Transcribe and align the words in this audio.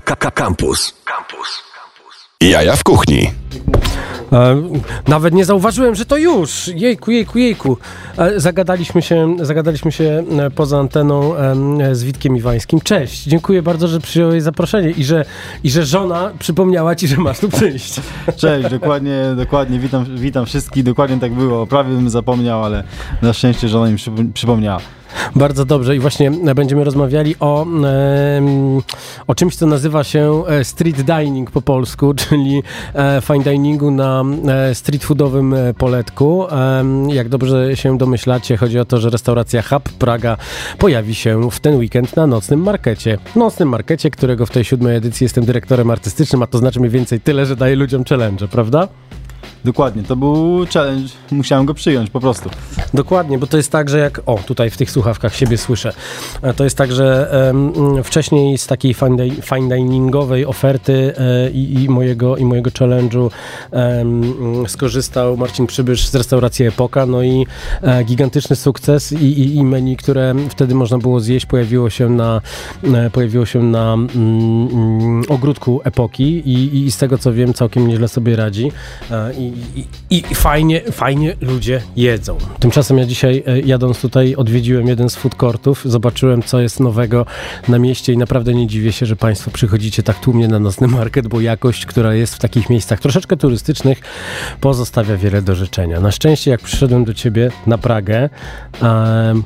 Campus. 0.00 0.94
Campus. 1.04 1.62
Jaja 2.40 2.76
w 2.76 2.84
kuchni. 2.84 3.30
E, 4.32 4.62
nawet 5.08 5.34
nie 5.34 5.44
zauważyłem, 5.44 5.94
że 5.94 6.06
to 6.06 6.16
już. 6.16 6.68
Jejku, 6.68 7.10
jejku, 7.10 7.38
jejku. 7.38 7.76
E, 8.18 8.40
zagadaliśmy 8.40 9.02
się, 9.02 9.36
zagadaliśmy 9.40 9.92
się 9.92 10.24
e, 10.38 10.50
poza 10.50 10.78
anteną 10.78 11.34
z 11.92 12.04
Witkiem 12.04 12.36
Iwańskim. 12.36 12.80
Cześć, 12.80 13.22
dziękuję 13.24 13.62
bardzo, 13.62 13.88
że 13.88 14.00
przyjąłeś 14.00 14.42
zaproszenie 14.42 14.90
i 14.90 15.04
że, 15.04 15.24
i 15.64 15.70
że 15.70 15.84
żona 15.84 16.30
przypomniała 16.38 16.94
ci, 16.94 17.08
że 17.08 17.16
masz 17.16 17.38
tu 17.38 17.48
przyjść. 17.48 18.00
Cześć, 18.36 18.70
dokładnie, 18.70 19.22
dokładnie. 19.36 19.78
Witam, 19.78 20.04
witam 20.16 20.46
wszystkich. 20.46 20.84
Dokładnie 20.84 21.18
tak 21.20 21.32
było. 21.34 21.66
Prawie 21.66 21.94
bym 21.94 22.10
zapomniał, 22.10 22.64
ale 22.64 22.84
na 23.22 23.32
szczęście 23.32 23.68
żona 23.68 23.90
mi 23.90 23.96
przypomniała. 24.34 24.80
Bardzo 25.36 25.64
dobrze 25.64 25.96
i 25.96 25.98
właśnie 25.98 26.30
będziemy 26.30 26.84
rozmawiali 26.84 27.34
o, 27.40 27.66
o 29.26 29.34
czymś, 29.34 29.56
co 29.56 29.66
nazywa 29.66 30.04
się 30.04 30.42
e, 30.46 30.64
street 30.64 31.02
dining 31.02 31.50
po 31.50 31.62
polsku, 31.62 32.14
czyli 32.28 32.62
e, 32.94 33.20
fine 33.20 33.44
diningu 33.44 33.90
na 33.90 34.24
e, 34.48 34.74
street 34.74 35.04
foodowym 35.04 35.54
poletku. 35.78 36.46
Jak 37.08 37.28
dobrze 37.28 37.76
się 37.76 37.98
domyślacie, 37.98 38.56
chodzi 38.56 38.78
o 38.78 38.84
to, 38.84 38.98
że 38.98 39.10
restauracja 39.10 39.62
Hub 39.62 39.82
Praga 39.82 40.36
pojawi 40.78 41.14
się 41.14 41.50
w 41.50 41.60
ten 41.60 41.76
weekend 41.76 42.16
na 42.16 42.26
nocnym 42.26 42.60
markecie. 42.60 43.18
Nocnym 43.36 43.68
markecie, 43.68 44.10
którego 44.10 44.46
w 44.46 44.50
tej 44.50 44.64
siódmej 44.64 44.96
edycji 44.96 45.24
jestem 45.24 45.44
dyrektorem 45.44 45.90
artystycznym, 45.90 46.42
a 46.42 46.46
to 46.46 46.58
znaczy 46.58 46.80
mniej 46.80 46.90
więcej 46.90 47.20
tyle, 47.20 47.46
że 47.46 47.56
daję 47.56 47.76
ludziom 47.76 48.04
challenge, 48.04 48.48
prawda? 48.48 48.88
Dokładnie, 49.64 50.02
to 50.02 50.16
był 50.16 50.66
challenge, 50.74 51.08
musiałem 51.30 51.66
go 51.66 51.74
przyjąć 51.74 52.10
po 52.10 52.20
prostu. 52.20 52.50
Dokładnie, 52.94 53.38
bo 53.38 53.46
to 53.46 53.56
jest 53.56 53.72
tak, 53.72 53.88
że 53.88 53.98
jak, 53.98 54.20
o 54.26 54.38
tutaj 54.46 54.70
w 54.70 54.76
tych 54.76 54.90
słuchawkach 54.90 55.34
siebie 55.34 55.58
słyszę, 55.58 55.92
e, 56.42 56.54
to 56.54 56.64
jest 56.64 56.76
tak, 56.76 56.92
że 56.92 57.30
um, 57.46 58.04
wcześniej 58.04 58.58
z 58.58 58.66
takiej 58.66 58.94
fine 59.42 59.68
diningowej 59.68 60.46
oferty 60.46 61.14
e, 61.18 61.50
i, 61.50 61.84
i, 61.84 61.88
mojego, 61.88 62.36
i 62.36 62.44
mojego 62.44 62.70
challenge'u 62.70 63.30
um, 63.72 64.68
skorzystał 64.68 65.36
Marcin 65.36 65.66
Przybysz 65.66 66.08
z 66.08 66.14
restauracji 66.14 66.66
Epoka, 66.66 67.06
no 67.06 67.22
i 67.22 67.46
e, 67.82 68.04
gigantyczny 68.04 68.56
sukces 68.56 69.12
i, 69.12 69.16
i, 69.16 69.56
i, 69.56 69.64
menu, 69.64 69.96
które 69.96 70.34
wtedy 70.50 70.74
można 70.74 70.98
było 70.98 71.20
zjeść, 71.20 71.46
pojawiło 71.46 71.90
się 71.90 72.08
na, 72.08 72.40
pojawiło 73.12 73.46
się 73.46 73.62
na 73.62 73.94
mm, 73.94 75.22
ogródku 75.28 75.80
Epoki 75.84 76.24
i, 76.24 76.84
i, 76.86 76.90
z 76.90 76.98
tego 76.98 77.18
co 77.18 77.32
wiem 77.32 77.54
całkiem 77.54 77.88
nieźle 77.88 78.08
sobie 78.08 78.36
radzi. 78.36 78.72
E, 79.10 79.32
i 79.76 79.84
i, 80.10 80.22
fajnie, 80.34 80.80
fajnie 80.92 81.36
ludzie 81.40 81.82
jedzą. 81.96 82.38
Tymczasem 82.60 82.98
ja 82.98 83.06
dzisiaj 83.06 83.42
e, 83.46 83.60
jadąc 83.60 84.00
tutaj 84.00 84.34
odwiedziłem 84.34 84.88
jeden 84.88 85.10
z 85.10 85.16
food 85.16 85.34
courtów, 85.34 85.82
zobaczyłem 85.84 86.42
co 86.42 86.60
jest 86.60 86.80
nowego 86.80 87.26
na 87.68 87.78
mieście 87.78 88.12
i 88.12 88.16
naprawdę 88.16 88.54
nie 88.54 88.66
dziwię 88.66 88.92
się, 88.92 89.06
że 89.06 89.16
Państwo 89.16 89.50
przychodzicie 89.50 90.02
tak 90.02 90.20
tłumnie 90.20 90.48
na 90.48 90.58
nocny 90.58 90.88
market, 90.88 91.28
bo 91.28 91.40
jakość, 91.40 91.86
która 91.86 92.14
jest 92.14 92.34
w 92.34 92.38
takich 92.38 92.70
miejscach 92.70 93.00
troszeczkę 93.00 93.36
turystycznych 93.36 94.00
pozostawia 94.60 95.16
wiele 95.16 95.42
do 95.42 95.54
życzenia. 95.54 96.00
Na 96.00 96.12
szczęście 96.12 96.50
jak 96.50 96.60
przyszedłem 96.60 97.04
do 97.04 97.14
Ciebie 97.14 97.50
na 97.66 97.78
Pragę... 97.78 98.30
Um, 98.82 99.42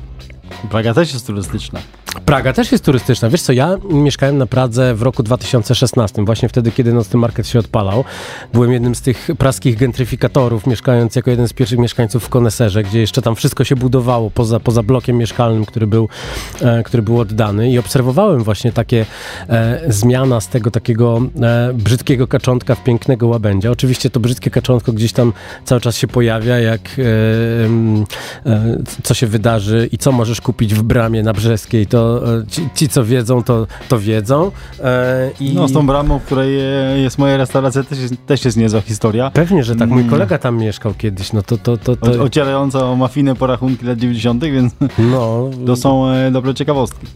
Praga 0.69 0.93
też 0.93 1.13
jest 1.13 1.27
turystyczna. 1.27 1.79
Praga 2.25 2.53
też 2.53 2.71
jest 2.71 2.85
turystyczna. 2.85 3.29
Wiesz 3.29 3.41
co, 3.41 3.53
ja 3.53 3.77
mieszkałem 3.89 4.37
na 4.37 4.45
Pradze 4.45 4.95
w 4.95 5.01
roku 5.01 5.23
2016, 5.23 6.25
właśnie 6.25 6.49
wtedy, 6.49 6.71
kiedy 6.71 6.93
nocny 6.93 7.19
market 7.19 7.47
się 7.47 7.59
odpalał. 7.59 8.03
Byłem 8.53 8.71
jednym 8.71 8.95
z 8.95 9.01
tych 9.01 9.29
praskich 9.37 9.77
gentryfikatorów, 9.77 10.67
mieszkając 10.67 11.15
jako 11.15 11.29
jeden 11.29 11.47
z 11.47 11.53
pierwszych 11.53 11.79
mieszkańców 11.79 12.23
w 12.23 12.29
Koneserze, 12.29 12.83
gdzie 12.83 12.99
jeszcze 12.99 13.21
tam 13.21 13.35
wszystko 13.35 13.63
się 13.63 13.75
budowało 13.75 14.31
poza, 14.31 14.59
poza 14.59 14.83
blokiem 14.83 15.17
mieszkalnym, 15.17 15.65
który 15.65 15.87
był, 15.87 16.09
e, 16.61 16.83
który 16.83 17.03
był 17.03 17.19
oddany 17.19 17.71
i 17.71 17.79
obserwowałem 17.79 18.43
właśnie 18.43 18.71
takie 18.71 19.05
e, 19.49 19.81
zmiana 19.87 20.41
z 20.41 20.47
tego 20.47 20.71
takiego 20.71 21.21
e, 21.41 21.73
brzydkiego 21.73 22.27
kaczątka 22.27 22.75
w 22.75 22.83
pięknego 22.83 23.27
łabędzia. 23.27 23.71
Oczywiście 23.71 24.09
to 24.09 24.19
brzydkie 24.19 24.51
kaczątko 24.51 24.93
gdzieś 24.93 25.13
tam 25.13 25.33
cały 25.65 25.81
czas 25.81 25.97
się 25.97 26.07
pojawia, 26.07 26.59
jak 26.59 26.81
e, 26.81 28.51
e, 28.51 28.77
co 29.03 29.13
się 29.13 29.27
wydarzy 29.27 29.89
i 29.91 29.97
co 29.97 30.11
możesz 30.11 30.41
kupić 30.41 30.73
w 30.73 30.83
bramie 30.83 31.23
na 31.23 31.33
Brzeskiej, 31.33 31.87
to 31.87 32.02
E, 32.03 32.47
ci, 32.47 32.69
ci, 32.75 32.89
co 32.89 33.05
wiedzą, 33.05 33.43
to, 33.43 33.67
to 33.89 33.99
wiedzą. 33.99 34.51
E, 34.83 35.31
i... 35.39 35.53
No 35.53 35.67
z 35.67 35.73
tą 35.73 35.87
bramą, 35.87 36.19
w 36.19 36.23
której 36.23 36.57
jest 37.03 37.17
moja 37.17 37.37
restauracja, 37.37 37.83
też 37.83 37.99
jest, 37.99 38.25
też 38.25 38.45
jest 38.45 38.57
niezła 38.57 38.81
historia. 38.81 39.31
Pewnie, 39.31 39.63
że 39.63 39.75
tak. 39.75 39.89
Mój 39.89 39.99
mm. 39.99 40.09
kolega 40.09 40.37
tam 40.37 40.57
mieszkał 40.57 40.93
kiedyś, 40.93 41.33
no 41.33 41.41
to... 41.43 41.57
to, 41.57 41.77
to, 41.77 41.95
to... 41.95 42.11
O, 42.11 42.23
ocierająca 42.23 42.85
o 42.85 42.95
mafijne 42.95 43.35
porachunki 43.35 43.85
lat 43.85 43.99
90., 43.99 44.43
więc 44.43 44.73
no. 44.99 45.49
to 45.67 45.75
są 45.75 46.07
e, 46.07 46.31
dobre 46.31 46.53
ciekawostki. 46.53 47.07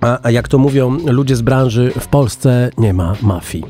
A, 0.00 0.18
a, 0.22 0.30
jak 0.30 0.48
to 0.48 0.58
mówią 0.58 0.98
ludzie 1.06 1.36
z 1.36 1.42
branży, 1.42 1.92
w 2.00 2.06
Polsce 2.06 2.70
nie 2.78 2.94
ma 2.94 3.14
mafii. 3.22 3.64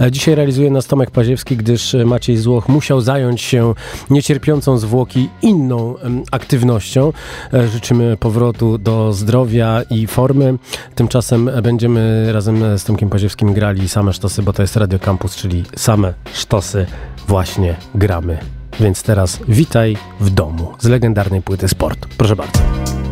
E, 0.00 0.10
dzisiaj 0.10 0.34
realizuje 0.34 0.70
nas 0.70 0.86
Tomek 0.86 1.10
Paziewski, 1.10 1.56
gdyż 1.56 1.96
Maciej 2.04 2.36
Złoch 2.36 2.68
musiał 2.68 3.00
zająć 3.00 3.40
się 3.40 3.74
niecierpiącą 4.10 4.78
zwłoki 4.78 5.28
inną 5.42 5.94
aktywnością. 6.30 7.12
E, 7.54 7.68
życzymy 7.68 8.16
powrotu 8.16 8.78
do 8.78 9.12
zdrowia 9.12 9.82
i 9.90 10.06
formy. 10.06 10.58
Tymczasem 10.94 11.50
będziemy 11.62 12.32
razem 12.32 12.78
z 12.78 12.84
Tomkiem 12.84 13.10
Paziewskim 13.10 13.54
grali 13.54 13.88
same 13.88 14.12
sztosy, 14.12 14.42
bo 14.42 14.52
to 14.52 14.62
jest 14.62 14.76
Radio 14.76 14.98
Campus, 14.98 15.36
czyli 15.36 15.64
same 15.76 16.14
sztosy 16.32 16.86
właśnie 17.28 17.76
gramy. 17.94 18.38
Więc 18.80 19.02
teraz 19.02 19.40
witaj 19.48 19.96
w 20.20 20.30
domu 20.30 20.72
z 20.78 20.86
legendarnej 20.86 21.42
płyty 21.42 21.68
Sport. 21.68 22.06
Proszę 22.16 22.36
bardzo. 22.36 23.05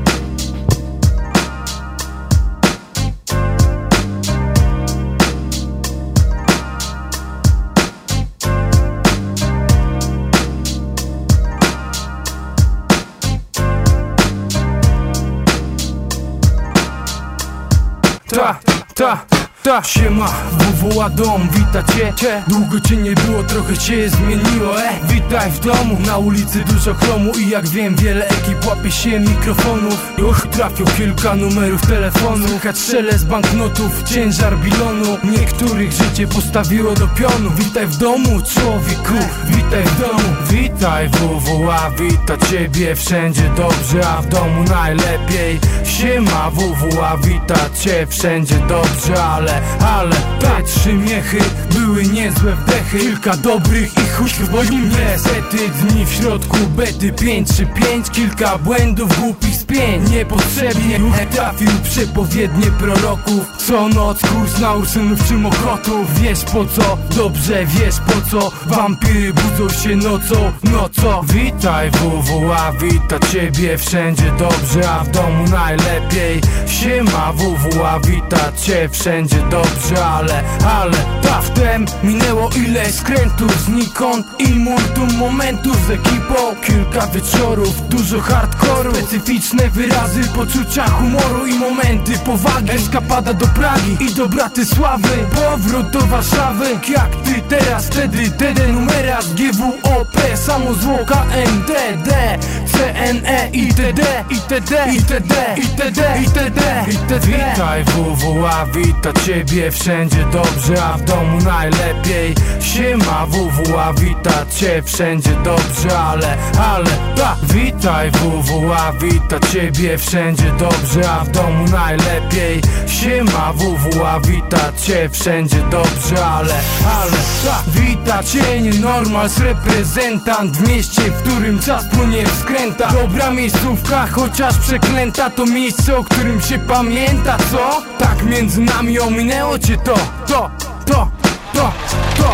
Ta, 18.34 18.58
ta, 18.94 19.24
ta. 19.64 19.82
Siema, 19.82 20.28
WWA 20.52 21.10
dom, 21.10 21.48
wita 21.50 21.82
cię, 21.82 22.12
cię. 22.16 22.42
Długo 22.48 22.80
cię 22.80 22.96
nie 22.96 23.12
było, 23.12 23.42
trochę 23.42 23.78
cię 23.78 24.10
zmieniło, 24.10 24.82
e. 24.82 25.06
Witaj 25.08 25.50
w 25.50 25.60
domu, 25.60 25.98
na 26.06 26.18
ulicy 26.18 26.64
dużo 26.64 26.94
chromu 26.94 27.32
I 27.38 27.48
jak 27.48 27.68
wiem, 27.68 27.96
wiele 27.96 28.28
ekip 28.28 28.66
łapie 28.66 28.90
się 28.90 29.20
mikrofonu 29.20 29.88
Och, 30.28 30.46
trafił 30.46 30.86
kilka 30.86 31.34
numerów 31.34 31.86
telefonu 31.86 32.48
Słychać 32.48 32.78
szelest 32.78 33.26
banknotów, 33.26 34.02
ciężar 34.02 34.58
bilonu. 34.58 35.18
Niektórych 35.24 35.92
życie 35.92 36.26
postawiło 36.26 36.94
do 36.94 37.08
pionu. 37.08 37.50
Witaj 37.56 37.86
w 37.86 37.96
domu, 37.96 38.40
człowieku, 38.54 39.28
witaj 39.44 39.82
w 39.84 40.00
domu. 40.00 40.34
Witaj 40.50 41.08
WWA, 41.08 41.90
wita 41.90 42.46
ciebie 42.46 42.96
Wszędzie 42.96 43.50
dobrze, 43.56 44.08
a 44.08 44.22
w 44.22 44.28
domu 44.28 44.64
najlepiej. 44.64 45.60
Siema 45.84 46.50
WWA, 46.50 47.16
wita 47.16 47.70
cię 47.80 48.06
Wszędzie 48.06 48.56
dobrze, 48.68 49.24
ale 49.24 49.53
ale 49.86 50.16
te 50.40 50.62
trzy 50.62 50.92
miechy 50.92 51.38
były 51.70 52.04
niezłe 52.04 52.52
wdechy. 52.56 52.98
Kilka 52.98 53.36
dobrych 53.36 53.92
i 53.98 54.08
chuśków 54.08 54.50
boli 54.50 54.76
mnie 54.76 55.18
Sety 55.18 55.68
dni 55.68 56.06
w 56.06 56.12
środku 56.12 56.56
bety 56.56 57.12
5 57.12 57.48
czy 57.56 57.66
5 57.66 58.10
Kilka 58.10 58.58
błędów 58.58 59.20
głupich 59.20 59.56
spięć. 59.56 60.10
Niepotrzebnie 60.10 61.00
trafił 61.30 61.70
przepowiednie 61.82 62.66
proroków. 62.70 63.52
Co 63.66 63.88
noc 63.88 64.20
kurs 64.20 64.60
na 64.60 64.74
ursynów 64.74 65.28
czy 65.28 65.34
mochotów 65.34 66.20
Wiesz 66.20 66.44
po 66.44 66.64
co? 66.64 66.98
Dobrze 67.16 67.66
wiesz 67.66 67.94
po 68.06 68.30
co? 68.30 68.50
Wampiry 68.66 69.32
budzą 69.32 69.74
się 69.78 69.96
nocą, 69.96 70.52
nocą 70.64 71.22
Witaj 71.26 71.90
WWA, 71.90 72.72
wita 72.72 73.18
ciebie 73.18 73.78
wszędzie 73.78 74.32
dobrze 74.38 74.90
A 74.90 75.04
w 75.04 75.10
domu 75.10 75.44
najlepiej. 75.50 76.40
Siema 76.66 77.32
WWA, 77.32 78.00
wita 78.00 78.52
cię 78.52 78.88
wszędzie 78.92 79.36
dobrze, 79.50 80.06
ale, 80.06 80.42
ale 80.66 81.14
Taftem 81.34 81.84
minęło 82.02 82.50
ile 82.66 82.92
skrętów 82.92 83.64
znikąd 83.64 84.26
I 84.38 84.54
multum 84.54 85.16
momentów 85.18 85.86
z 85.86 85.90
ekipą. 85.90 86.34
Kilka 86.66 87.06
wieczorów, 87.06 87.88
dużo 87.88 88.20
hardkoru 88.20 88.94
Specyficzne 88.94 89.70
wyrazy 89.70 90.20
poczucia 90.36 90.88
humoru 90.88 91.46
I 91.46 91.54
momenty 91.54 92.18
powagi. 92.18 92.70
Eskapada 92.70 93.34
do 93.34 93.46
Pragi 93.46 93.96
i 94.00 94.14
do 94.14 94.28
Bratysławy. 94.28 95.08
Powrót 95.34 95.90
do 95.90 96.00
Warszawy. 96.00 96.66
Jak 96.88 97.10
ty 97.24 97.42
teraz, 97.48 97.86
wtedy 97.86 98.30
TD 98.30 98.68
numerat 98.68 99.26
GWOP 99.34 100.16
Samo 100.34 100.74
zwłoka 100.74 101.24
MDD 101.46 102.38
CNE 102.72 103.48
ITD 103.52 104.24
ITD 104.30 104.72
ITD 104.92 105.32
ITD 105.56 105.94
ITD 106.18 106.60
ITD 106.88 107.26
Witaj 107.26 107.84
WWA, 107.84 108.66
wita 108.66 109.12
cię 109.34 109.44
ciebie 109.44 109.70
wszędzie 109.70 110.26
dobrze, 110.32 110.84
a 110.84 110.98
w 110.98 111.02
domu 111.02 111.38
najlepiej. 111.40 112.34
Siema 112.60 113.26
WWA, 113.26 113.92
wita 113.92 114.46
cię 114.56 114.82
wszędzie 114.82 115.30
dobrze, 115.44 115.98
ale, 115.98 116.36
ale, 116.58 116.90
ta 117.16 117.36
Witaj 117.42 118.10
WWA, 118.10 118.92
wita 118.92 119.40
ciebie 119.40 119.98
wszędzie 119.98 120.52
dobrze, 120.58 121.10
a 121.10 121.24
w 121.24 121.30
domu 121.30 121.64
najlepiej. 121.68 122.60
Siema 122.86 123.52
WWA, 123.52 124.20
wita 124.20 124.72
cię 124.82 125.08
wszędzie 125.12 125.62
dobrze, 125.70 126.26
ale, 126.26 126.54
ale, 127.00 127.16
ta 127.44 127.62
Wita 127.70 128.22
cię 128.22 128.60
nienormals, 128.60 129.38
reprezentant 129.38 130.56
w 130.56 130.68
mieście, 130.68 131.02
w 131.02 131.22
którym 131.22 131.58
czas 131.58 131.84
płynie 131.92 132.26
w 132.26 132.38
skręta. 132.40 132.88
Dobra 132.92 133.30
miejscówka, 133.30 134.06
chociaż 134.06 134.58
przeklęta, 134.58 135.30
to 135.30 135.46
miejsce, 135.46 135.96
o 135.96 136.04
którym 136.04 136.40
się 136.40 136.58
pamięta, 136.58 137.36
co? 137.50 137.82
Tak 137.98 138.24
między 138.24 138.60
nami 138.60 138.98
мене 139.24 139.44
очі 139.44 139.78
то, 139.84 139.98
то, 140.28 140.50
то, 140.86 141.08
то, 141.52 141.72
то, 142.16 142.32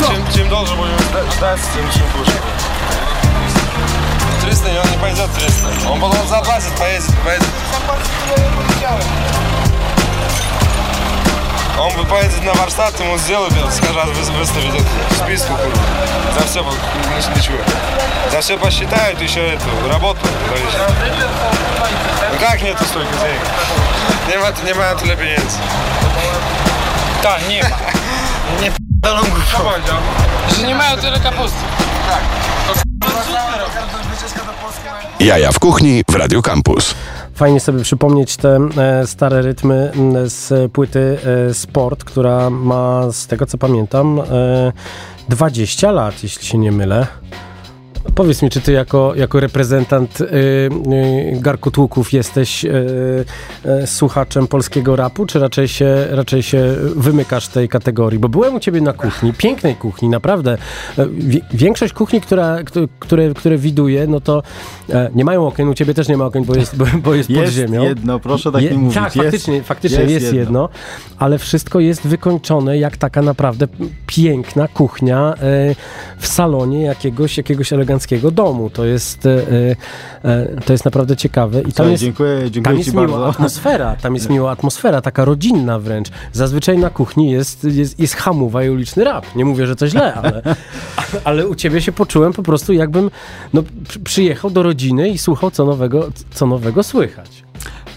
то. 0.00 0.06
Чем, 0.06 0.34
чем 0.34 0.48
должен 0.48 0.76
будем 0.76 0.98
ждать, 1.36 1.60
тем 1.74 1.84
чем 1.92 2.02
хуже. 2.12 2.32
300, 4.42 4.68
и 4.68 4.78
он 4.78 4.90
не 4.90 4.98
пойдет 4.98 5.30
300. 5.38 5.90
Он 5.90 6.00
был 6.00 6.10
потом 6.10 6.26
заплатит, 6.28 6.72
поедет, 6.78 7.04
поедет. 7.24 7.46
Заплатит, 7.72 9.41
он 11.78 11.92
бы 11.96 12.04
поедет 12.04 12.42
на 12.44 12.52
Варстат, 12.54 12.98
ему 13.00 13.18
сделают, 13.18 13.52
скажут, 13.72 14.04
вы- 14.06 14.32
выставить 14.38 14.74
это 14.74 14.84
в 15.10 15.16
списку. 15.16 15.52
За 16.38 16.46
все, 16.46 16.64
ничего. 17.36 17.58
За 18.30 18.40
все 18.40 18.56
посчитают, 18.58 19.20
еще 19.20 19.40
эту 19.54 19.66
работу. 19.88 20.20
Ну 22.32 22.38
как 22.38 22.62
нету 22.62 22.84
столько 22.84 23.08
денег? 23.22 23.40
Нема, 24.28 24.50
нема 24.64 24.94
tyle 24.94 25.16
pieniędzy. 25.16 25.58
Ma. 27.22 27.38
Nie 28.60 28.70
p***dolą 28.70 29.20
głupą. 29.22 29.70
Że 30.56 30.66
nie 30.66 30.74
mają 30.74 30.96
tyle 30.96 31.20
kapusty. 31.20 31.58
Jaja 35.20 35.52
w 35.52 35.58
kuchni 35.58 36.04
w 36.08 36.14
Radio 36.14 36.42
Campus. 36.42 36.94
Fajnie 37.34 37.60
sobie 37.60 37.82
przypomnieć 37.82 38.36
te 38.36 38.56
e, 38.56 39.06
stare 39.06 39.42
rytmy 39.42 39.92
m, 39.94 40.14
z 40.30 40.72
płyty 40.72 41.18
e, 41.50 41.54
Sport, 41.54 42.04
która 42.04 42.50
ma, 42.50 43.12
z 43.12 43.26
tego 43.26 43.46
co 43.46 43.58
pamiętam, 43.58 44.20
e, 44.20 44.72
20 45.28 45.90
lat, 45.92 46.22
jeśli 46.22 46.46
się 46.46 46.58
nie 46.58 46.72
mylę. 46.72 47.06
Powiedz 48.14 48.42
mi, 48.42 48.50
czy 48.50 48.60
ty 48.60 48.72
jako, 48.72 49.12
jako 49.16 49.40
reprezentant 49.40 50.20
y, 50.20 50.24
y, 50.24 50.70
Garkotłuków 51.40 52.12
jesteś 52.12 52.64
y, 52.64 52.68
y, 53.82 53.86
słuchaczem 53.86 54.46
polskiego 54.46 54.96
rapu, 54.96 55.26
czy 55.26 55.38
raczej 55.38 55.68
się, 55.68 56.06
raczej 56.10 56.42
się 56.42 56.74
wymykasz 56.96 57.48
tej 57.48 57.68
kategorii? 57.68 58.18
Bo 58.18 58.28
byłem 58.28 58.54
u 58.54 58.60
ciebie 58.60 58.80
na 58.80 58.92
kuchni, 58.92 59.32
pięknej 59.32 59.74
kuchni, 59.76 60.08
naprawdę. 60.08 60.58
Wi- 61.10 61.42
Większość 61.52 61.92
kuchni, 61.92 62.20
która, 62.20 62.62
któ- 62.64 62.88
które, 62.98 63.34
które 63.34 63.58
widuję, 63.58 64.06
no 64.06 64.20
to 64.20 64.42
e, 64.90 65.10
nie 65.14 65.24
mają 65.24 65.46
okien, 65.46 65.68
u 65.68 65.74
ciebie 65.74 65.94
też 65.94 66.08
nie 66.08 66.16
ma 66.16 66.24
okien, 66.24 66.44
bo 66.44 66.54
jest, 66.54 66.76
bo, 66.76 66.84
bo 67.04 67.14
jest, 67.14 67.28
pod 67.28 67.36
Jest 67.38 67.52
ziemią. 67.54 67.82
jedno, 67.82 68.18
proszę 68.20 68.52
tak 68.52 68.62
Je- 68.62 68.70
nie 68.70 68.78
mówić. 68.78 68.94
Tak, 68.94 69.04
jest, 69.16 69.16
faktycznie, 69.26 69.62
faktycznie 69.62 69.98
jest, 70.00 70.10
jest 70.12 70.24
jedno. 70.26 70.40
jedno. 70.40 70.68
ale 71.18 71.38
wszystko 71.38 71.80
jest 71.80 72.06
wykończone 72.06 72.78
jak 72.78 72.96
taka 72.96 73.22
naprawdę 73.22 73.66
piękna 74.06 74.68
kuchnia 74.68 75.34
e, 75.34 75.74
w 76.18 76.26
salonie 76.26 76.82
jakiegoś, 76.82 77.36
jakiegoś 77.36 77.72
eleganckiego 77.72 77.91
domu. 78.32 78.70
To 78.70 78.84
jest, 78.84 79.26
e, 79.26 79.30
e, 80.24 80.46
to 80.64 80.72
jest 80.72 80.84
naprawdę 80.84 81.16
ciekawe. 81.16 81.62
I 81.62 81.72
tam 81.72 81.90
jest, 81.90 82.02
dziękuję, 82.02 82.50
dziękuję 82.50 82.62
tam 82.62 82.72
Ci 82.74 82.78
jest 82.78 82.92
miła 82.92 83.06
bardzo. 83.06 83.28
atmosfera, 83.28 83.96
tam 83.96 84.14
jest 84.14 84.30
miła 84.30 84.50
atmosfera, 84.50 85.00
taka 85.00 85.24
rodzinna 85.24 85.78
wręcz. 85.78 86.08
Zazwyczaj 86.32 86.78
na 86.78 86.90
kuchni 86.90 87.30
jest, 87.30 87.64
jest, 87.64 88.00
jest 88.00 88.14
hamuwa 88.14 88.64
i 88.64 88.70
uliczny 88.70 89.04
rap. 89.04 89.26
Nie 89.36 89.44
mówię, 89.44 89.66
że 89.66 89.76
to 89.76 89.86
źle, 89.88 90.14
ale, 90.14 90.42
ale 91.24 91.48
u 91.48 91.54
ciebie 91.54 91.80
się 91.82 91.92
poczułem 91.92 92.32
po 92.32 92.42
prostu 92.42 92.72
jakbym 92.72 93.10
no, 93.52 93.62
przy- 93.88 94.00
przyjechał 94.00 94.50
do 94.50 94.62
rodziny 94.62 95.08
i 95.08 95.18
słuchał, 95.18 95.50
co 95.50 95.64
nowego, 95.64 96.08
co 96.34 96.46
nowego 96.46 96.82
słychać. 96.82 97.42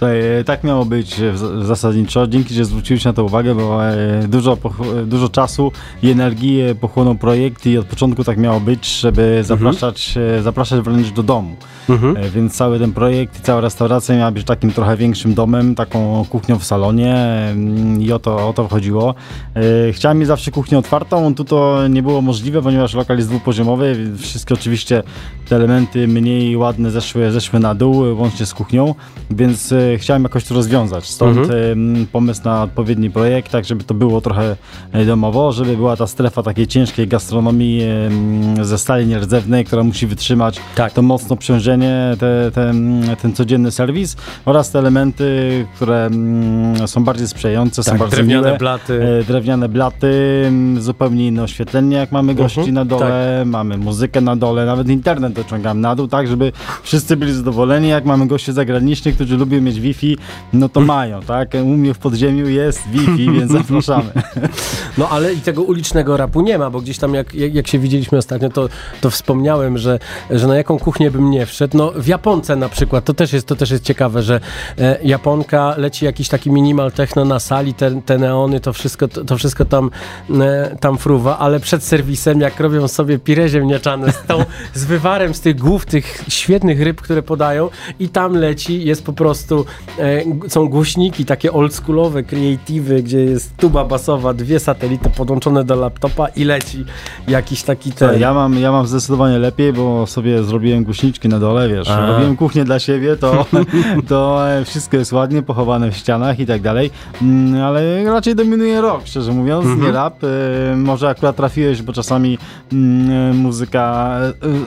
Tutaj, 0.06 0.40
e, 0.40 0.44
tak 0.44 0.64
miało 0.64 0.86
być 0.86 1.20
e, 1.20 1.34
zasadniczo. 1.66 2.28
Dzięki, 2.28 2.54
że 2.54 2.66
zwróciłeś 2.66 3.06
na 3.06 3.14
to 3.14 3.24
uwagę, 3.24 3.56
bo 3.56 3.86
e, 3.86 4.28
dużo, 4.28 4.58
dużo 5.06 5.30
czasu 5.30 5.72
i 6.04 6.10
energii 6.10 6.62
pochłonął 6.82 7.16
projekt 7.16 7.66
i 7.66 7.78
od 7.78 7.86
początku 7.86 8.24
tak 8.24 8.38
miało 8.38 8.60
być, 8.60 9.00
żeby 9.00 9.44
zapraszać, 9.44 10.18
e, 10.18 10.42
zapraszać 10.42 10.82
wręcz 10.82 11.10
do 11.10 11.24
domu. 11.24 11.56
Mhm. 11.90 12.16
Więc 12.32 12.56
cały 12.56 12.80
ten 12.80 12.94
projekt 12.94 13.40
i 13.40 13.42
cała 13.42 13.62
restauracja 13.62 14.16
miała 14.16 14.32
być 14.32 14.44
takim 14.44 14.72
trochę 14.72 14.98
większym 14.98 15.34
domem, 15.34 15.76
taką 15.76 16.26
kuchnią 16.30 16.60
w 16.60 16.64
salonie 16.66 17.16
mm, 17.16 18.02
i 18.02 18.12
o 18.12 18.20
to, 18.20 18.50
o 18.50 18.54
to 18.54 18.68
chodziło. 18.68 19.16
Chciałem 19.92 20.18
mieć 20.18 20.28
zawsze 20.28 20.52
kuchnię 20.52 20.78
otwartą, 20.78 21.36
tu 21.36 21.46
to 21.46 21.88
nie 21.88 22.04
było 22.04 22.22
możliwe, 22.22 22.62
ponieważ 22.62 22.94
lokal 22.94 23.18
jest 23.18 23.30
dwupoziomowy, 23.30 24.12
wszystkie 24.18 24.54
oczywiście 24.54 25.04
te 25.46 25.56
elementy 25.56 26.08
mniej 26.08 26.58
ładne 26.58 26.92
zeszły, 26.92 27.32
zeszły 27.32 27.60
na 27.60 27.76
dół, 27.76 28.18
łącznie 28.18 28.46
z 28.46 28.54
kuchnią, 28.54 28.96
więc 29.32 29.72
e, 29.72 29.98
chciałem 29.98 30.24
jakoś 30.24 30.44
to 30.44 30.56
rozwiązać. 30.56 31.10
Stąd 31.10 31.38
Mhm. 31.38 32.08
pomysł 32.12 32.42
na 32.46 32.64
odpowiedni 32.64 33.10
projekt, 33.10 33.52
tak 33.52 33.66
żeby 33.66 33.84
to 33.84 33.94
było 33.94 34.22
trochę 34.22 34.56
e, 34.92 35.06
domowo, 35.06 35.52
żeby 35.52 35.78
była 35.78 35.96
ta 35.98 36.08
strefa 36.08 36.44
takiej 36.44 36.68
ciężkiej 36.68 37.08
gastronomii 37.08 37.82
ze 38.62 38.78
stali 38.78 39.08
nierdzewnej, 39.08 39.66
która 39.66 39.84
musi 39.84 40.08
wytrzymać 40.08 40.60
Tak. 40.76 40.94
to 40.94 41.02
mocno 41.02 41.34
obciążenie, 41.34 42.16
te, 42.20 42.52
te, 42.54 42.74
ten 43.22 43.34
codzienny 43.34 43.72
serwis 43.72 44.16
oraz 44.46 44.72
te 44.72 44.80
elementy, 44.80 45.66
które 45.76 46.10
są 46.86 47.04
bardziej 47.04 47.28
sprzyjające, 47.28 47.84
są 47.84 47.92
Tak, 47.92 48.00
bardzo 48.00 48.16
drewniane 48.16 48.48
miłe. 48.48 48.58
blaty. 48.58 49.04
E, 49.22 49.24
Drewniane 49.24 49.70
blaty, 49.70 50.12
zupełnie 50.80 51.28
inne 51.28 51.44
oświetlenie, 51.44 51.98
jak 51.98 52.12
mamy 52.12 52.36
gości 52.36 52.60
Mhm, 52.60 52.76
na 52.76 52.86
dole, 52.86 53.44
mamy 53.46 53.78
muzykę 53.78 54.22
na 54.22 54.36
dole, 54.36 54.66
nawet 54.66 54.90
internet 54.90 55.34
dociągam 55.36 55.82
na 55.82 55.96
dół, 55.96 56.08
tak, 56.08 56.28
żeby 56.28 56.52
wszyscy 56.84 57.18
byli 57.18 57.34
zadowoleni. 57.34 57.88
Jak 57.88 58.06
mamy 58.06 58.28
gości 58.28 58.54
zagranicznych, 58.54 59.16
którzy 59.16 59.38
lubią 59.38 59.62
mieć 59.62 59.80
Wi-Fi, 59.80 60.18
no 60.54 60.70
to 60.70 60.82
mają, 60.82 61.22
tak? 61.22 61.54
U 61.64 61.66
mnie 61.66 61.94
w 61.94 61.98
podziemiu 61.98 62.50
jest 62.50 62.82
Wi-Fi, 62.90 63.32
więc 63.40 63.52
zapraszamy. 63.52 64.12
No 64.98 65.10
ale 65.10 65.34
i 65.34 65.38
tego 65.38 65.64
ulicznego 65.64 66.18
rapu 66.18 66.42
nie 66.42 66.58
ma, 66.58 66.70
bo 66.70 66.82
gdzieś 66.82 66.98
tam 66.98 67.14
jak, 67.14 67.36
jak, 67.36 67.56
jak 67.56 67.68
się 67.68 67.80
widzieliśmy 67.80 68.18
ostatnio, 68.18 68.50
to, 68.50 68.70
to 69.02 69.10
wspomniałem, 69.10 69.78
że, 69.78 70.00
że 70.30 70.48
na 70.48 70.56
jaką 70.56 70.80
kuchnię 70.80 71.12
bym 71.12 71.32
nie 71.32 71.46
wszedł. 71.46 71.78
No 71.78 71.92
w 71.96 72.08
Japonce 72.08 72.56
na 72.56 72.70
przykład, 72.70 73.06
to 73.06 73.14
też 73.14 73.34
jest, 73.34 73.48
to 73.48 73.56
też 73.56 73.72
jest 73.72 73.84
ciekawe, 73.84 74.24
że 74.24 74.40
e, 74.80 75.00
Japonka 75.04 75.76
leci 75.78 76.06
jakiś 76.06 76.30
taki 76.30 76.52
minimal 76.52 76.92
techno 76.92 77.26
na 77.26 77.40
sali, 77.40 77.74
te, 77.74 78.02
te 78.02 78.18
neony, 78.18 78.60
to 78.60 78.74
wszystko, 78.74 79.08
to, 79.08 79.24
to 79.24 79.38
wszystko 79.38 79.66
tam, 79.66 79.92
e, 80.42 80.78
tam 80.80 80.98
fruwa, 80.98 81.38
ale 81.38 81.60
przed 81.60 81.84
serwisem, 81.84 82.42
jak 82.42 82.60
robią 82.60 82.88
sobie 82.88 83.20
pire 83.20 83.50
ziemniaczane 83.50 84.12
z, 84.12 84.24
tą, 84.28 84.46
z 84.74 84.86
wywarem 84.86 85.25
z 85.34 85.42
tych 85.42 85.56
głów, 85.60 85.86
tych 85.86 86.24
świetnych 86.28 86.82
ryb, 86.82 87.02
które 87.02 87.24
podają 87.24 87.70
i 88.00 88.10
tam 88.10 88.34
leci, 88.34 88.86
jest 88.86 89.06
po 89.06 89.14
prostu, 89.14 89.66
e, 90.00 90.50
są 90.50 90.68
głośniki 90.68 91.26
takie 91.26 91.54
oldschoolowe, 91.54 92.24
creative'y, 92.24 93.02
gdzie 93.02 93.26
jest 93.26 93.58
tuba 93.58 93.86
basowa, 93.86 94.34
dwie 94.34 94.60
satelity 94.60 95.10
podłączone 95.10 95.64
do 95.64 95.76
laptopa 95.76 96.28
i 96.28 96.44
leci 96.44 96.86
jakiś 97.28 97.64
taki 97.64 97.92
ten... 97.92 98.20
Ja 98.20 98.34
mam, 98.34 98.60
ja 98.60 98.72
mam 98.72 98.88
zdecydowanie 98.88 99.40
lepiej, 99.40 99.74
bo 99.74 100.08
sobie 100.08 100.44
zrobiłem 100.44 100.84
głośniczki 100.84 101.30
na 101.30 101.40
dole, 101.40 101.70
wiesz, 101.70 101.90
A. 101.90 102.08
robiłem 102.08 102.36
kuchnię 102.38 102.64
dla 102.64 102.80
siebie, 102.80 103.18
to, 103.18 103.46
to 104.10 104.50
e, 104.50 104.66
wszystko 104.66 104.98
jest 104.98 105.14
ładnie 105.14 105.42
pochowane 105.42 105.92
w 105.92 105.98
ścianach 105.98 106.40
i 106.40 106.46
tak 106.46 106.62
dalej, 106.62 106.92
Mm, 107.22 107.62
ale 107.62 108.04
raczej 108.04 108.36
dominuje 108.36 108.82
rock, 108.82 109.08
szczerze 109.08 109.32
mówiąc, 109.32 109.82
nie 109.82 109.92
rap. 109.92 110.24
E, 110.24 110.76
Może 110.76 111.10
akurat 111.10 111.36
trafiłeś, 111.36 111.82
bo 111.82 111.94
czasami 111.94 112.38
mm, 112.74 113.32
e, 113.32 113.34
muzyka 113.34 114.18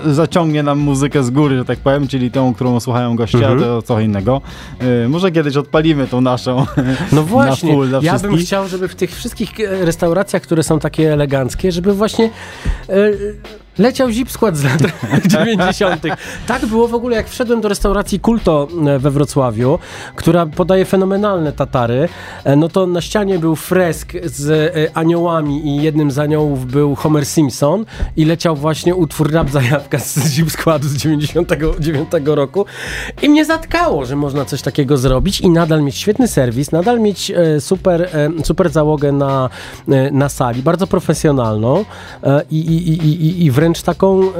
e, 0.06 0.14
zaciągnie 0.48 0.62
nam 0.62 0.78
muzykę 0.78 1.22
z 1.22 1.30
góry, 1.30 1.58
że 1.58 1.64
tak 1.64 1.78
powiem, 1.78 2.08
czyli 2.08 2.30
tą, 2.30 2.54
którą 2.54 2.80
słuchają 2.80 3.16
goście, 3.16 3.48
a 3.48 3.56
to 3.56 3.82
co 3.82 4.00
innego. 4.00 4.40
E, 5.04 5.08
Może 5.08 5.30
kiedyś 5.30 5.56
odpalimy 5.56 6.06
tą 6.06 6.20
naszą 6.20 6.66
No 7.12 7.22
właśnie, 7.22 7.68
na 7.68 7.74
full 7.74 7.90
ja 8.02 8.18
bym 8.18 8.36
chciał, 8.36 8.68
żeby 8.68 8.88
w 8.88 8.94
tych 8.94 9.10
wszystkich 9.10 9.60
e, 9.60 9.84
restauracjach, 9.84 10.42
które 10.42 10.62
są 10.62 10.78
takie 10.78 11.12
eleganckie, 11.12 11.72
żeby 11.72 11.94
właśnie 11.94 12.30
e, 12.88 12.94
leciał 13.78 14.10
zip 14.10 14.30
skład 14.30 14.56
z 14.56 14.64
lat 14.64 14.80
90. 15.26 16.02
Tak 16.46 16.66
było 16.66 16.88
w 16.88 16.94
ogóle, 16.94 17.16
jak 17.16 17.28
wszedłem 17.28 17.60
do 17.60 17.68
restauracji 17.68 18.20
Kulto 18.20 18.68
e, 18.86 18.98
we 18.98 19.10
Wrocławiu, 19.10 19.78
która 20.16 20.46
podaje 20.46 20.84
fenomenalne 20.84 21.52
tatary, 21.52 22.08
e, 22.44 22.56
no 22.56 22.68
to 22.68 22.86
na 22.86 23.00
ścianie 23.00 23.38
był 23.38 23.56
fresk 23.56 24.12
z 24.24 24.50
e, 24.50 24.96
aniołami 24.96 25.66
i 25.66 25.82
jednym 25.82 26.10
z 26.10 26.18
aniołów 26.18 26.66
był 26.66 26.94
Homer 26.94 27.26
Simpson 27.26 27.84
i 28.16 28.24
leciał 28.24 28.56
właśnie 28.56 28.94
utwór 28.94 29.32
Rap 29.32 29.50
Zajawka 29.50 29.98
z 29.98 30.26
zip 30.26 30.50
składu 30.50 30.88
z 30.88 30.96
99 30.96 32.08
roku 32.24 32.66
i 33.22 33.28
mnie 33.28 33.44
zatkało, 33.44 34.04
że 34.04 34.16
można 34.16 34.44
coś 34.44 34.62
takiego 34.62 34.96
zrobić 34.96 35.40
i 35.40 35.50
nadal 35.50 35.82
mieć 35.82 35.96
świetny 35.96 36.28
serwis, 36.28 36.72
nadal 36.72 37.00
mieć 37.00 37.32
super, 37.60 38.10
super 38.44 38.70
załogę 38.70 39.12
na, 39.12 39.50
na 40.12 40.28
sali, 40.28 40.62
bardzo 40.62 40.86
profesjonalną 40.86 41.84
i, 42.50 42.58
i, 42.58 42.88
i, 42.88 43.06
i, 43.06 43.44
i 43.44 43.50
wręcz 43.50 43.67
taką, 43.82 44.22
e, 44.22 44.30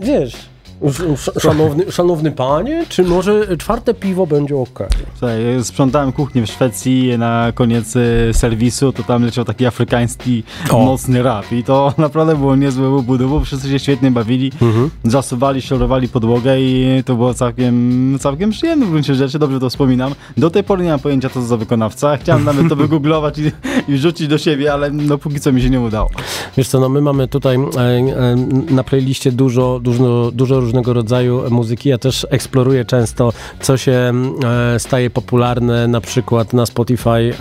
wiesz, 0.00 0.36
Szanowny, 1.40 1.92
szanowny 1.92 2.32
panie, 2.32 2.84
czy 2.88 3.04
może 3.04 3.56
czwarte 3.56 3.94
piwo 3.94 4.26
będzie 4.26 4.56
ok? 4.56 4.88
Słuchaj, 5.18 5.38
sprzątałem 5.62 6.12
kuchnię 6.12 6.42
w 6.42 6.50
Szwecji 6.50 7.18
na 7.18 7.52
koniec 7.54 7.96
e, 7.96 8.34
serwisu, 8.34 8.92
to 8.92 9.02
tam 9.02 9.24
leciał 9.24 9.44
taki 9.44 9.66
afrykański 9.66 10.42
o. 10.70 10.84
mocny 10.84 11.22
rap 11.22 11.52
i 11.52 11.64
to 11.64 11.94
naprawdę 11.98 12.36
było 12.36 12.56
niezłe 12.56 12.90
ubudu, 12.90 13.28
bo 13.28 13.40
wszyscy 13.40 13.70
się 13.70 13.78
świetnie 13.78 14.10
bawili, 14.10 14.52
mhm. 14.62 14.90
zasuwali, 15.04 15.62
szorowali 15.62 16.08
podłogę 16.08 16.60
i 16.60 17.02
to 17.04 17.14
było 17.14 17.34
całkiem, 17.34 18.16
całkiem 18.20 18.50
przyjemne 18.50 18.86
w 18.86 18.90
gruncie 18.90 19.14
rzeczy, 19.14 19.38
dobrze 19.38 19.60
to 19.60 19.70
wspominam. 19.70 20.14
Do 20.36 20.50
tej 20.50 20.64
pory 20.64 20.84
nie 20.84 20.90
mam 20.90 21.00
pojęcia, 21.00 21.28
co 21.28 21.34
to 21.34 21.46
za 21.46 21.56
wykonawca. 21.56 22.16
Chciałem 22.16 22.44
nawet 22.44 22.68
to 22.68 22.76
wygooglować 22.86 23.38
i, 23.38 23.52
i 23.88 23.94
wrzucić 23.94 24.28
do 24.28 24.38
siebie, 24.38 24.72
ale 24.72 24.90
no 24.90 25.18
póki 25.18 25.40
co 25.40 25.52
mi 25.52 25.62
się 25.62 25.70
nie 25.70 25.80
udało. 25.80 26.10
Wiesz 26.56 26.68
co, 26.68 26.80
no 26.80 26.88
my 26.88 27.00
mamy 27.00 27.28
tutaj 27.28 27.56
e, 27.56 27.80
e, 27.80 28.36
na 28.70 28.84
playliście 28.84 29.32
dużo, 29.32 29.80
dużo, 29.82 30.30
dużo 30.34 30.65
różnego 30.66 30.92
rodzaju 30.92 31.42
muzyki. 31.50 31.88
Ja 31.88 31.98
też 31.98 32.26
eksploruję 32.30 32.84
często, 32.84 33.32
co 33.60 33.76
się 33.76 34.12
e, 34.44 34.78
staje 34.78 35.10
popularne 35.10 35.88
na 35.88 36.00
przykład 36.00 36.52
na 36.52 36.66
Spotify 36.66 37.10
e, 37.10 37.32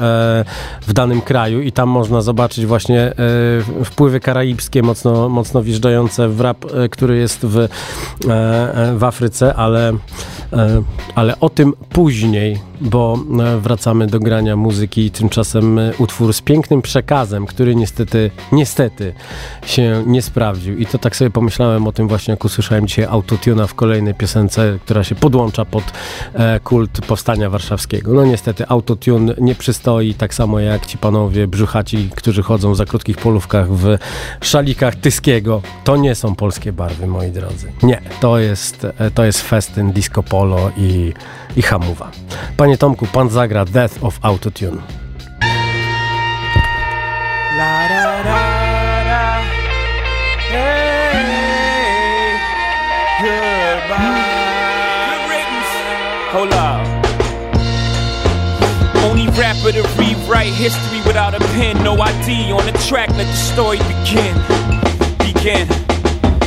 w 0.81 0.93
danym 0.93 1.21
kraju 1.21 1.61
i 1.61 1.71
tam 1.71 1.89
można 1.89 2.21
zobaczyć 2.21 2.65
właśnie 2.65 3.01
e, 3.01 3.13
wpływy 3.85 4.19
karaibskie 4.19 4.83
mocno, 4.83 5.29
mocno 5.29 5.63
wjeżdżające 5.63 6.29
w 6.29 6.41
rap, 6.41 6.65
który 6.91 7.17
jest 7.17 7.45
w, 7.45 7.67
w 8.97 9.03
Afryce, 9.03 9.55
ale, 9.55 9.93
ale 11.15 11.39
o 11.39 11.49
tym 11.49 11.73
później 11.89 12.59
bo 12.81 13.19
e, 13.39 13.59
wracamy 13.59 14.07
do 14.07 14.19
grania 14.19 14.55
muzyki. 14.55 15.11
Tymczasem 15.11 15.79
e, 15.79 15.93
utwór 15.97 16.33
z 16.33 16.41
pięknym 16.41 16.81
przekazem, 16.81 17.45
który 17.45 17.75
niestety, 17.75 18.31
niestety 18.51 19.13
się 19.65 20.03
nie 20.07 20.21
sprawdził. 20.21 20.77
I 20.77 20.85
to 20.85 20.97
tak 20.97 21.15
sobie 21.15 21.31
pomyślałem 21.31 21.87
o 21.87 21.91
tym 21.91 22.07
właśnie, 22.07 22.31
jak 22.31 22.45
usłyszałem 22.45 22.87
dzisiaj 22.87 23.05
autotuna 23.05 23.67
w 23.67 23.73
kolejnej 23.73 24.13
piosence, 24.13 24.79
która 24.85 25.03
się 25.03 25.15
podłącza 25.15 25.65
pod 25.65 25.83
e, 26.33 26.59
kult 26.59 27.01
powstania 27.07 27.49
warszawskiego. 27.49 28.13
No 28.13 28.25
niestety 28.25 28.67
autotune 28.67 29.33
nie 29.37 29.55
przystoi, 29.55 30.13
tak 30.13 30.33
samo 30.33 30.59
jak 30.59 30.85
ci 30.85 30.97
panowie 30.97 31.47
brzuchaci, 31.47 32.09
którzy 32.15 32.43
chodzą 32.43 32.75
za 32.75 32.85
krótkich 32.85 33.17
polówkach 33.17 33.67
w 33.71 33.97
szalikach 34.41 34.95
Tyskiego. 34.95 35.61
To 35.83 35.97
nie 35.97 36.15
są 36.15 36.35
polskie 36.35 36.73
barwy, 36.73 37.07
moi 37.07 37.31
drodzy. 37.31 37.71
Nie, 37.83 38.01
to 38.19 38.39
jest, 38.39 38.87
to 39.13 39.25
jest 39.25 39.41
festyn, 39.41 39.91
disco 39.91 40.23
polo 40.23 40.71
i, 40.77 41.13
i 41.57 41.61
hamuwa. 41.61 42.11
Panie 42.65 42.77
Tomku, 42.77 43.05
pan 43.05 43.29
zagra 43.29 43.63
Death 43.63 44.03
of 44.03 44.19
Autotune. 44.23 44.81
La, 47.57 47.87
da, 47.87 48.23
da, 48.23 48.39
da. 49.05 49.43
Hey, 50.49 52.31
goodbye. 53.21 54.25
Hold 56.33 56.53
up. 56.53 56.81
Only 59.05 59.27
rapper 59.37 59.71
to 59.71 59.83
rewrite 59.99 60.53
history 60.53 61.01
without 61.05 61.35
a 61.35 61.39
pen. 61.53 61.83
No 61.83 61.93
ID 62.01 62.51
on 62.51 62.65
the 62.65 62.71
track, 62.87 63.09
let 63.09 63.27
the 63.27 63.35
story 63.53 63.77
begin. 63.77 64.35
begin. 65.19 65.67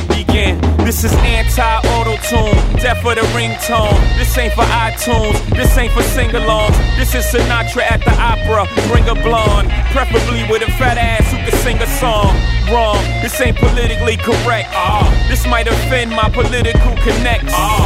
Begin. 0.09 0.78
This 0.89 1.05
is 1.05 1.13
anti-auto 1.21 2.17
tune, 2.33 2.57
death 2.81 3.03
for 3.03 3.15
the 3.15 3.21
ringtone. 3.37 3.93
This 4.17 4.33
ain't 4.39 4.55
for 4.55 4.65
iTunes, 4.65 5.37
this 5.53 5.77
ain't 5.77 5.93
for 5.93 6.01
sing-alongs. 6.01 6.73
This 6.97 7.15
is 7.15 7.27
Sinatra 7.27 7.85
at 7.85 8.01
the 8.01 8.17
opera. 8.17 8.65
Bring 8.89 9.05
a 9.05 9.13
blonde, 9.13 9.69
preferably 9.93 10.49
with 10.49 10.65
a 10.65 10.73
fat 10.81 10.97
ass 10.97 11.29
who 11.29 11.37
can 11.45 11.53
sing 11.61 11.77
a 11.77 11.87
song. 12.01 12.33
Wrong, 12.73 12.97
this 13.21 13.39
ain't 13.39 13.59
politically 13.59 14.17
correct. 14.17 14.73
Uh, 14.73 15.05
this 15.29 15.47
might 15.47 15.69
offend 15.69 16.09
my 16.09 16.31
political 16.31 16.97
connects. 17.05 17.53
Uh, 17.53 17.85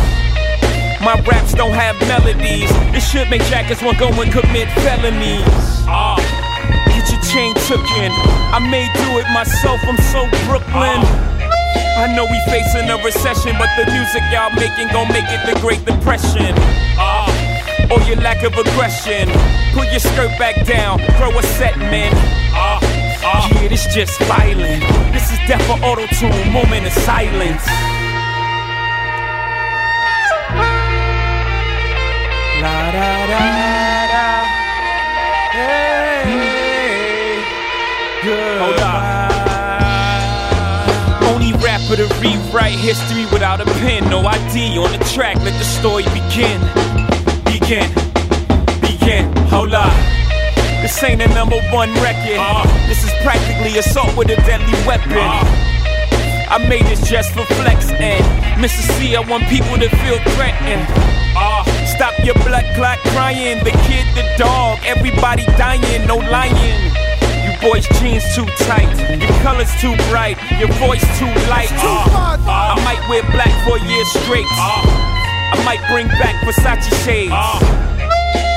my 1.03 1.19
raps 1.27 1.55
don't 1.55 1.75
have 1.75 1.99
melodies. 2.07 2.71
This 2.95 3.03
should 3.03 3.29
make 3.29 3.43
jackets 3.51 3.83
want 3.83 3.99
go 3.99 4.15
and 4.15 4.31
commit 4.31 4.71
felonies. 4.79 5.43
Uh, 5.91 6.23
get 6.87 7.11
your 7.11 7.21
chain 7.27 7.51
took 7.67 7.83
in. 7.99 8.15
I 8.55 8.63
may 8.71 8.87
do 8.95 9.19
it 9.19 9.27
myself. 9.35 9.83
I'm 9.91 9.99
so 10.15 10.23
Brooklyn. 10.47 11.03
Uh, 11.03 11.42
I 11.97 12.07
know 12.15 12.25
we 12.25 12.39
facing 12.51 12.89
a 12.91 12.97
recession, 13.05 13.57
but 13.59 13.71
the 13.77 13.91
music 13.93 14.23
y'all 14.33 14.51
making 14.55 14.89
gon' 14.89 15.09
make 15.09 15.29
it 15.29 15.43
the 15.47 15.59
Great 15.61 15.85
Depression. 15.85 16.55
Uh, 16.99 17.31
or 17.93 18.01
your 18.09 18.17
lack 18.17 18.43
of 18.43 18.53
aggression. 18.55 19.29
Pull 19.75 19.85
your 19.85 20.01
skirt 20.01 20.33
back 20.39 20.67
down, 20.67 20.99
throw 21.17 21.37
a 21.39 21.43
set, 21.43 21.77
man. 21.79 22.13
Uh, 22.55 22.81
uh, 23.25 23.49
yeah, 23.55 23.69
this 23.69 23.87
just 23.95 24.19
violent. 24.23 24.83
This 25.13 25.31
is 25.33 25.39
death 25.47 25.65
for 25.67 25.79
auto 25.85 26.07
tune, 26.19 26.53
moment 26.53 26.87
of 26.87 26.93
silence. 26.93 27.65
La 32.63 32.93
da 32.93 33.27
da 33.27 33.92
for 41.93 42.09
to 42.09 42.15
rewrite 42.21 42.79
history 42.79 43.25
without 43.33 43.61
a 43.61 43.65
pen. 43.65 44.09
No 44.09 44.21
ID 44.21 44.79
on 44.79 44.93
the 44.93 45.05
track, 45.13 45.37
let 45.45 45.53
the 45.59 45.65
story 45.65 46.05
begin. 46.17 46.61
Begin, 47.45 47.89
begin, 48.81 49.25
hold 49.49 49.75
up. 49.75 49.93
This 50.81 51.03
ain't 51.03 51.21
a 51.21 51.29
number 51.29 51.61
one 51.71 51.93
record. 52.01 52.39
Uh, 52.39 52.65
this 52.89 53.05
is 53.05 53.11
practically 53.23 53.79
assault 53.79 54.17
with 54.17 54.31
a 54.31 54.37
deadly 54.49 54.73
weapon. 54.87 55.13
Uh, 55.13 55.45
I 56.51 56.67
made 56.69 56.85
this 56.87 57.09
just 57.09 57.33
for 57.33 57.45
flex 57.61 57.91
and 57.91 58.25
Mrs. 58.63 58.89
C, 58.97 59.17
I 59.17 59.21
want 59.21 59.45
people 59.49 59.77
to 59.77 59.89
feel 59.89 60.19
threatened. 60.35 60.87
Uh, 61.37 61.65
stop 61.87 62.15
your 62.25 62.35
blood 62.47 62.65
clot 62.75 62.99
crying. 63.13 63.59
The 63.65 63.73
kid, 63.85 64.07
the 64.17 64.25
dog, 64.39 64.79
everybody 64.85 65.45
dying, 65.59 66.07
no 66.07 66.17
lying 66.17 66.92
boy's 67.63 67.87
jeans 68.03 68.27
too 68.35 68.45
tight, 68.67 68.91
your 69.23 69.31
colors 69.41 69.71
too 69.81 69.95
bright, 70.11 70.37
your 70.59 70.69
voice 70.83 71.03
too 71.19 71.31
light. 71.47 71.71
Uh, 71.79 72.37
uh, 72.43 72.75
I 72.75 72.77
might 72.83 73.01
wear 73.09 73.23
black 73.31 73.55
for 73.65 73.79
a 73.79 73.83
year 73.87 74.05
straight. 74.05 74.47
Uh, 74.59 74.83
I 75.55 75.63
might 75.65 75.81
bring 75.89 76.09
back 76.19 76.35
Versace 76.43 76.91
shades. 77.07 77.33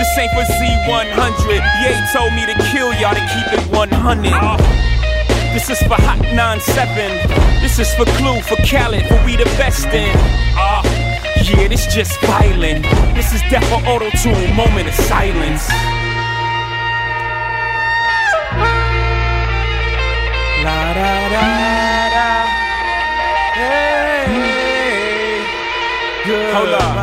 This 0.01 0.09
ain't 0.17 0.31
for 0.33 0.43
Z100. 0.43 1.61
Ye 1.85 1.93
told 2.11 2.33
me 2.33 2.45
to 2.49 2.55
kill 2.73 2.91
y'all 2.97 3.13
to 3.13 3.21
keep 3.29 3.47
it 3.53 3.63
100. 3.71 4.33
This 5.53 5.69
is 5.69 5.79
for 5.87 5.95
Hot 6.01 6.19
97. 6.33 7.61
This 7.61 7.79
is 7.79 7.93
for 7.93 8.05
Clue, 8.17 8.41
for 8.41 8.57
Khaled, 8.65 9.07
for 9.07 9.23
we 9.23 9.37
the 9.37 9.45
best 9.55 9.85
in. 9.87 10.17
yeah, 11.45 11.67
this 11.67 11.85
just 11.93 12.19
violent. 12.21 12.83
This 13.15 13.33
is 13.33 13.41
death 13.51 13.63
for 13.69 13.87
auto 13.87 14.09
tune, 14.17 14.55
moment 14.55 14.89
of 14.89 14.95
silence. 14.95 15.69
Da 20.95 21.29
da 21.29 22.09
da. 22.15 22.27
Hey, 23.59 24.23
Hold 26.55 26.73
up. 26.73 26.95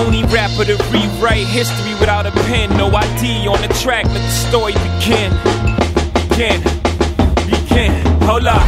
Only 0.00 0.22
rapper 0.24 0.64
to 0.64 0.76
rewrite 0.90 1.46
history 1.46 1.94
without 2.00 2.26
a 2.26 2.32
pen. 2.50 2.76
No 2.76 2.88
ID 2.88 3.46
on 3.46 3.60
the 3.62 3.68
track. 3.80 4.06
Let 4.06 4.14
the 4.14 4.30
story 4.48 4.72
begin. 4.72 5.30
Begin. 6.28 6.60
Begin. 7.46 7.92
Hold 8.26 8.46
up. 8.46 8.66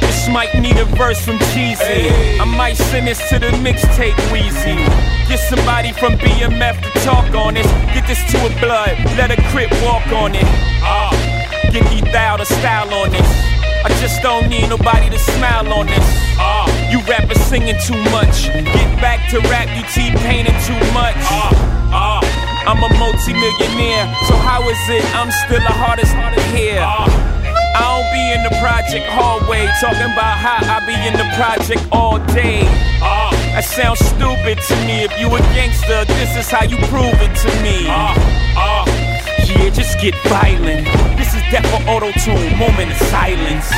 This 0.00 0.28
might 0.28 0.54
need 0.60 0.76
a 0.78 0.84
verse 0.84 1.20
from 1.24 1.38
Cheesy. 1.50 2.08
I 2.38 2.44
might 2.56 2.76
send 2.76 3.08
this 3.08 3.18
to 3.30 3.40
the 3.40 3.50
mixtape 3.66 4.14
Weezy. 4.30 4.76
Get 5.28 5.40
somebody 5.40 5.92
from 5.92 6.12
BMF 6.14 6.80
to 6.84 6.90
talk 7.00 7.34
on 7.34 7.54
this. 7.54 7.66
Get 7.94 8.06
this 8.06 8.22
to 8.30 8.38
a 8.46 8.50
blood. 8.60 8.96
Let 9.18 9.32
a 9.32 9.42
crip 9.50 9.72
walk 9.82 10.06
on 10.12 10.36
it. 10.36 10.46
Ah. 10.82 11.17
Get 11.72 12.14
out 12.14 12.40
of 12.40 12.46
style 12.46 12.92
on 12.94 13.10
this. 13.10 13.30
I 13.84 13.88
just 14.00 14.22
don't 14.22 14.48
need 14.48 14.68
nobody 14.68 15.10
to 15.10 15.18
smile 15.18 15.68
on 15.72 15.86
this. 15.86 16.06
Uh, 16.40 16.64
you 16.90 17.00
rappers 17.04 17.40
singing 17.44 17.76
too 17.84 17.98
much. 18.08 18.48
Get 18.48 18.88
back 19.00 19.28
to 19.30 19.40
rap, 19.52 19.68
you 19.76 19.84
T-painting 19.92 20.56
too 20.64 20.80
much. 20.96 21.16
Uh, 21.28 21.52
uh, 21.92 22.20
I'm 22.64 22.80
a 22.80 22.90
multi-millionaire, 22.98 24.08
so 24.26 24.34
how 24.40 24.64
is 24.68 24.80
it 24.88 25.04
I'm 25.14 25.30
still 25.44 25.60
the 25.60 25.72
hardest 25.76 26.12
to 26.12 26.42
hear? 26.56 26.80
Uh, 26.80 27.04
I 27.76 27.84
don't 27.84 28.08
be 28.16 28.24
in 28.32 28.42
the 28.48 28.54
project 28.64 29.04
hallway 29.12 29.68
talking 29.80 30.08
about 30.08 30.36
how 30.40 30.64
I 30.64 30.80
be 30.88 30.96
in 31.04 31.14
the 31.20 31.28
project 31.36 31.84
all 31.92 32.18
day. 32.32 32.64
Uh, 33.04 33.30
that 33.52 33.64
sounds 33.64 34.00
stupid 34.00 34.56
to 34.56 34.74
me. 34.88 35.04
If 35.04 35.12
you 35.20 35.28
a 35.28 35.40
gangster, 35.52 36.04
this 36.16 36.36
is 36.36 36.50
how 36.50 36.64
you 36.64 36.76
prove 36.88 37.16
it 37.20 37.34
to 37.44 37.50
me. 37.62 37.86
Uh, 37.86 38.16
uh, 38.56 38.97
yeah, 39.50 39.70
just 39.70 39.98
get 40.00 40.14
violent. 40.26 40.86
This 41.16 41.34
is 41.34 41.42
death 41.50 41.66
for 41.70 41.80
auto 41.90 42.10
tune, 42.24 42.58
moment 42.58 42.90
of 42.92 42.98
silence. 43.08 43.70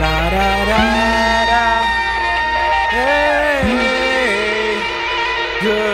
La 0.00 0.30
da 0.34 0.48
da 0.70 0.82
da. 1.50 1.64
Hey, 2.90 3.68
goodbye. 5.62 5.91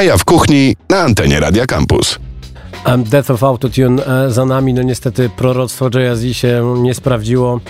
Jaja 0.00 0.18
w 0.18 0.24
kuchni 0.24 0.76
na 0.88 0.98
antenie 0.98 1.40
Radia 1.40 1.66
Campus. 1.66 2.18
Death 2.98 3.30
of 3.30 3.42
Autotune 3.42 4.06
e, 4.06 4.30
za 4.30 4.44
nami, 4.44 4.74
no 4.74 4.82
niestety 4.82 5.30
proroctwo 5.36 5.90
Jay 5.94 6.34
się 6.34 6.74
nie 6.82 6.94
sprawdziło. 6.94 7.60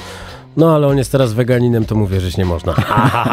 No 0.56 0.74
ale 0.74 0.86
on 0.86 0.98
jest 0.98 1.12
teraz 1.12 1.32
weganinem, 1.32 1.84
to 1.84 1.94
mu 1.94 2.06
wierzyć 2.06 2.36
nie 2.36 2.44
można. 2.44 2.74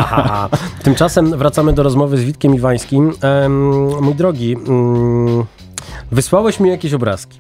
Tymczasem 0.84 1.38
wracamy 1.38 1.74
do 1.74 1.84
rozmowy 1.84 2.18
z 2.18 2.24
Witkiem 2.24 2.56
Iwańskim. 2.56 3.14
Um, 3.24 4.04
mój 4.04 4.16
drogi, 4.16 4.56
um, 4.56 5.46
wysłałeś 6.12 6.60
mi 6.60 6.70
jakieś 6.70 6.94
obrazki. 6.94 7.40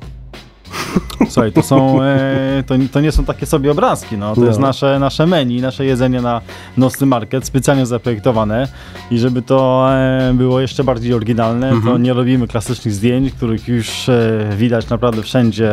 Słuchaj, 1.29 1.51
to 1.51 1.61
są, 1.61 2.03
e, 2.03 2.63
to, 2.67 2.75
to, 2.91 3.01
nie 3.01 3.11
są 3.11 3.25
takie 3.25 3.45
sobie 3.45 3.71
obrazki, 3.71 4.17
no. 4.17 4.35
To 4.35 4.41
no. 4.41 4.47
jest 4.47 4.59
nasze, 4.59 4.99
nasze 4.99 5.25
menu, 5.25 5.61
nasze 5.61 5.85
jedzenie 5.85 6.21
na 6.21 6.41
nocny 6.77 7.07
market, 7.07 7.45
specjalnie 7.45 7.85
zaprojektowane 7.85 8.67
i 9.11 9.19
żeby 9.19 9.41
to 9.41 9.87
e, 9.91 10.33
było 10.33 10.59
jeszcze 10.59 10.83
bardziej 10.83 11.13
oryginalne, 11.13 11.69
mhm. 11.69 11.93
to 11.93 11.97
nie 11.97 12.13
robimy 12.13 12.47
klasycznych 12.47 12.93
zdjęć, 12.93 13.33
których 13.33 13.67
już 13.67 14.09
e, 14.09 14.49
widać 14.57 14.89
naprawdę 14.89 15.21
wszędzie, 15.21 15.71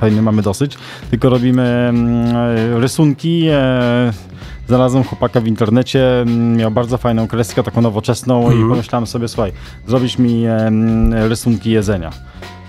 pewnie 0.00 0.22
mamy 0.22 0.42
dosyć, 0.42 0.78
tylko 1.10 1.28
robimy 1.28 1.62
mm, 1.62 2.80
rysunki, 2.80 3.46
e, 3.50 4.12
znalazłem 4.68 5.04
chłopaka 5.04 5.40
w 5.40 5.46
internecie, 5.46 6.20
mm, 6.20 6.56
miał 6.56 6.70
bardzo 6.70 6.98
fajną 6.98 7.28
kreskę, 7.28 7.62
taką 7.62 7.80
nowoczesną 7.80 8.38
mm 8.38 8.48
-hmm. 8.48 8.52
i 8.52 8.54
mhm. 8.54 8.70
pomyślałem 8.70 9.06
sobie, 9.06 9.28
słuchaj, 9.28 9.52
zrobić 9.86 10.18
mi 10.18 10.44
e, 10.44 10.70
rysunki 11.28 11.70
jedzenia. 11.70 12.10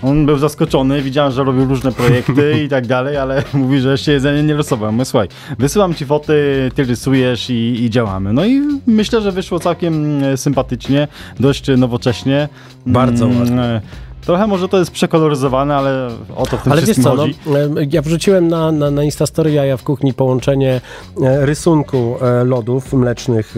On 0.02 0.26
był 0.26 0.38
zaskoczony, 0.38 1.02
widziałem, 1.02 1.32
że 1.32 1.44
robił 1.44 1.64
różne 1.64 1.92
projekty 1.92 2.54
i 2.64 2.68
tak 2.68 2.86
dalej, 2.86 3.16
ale 3.16 3.42
mówi, 3.54 3.80
że 3.80 3.90
jeszcze 3.90 4.12
jedzenie 4.12 4.42
nie 4.42 4.54
rysował. 4.54 4.92
My 4.92 5.04
słuchaj, 5.04 5.28
wysyłam 5.58 5.94
ci 5.94 6.06
foty, 6.06 6.70
ty 6.74 6.84
rysujesz 6.84 7.50
i, 7.50 7.84
i 7.84 7.90
działamy. 7.90 8.32
No 8.32 8.44
i 8.44 8.60
myślę, 8.86 9.20
że 9.20 9.32
wyszło 9.32 9.60
całkiem 9.60 9.94
mm, 9.94 10.36
sympatycznie, 10.36 11.08
dość 11.40 11.64
nowocześnie. 11.76 12.48
Bardzo 12.86 13.24
mm, 13.24 13.38
ładnie. 13.38 13.80
Trochę 14.20 14.46
może 14.46 14.68
to 14.68 14.78
jest 14.78 14.90
przekoloryzowane, 14.90 15.76
ale 15.76 16.10
o 16.36 16.46
to 16.46 16.56
w 16.56 16.62
tym 16.62 16.72
ale 16.72 16.82
wszystkim 16.82 17.04
wiesz 17.04 17.12
co, 17.12 17.16
chodzi. 17.16 17.34
No, 17.46 17.80
ja 17.90 18.02
wrzuciłem 18.02 18.48
na, 18.48 18.72
na, 18.72 18.90
na 18.90 19.04
Instastory 19.04 19.52
Jaja 19.52 19.76
w 19.76 19.82
kuchni 19.82 20.14
połączenie 20.14 20.80
e, 21.22 21.46
rysunku 21.46 22.16
e, 22.20 22.44
lodów 22.44 22.92
mlecznych 22.92 23.56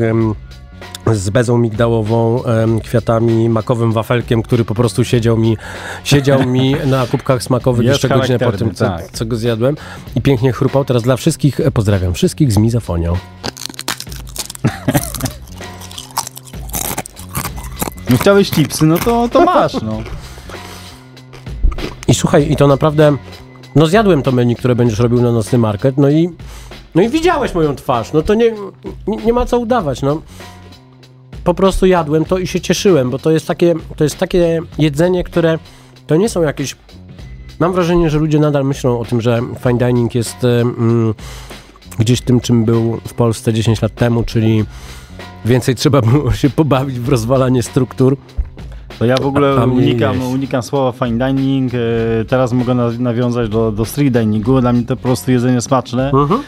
z 1.12 1.30
bezą 1.30 1.58
migdałową, 1.58 2.42
kwiatami, 2.84 3.48
makowym 3.48 3.92
wafelkiem, 3.92 4.42
który 4.42 4.64
po 4.64 4.74
prostu 4.74 5.04
siedział 5.04 5.36
mi, 5.36 5.56
siedział 6.04 6.46
mi 6.46 6.76
na 6.86 7.06
kubkach 7.06 7.42
smakowych 7.42 7.86
jeszcze 7.86 8.08
godzinę 8.08 8.38
po 8.38 8.52
tym, 8.52 8.74
co, 8.74 8.84
tak. 8.84 9.10
co, 9.12 9.26
go 9.26 9.36
zjadłem 9.36 9.76
i 10.16 10.22
pięknie 10.22 10.52
chrupał. 10.52 10.84
Teraz 10.84 11.02
dla 11.02 11.16
wszystkich, 11.16 11.60
e, 11.60 11.70
pozdrawiam 11.70 12.14
wszystkich 12.14 12.52
z 12.52 12.58
mizofonią. 12.58 13.16
No 18.10 18.16
chciałeś 18.16 18.50
chipsy, 18.50 18.86
no 18.86 18.98
to, 18.98 19.28
to 19.28 19.44
masz, 19.44 19.82
no. 19.82 20.02
I 22.08 22.14
słuchaj, 22.14 22.52
i 22.52 22.56
to 22.56 22.66
naprawdę, 22.66 23.16
no 23.74 23.86
zjadłem 23.86 24.22
to 24.22 24.32
menu, 24.32 24.56
które 24.56 24.74
będziesz 24.74 24.98
robił 24.98 25.22
na 25.22 25.32
nocny 25.32 25.58
market, 25.58 25.98
no 25.98 26.10
i, 26.10 26.30
no 26.94 27.02
i 27.02 27.08
widziałeś 27.08 27.54
moją 27.54 27.76
twarz, 27.76 28.12
no 28.12 28.22
to 28.22 28.34
nie, 28.34 28.52
nie, 29.06 29.16
nie 29.16 29.32
ma 29.32 29.46
co 29.46 29.58
udawać, 29.58 30.02
no 30.02 30.22
po 31.46 31.54
prostu 31.54 31.86
jadłem 31.86 32.24
to 32.24 32.38
i 32.38 32.46
się 32.46 32.60
cieszyłem, 32.60 33.10
bo 33.10 33.18
to 33.18 33.30
jest 33.30 33.46
takie, 33.46 33.74
to 33.96 34.04
jest 34.04 34.18
takie 34.18 34.60
jedzenie, 34.78 35.24
które 35.24 35.58
to 36.06 36.16
nie 36.16 36.28
są 36.28 36.42
jakieś. 36.42 36.76
Mam 37.58 37.72
wrażenie, 37.72 38.10
że 38.10 38.18
ludzie 38.18 38.38
nadal 38.38 38.64
myślą 38.64 39.00
o 39.00 39.04
tym, 39.04 39.20
że 39.20 39.42
fine 39.62 39.78
dining 39.78 40.14
jest 40.14 40.44
mm, 40.44 41.14
gdzieś 41.98 42.20
tym, 42.20 42.40
czym 42.40 42.64
był 42.64 43.00
w 43.08 43.14
Polsce 43.14 43.52
10 43.52 43.82
lat 43.82 43.94
temu, 43.94 44.24
czyli 44.24 44.64
więcej 45.44 45.74
trzeba 45.74 46.02
było 46.02 46.32
się 46.32 46.50
pobawić 46.50 47.00
w 47.00 47.08
rozwalanie 47.08 47.62
struktur. 47.62 48.16
To 48.98 49.04
ja 49.04 49.16
w 49.16 49.26
ogóle 49.26 49.66
unikam, 49.66 50.22
unikam 50.22 50.62
słowa 50.62 51.06
fine 51.06 51.26
dining. 51.26 51.72
E, 51.74 51.78
teraz 52.24 52.52
mogę 52.52 52.74
nawiązać 52.98 53.48
do, 53.48 53.72
do 53.72 53.84
street 53.84 54.12
diningu. 54.12 54.60
Dla 54.60 54.72
mnie 54.72 54.82
to 54.82 54.96
po 54.96 55.02
prostu 55.02 55.30
jedzenie 55.30 55.60
smaczne. 55.60 56.10
Uh 56.12 56.20
mhm. 56.20 56.40
-huh. 56.40 56.44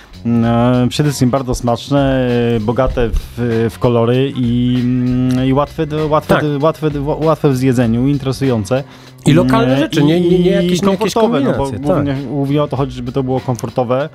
E, 0.84 0.88
przede 0.88 1.08
wszystkim 1.08 1.30
bardzo 1.30 1.54
smaczne, 1.54 2.28
e, 2.56 2.60
bogate 2.60 3.10
w, 3.12 3.68
w 3.70 3.78
kolory 3.78 4.32
i, 4.36 4.78
mm, 4.80 5.46
i 5.46 5.52
łatwe, 5.52 5.86
łatwe, 6.08 6.34
tak. 6.34 6.44
łatwe, 6.62 6.90
łatwe 7.00 7.50
w 7.50 7.56
zjedzeniu, 7.56 8.06
interesujące. 8.06 8.84
I 9.28 9.32
lokalne 9.32 9.78
rzeczy, 9.78 10.02
nie, 10.04 10.20
nie, 10.20 10.38
nie 10.38 10.50
jakieś, 10.50 10.80
komfortowe, 10.80 11.40
no 11.40 11.52
bo 11.52 11.70
głównie, 11.70 12.14
tak. 12.14 12.26
głównie 12.26 12.62
o 12.62 12.68
to 12.68 12.76
chodzi, 12.76 12.96
żeby 12.96 13.12
to 13.12 13.22
było 13.22 13.40
komfortowe. 13.40 14.08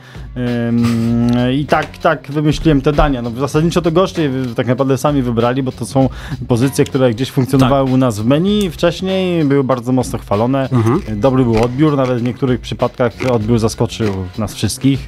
I 1.54 1.66
tak, 1.66 1.98
tak 1.98 2.32
wymyśliłem 2.32 2.82
te 2.82 2.92
dania. 2.92 3.22
No, 3.22 3.32
zasadniczo 3.40 3.82
to 3.82 3.92
goście 3.92 4.30
tak 4.56 4.68
naprawdę 4.68 4.98
sami 4.98 5.22
wybrali, 5.22 5.64
bo 5.64 5.72
to 5.72 5.86
są 5.86 6.10
pozycje, 6.48 6.86
które 6.86 7.14
gdzieś 7.14 7.32
funkcjonowały 7.32 7.86
tak. 7.86 7.94
u 7.94 7.98
nas 7.98 8.20
w 8.20 8.26
menu 8.26 8.72
wcześniej, 8.72 9.46
były 9.46 9.64
bardzo 9.64 9.92
mocno 9.92 10.20
chwalone. 10.20 10.70
Mhm. 10.70 11.20
Dobry 11.20 11.44
był 11.44 11.64
odbiór, 11.64 11.98
nawet 11.98 12.20
w 12.20 12.24
niektórych 12.24 12.60
przypadkach 12.62 13.14
odbiór 13.32 13.60
zaskoczył 13.60 14.14
nas 14.38 14.54
wszystkich 14.54 15.04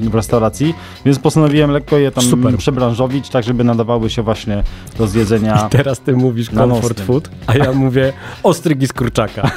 w 0.00 0.14
restauracji, 0.14 0.74
więc 1.04 1.18
postanowiłem 1.18 1.70
lekko 1.70 1.98
je 1.98 2.10
tam 2.10 2.24
Super. 2.24 2.56
przebranżowić, 2.56 3.28
tak 3.28 3.44
żeby 3.44 3.64
nadawały 3.64 4.10
się 4.10 4.22
właśnie 4.22 4.62
do 4.98 5.06
zjedzenia. 5.06 5.66
I 5.66 5.70
teraz 5.70 6.00
ty 6.00 6.12
mówisz 6.12 6.50
comfort 6.50 7.00
food, 7.00 7.30
a 7.46 7.56
ja 7.56 7.72
mówię 7.72 8.12
ostrygi 8.42 8.86
z 8.86 8.92
kurczaka. 9.18 9.50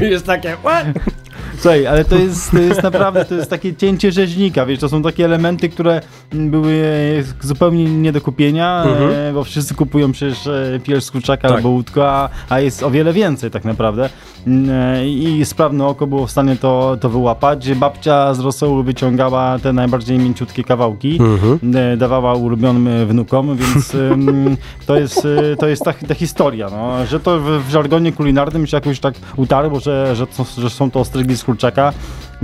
jest 0.00 0.26
takie... 0.26 0.56
What? 0.56 0.86
Słuchaj, 1.58 1.86
ale 1.86 2.04
to 2.04 2.16
jest, 2.16 2.50
to 2.50 2.58
jest 2.58 2.82
naprawdę, 2.82 3.24
to 3.24 3.34
jest 3.34 3.50
takie 3.50 3.74
cięcie 3.74 4.12
rzeźnika, 4.12 4.66
wiesz, 4.66 4.78
to 4.78 4.88
są 4.88 5.02
takie 5.02 5.24
elementy, 5.24 5.68
które 5.68 6.00
były 6.30 6.84
zupełnie 7.40 7.84
nie 7.84 8.12
do 8.12 8.20
kupienia, 8.20 8.84
mhm. 8.86 9.10
E, 9.12 9.32
bo 9.32 9.44
wszyscy 9.44 9.74
kupują 9.74 10.12
przecież 10.12 10.46
e, 10.46 10.80
pierś 10.82 11.04
z 11.04 11.10
kurczaka 11.10 11.48
tak. 11.48 11.56
albo 11.56 11.68
łódko, 11.68 12.10
a, 12.10 12.28
a 12.48 12.60
jest 12.60 12.82
o 12.82 12.90
wiele 12.90 13.12
więcej 13.12 13.50
tak 13.50 13.64
naprawdę 13.64 14.08
mm, 14.46 14.70
e, 14.70 15.08
i 15.08 15.44
sprawne 15.44 15.86
oko 15.86 16.06
było 16.06 16.26
w 16.26 16.30
stanie 16.30 16.56
to, 16.56 16.96
to 17.00 17.08
wyłapać. 17.08 17.74
Babcia 17.74 18.34
z 18.34 18.40
rosołu 18.40 18.82
wyciągała 18.82 19.58
te 19.58 19.72
najbardziej 19.72 20.18
mięciutkie 20.18 20.64
kawałki, 20.64 21.18
mhm. 21.20 21.98
dawała 21.98 22.34
ulubionym 22.34 23.06
wnukom, 23.06 23.56
więc 23.56 23.92
to 24.86 24.96
jest, 24.96 25.28
to 25.58 25.68
jest 25.68 25.82
ta, 25.84 25.92
ta 25.92 26.14
historia, 26.14 26.70
no, 26.70 27.06
że 27.06 27.20
to 27.20 27.40
w, 27.40 27.44
w 27.44 27.70
żargonie 27.70 28.12
kulinarnym 28.12 28.66
się 28.66 28.76
jakoś 28.76 29.00
tak 29.00 29.14
utarło, 29.36 29.80
że, 29.80 30.16
że, 30.16 30.26
to, 30.26 30.44
że 30.58 30.70
są 30.70 30.90
to 30.90 31.00
ostrygi 31.00 31.36
z 31.36 31.43
kurczaka, 31.44 31.92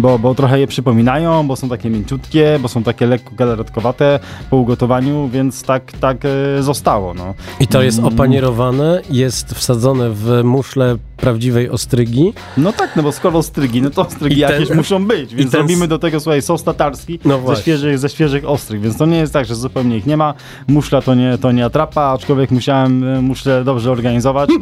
bo, 0.00 0.18
bo 0.18 0.34
trochę 0.34 0.60
je 0.60 0.66
przypominają, 0.66 1.46
bo 1.46 1.56
są 1.56 1.68
takie 1.68 1.90
mięciutkie, 1.90 2.58
bo 2.62 2.68
są 2.68 2.82
takie 2.82 3.06
lekko 3.06 3.34
galaretkowate 3.34 4.20
po 4.50 4.56
ugotowaniu, 4.56 5.28
więc 5.28 5.62
tak, 5.62 5.92
tak 5.92 6.24
e, 6.24 6.62
zostało. 6.62 7.14
No. 7.14 7.34
I 7.60 7.66
to 7.66 7.82
jest 7.82 7.98
mm. 7.98 8.14
opanierowane, 8.14 9.02
jest 9.10 9.54
wsadzone 9.54 10.10
w 10.10 10.40
muszle 10.44 10.96
prawdziwej 11.20 11.70
ostrygi. 11.70 12.32
No 12.56 12.72
tak, 12.72 12.96
no 12.96 13.02
bo 13.02 13.12
skoro 13.12 13.38
ostrygi, 13.38 13.82
no 13.82 13.90
to 13.90 14.02
ostrygi 14.02 14.40
ten, 14.40 14.50
jakieś 14.50 14.76
muszą 14.76 15.06
być, 15.06 15.34
więc 15.34 15.50
ten... 15.50 15.60
robimy 15.60 15.88
do 15.88 15.98
tego, 15.98 16.20
słuchaj, 16.20 16.42
sos 16.42 16.64
tatarski 16.64 17.18
no 17.24 17.40
ze, 17.46 17.62
świeżych, 17.62 17.98
ze 17.98 18.08
świeżych 18.08 18.48
ostryg, 18.48 18.80
więc 18.82 18.96
to 18.96 19.06
nie 19.06 19.16
jest 19.16 19.32
tak, 19.32 19.46
że 19.46 19.54
zupełnie 19.54 19.96
ich 19.96 20.06
nie 20.06 20.16
ma. 20.16 20.34
Muszla 20.68 21.02
to 21.02 21.14
nie, 21.14 21.38
to 21.38 21.52
nie 21.52 21.64
atrapa, 21.64 22.02
aczkolwiek 22.02 22.50
musiałem 22.50 23.04
e, 23.04 23.22
muszlę 23.22 23.64
dobrze 23.64 23.90
organizować. 23.90 24.50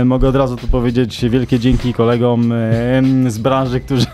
e, 0.00 0.04
mogę 0.04 0.28
od 0.28 0.36
razu 0.36 0.56
tu 0.56 0.68
powiedzieć 0.68 1.24
wielkie 1.28 1.58
dzięki 1.58 1.94
kolegom 1.94 2.52
e, 2.52 3.02
z 3.26 3.38
branży, 3.38 3.80
którzy, 3.80 4.06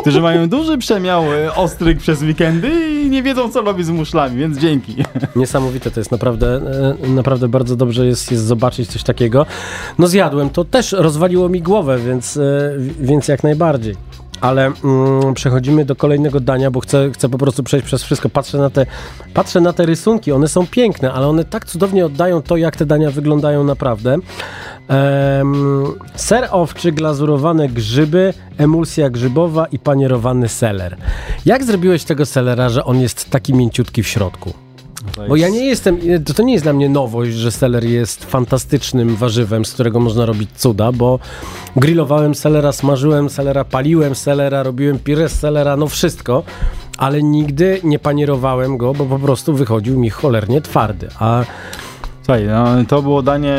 którzy 0.00 0.20
mają 0.20 0.48
duży 0.48 0.78
przemiał 0.78 1.32
e, 1.32 1.54
ostryg 1.54 1.98
przez 1.98 2.22
weekendy 2.22 2.70
i 3.04 3.10
nie 3.10 3.22
wiedzą, 3.22 3.50
co 3.50 3.62
robić 3.62 3.86
z 3.86 3.90
muszlami, 3.90 4.36
więc 4.36 4.58
dzięki. 4.58 4.96
Niesamowite, 5.36 5.90
to 5.90 6.00
jest 6.00 6.10
naprawdę, 6.10 6.60
e, 7.04 7.08
naprawdę 7.08 7.48
bardzo 7.48 7.76
dobrze 7.76 8.06
jest, 8.06 8.32
jest 8.32 8.44
zobaczyć 8.44 8.88
coś 8.88 9.02
takiego. 9.02 9.46
No 9.98 10.06
zjadłem 10.06 10.50
to 10.50 10.64
też 10.64 10.92
roz 10.92 11.12
rozwaliło 11.12 11.48
mi 11.48 11.62
głowę, 11.62 11.98
więc, 11.98 12.36
e, 12.36 12.72
więc 13.00 13.28
jak 13.28 13.42
najbardziej. 13.42 13.94
Ale 14.42 14.72
mm, 14.84 15.34
przechodzimy 15.34 15.84
do 15.84 15.96
kolejnego 15.96 16.40
dania, 16.40 16.70
bo 16.70 16.80
chcę, 16.80 17.10
chcę 17.12 17.28
po 17.28 17.38
prostu 17.38 17.62
przejść 17.62 17.86
przez 17.86 18.02
wszystko. 18.02 18.28
Patrzę 18.28 18.58
na, 18.58 18.70
te, 18.70 18.86
patrzę 19.34 19.60
na 19.60 19.72
te 19.72 19.86
rysunki, 19.86 20.32
one 20.32 20.48
są 20.48 20.66
piękne, 20.66 21.12
ale 21.12 21.28
one 21.28 21.44
tak 21.44 21.66
cudownie 21.66 22.06
oddają 22.06 22.42
to, 22.42 22.56
jak 22.56 22.76
te 22.76 22.86
dania 22.86 23.10
wyglądają 23.10 23.64
naprawdę. 23.64 24.18
Um, 24.88 25.84
ser 26.14 26.48
owczy, 26.50 26.92
glazurowane 26.92 27.68
grzyby, 27.68 28.34
emulsja 28.58 29.10
grzybowa 29.10 29.66
i 29.66 29.78
panierowany 29.78 30.48
seler. 30.48 30.96
Jak 31.46 31.64
zrobiłeś 31.64 32.04
tego 32.04 32.26
selera, 32.26 32.68
że 32.68 32.84
on 32.84 33.00
jest 33.00 33.30
taki 33.30 33.54
mięciutki 33.54 34.02
w 34.02 34.08
środku? 34.08 34.52
Bo 35.28 35.36
ja 35.36 35.48
nie 35.48 35.64
jestem, 35.64 35.98
to, 36.24 36.34
to 36.34 36.42
nie 36.42 36.52
jest 36.52 36.64
dla 36.64 36.72
mnie 36.72 36.88
nowość, 36.88 37.32
że 37.32 37.50
seler 37.50 37.84
jest 37.84 38.24
fantastycznym 38.24 39.16
warzywem, 39.16 39.64
z 39.64 39.72
którego 39.72 40.00
można 40.00 40.26
robić 40.26 40.50
cuda, 40.56 40.92
bo 40.92 41.18
grillowałem 41.76 42.34
selera, 42.34 42.72
smażyłem 42.72 43.30
selera, 43.30 43.64
paliłem 43.64 44.14
selera, 44.14 44.62
robiłem 44.62 44.98
pire 44.98 45.28
z 45.28 45.38
selera, 45.38 45.76
no 45.76 45.86
wszystko, 45.86 46.42
ale 46.98 47.22
nigdy 47.22 47.80
nie 47.84 47.98
panierowałem 47.98 48.76
go, 48.76 48.94
bo 48.94 49.06
po 49.06 49.18
prostu 49.18 49.54
wychodził 49.54 49.98
mi 49.98 50.10
cholernie 50.10 50.60
twardy. 50.60 51.08
A 51.18 51.44
Słuchaj, 52.22 52.46
no, 52.46 52.66
to 52.88 53.02
było 53.02 53.22
danie, 53.22 53.56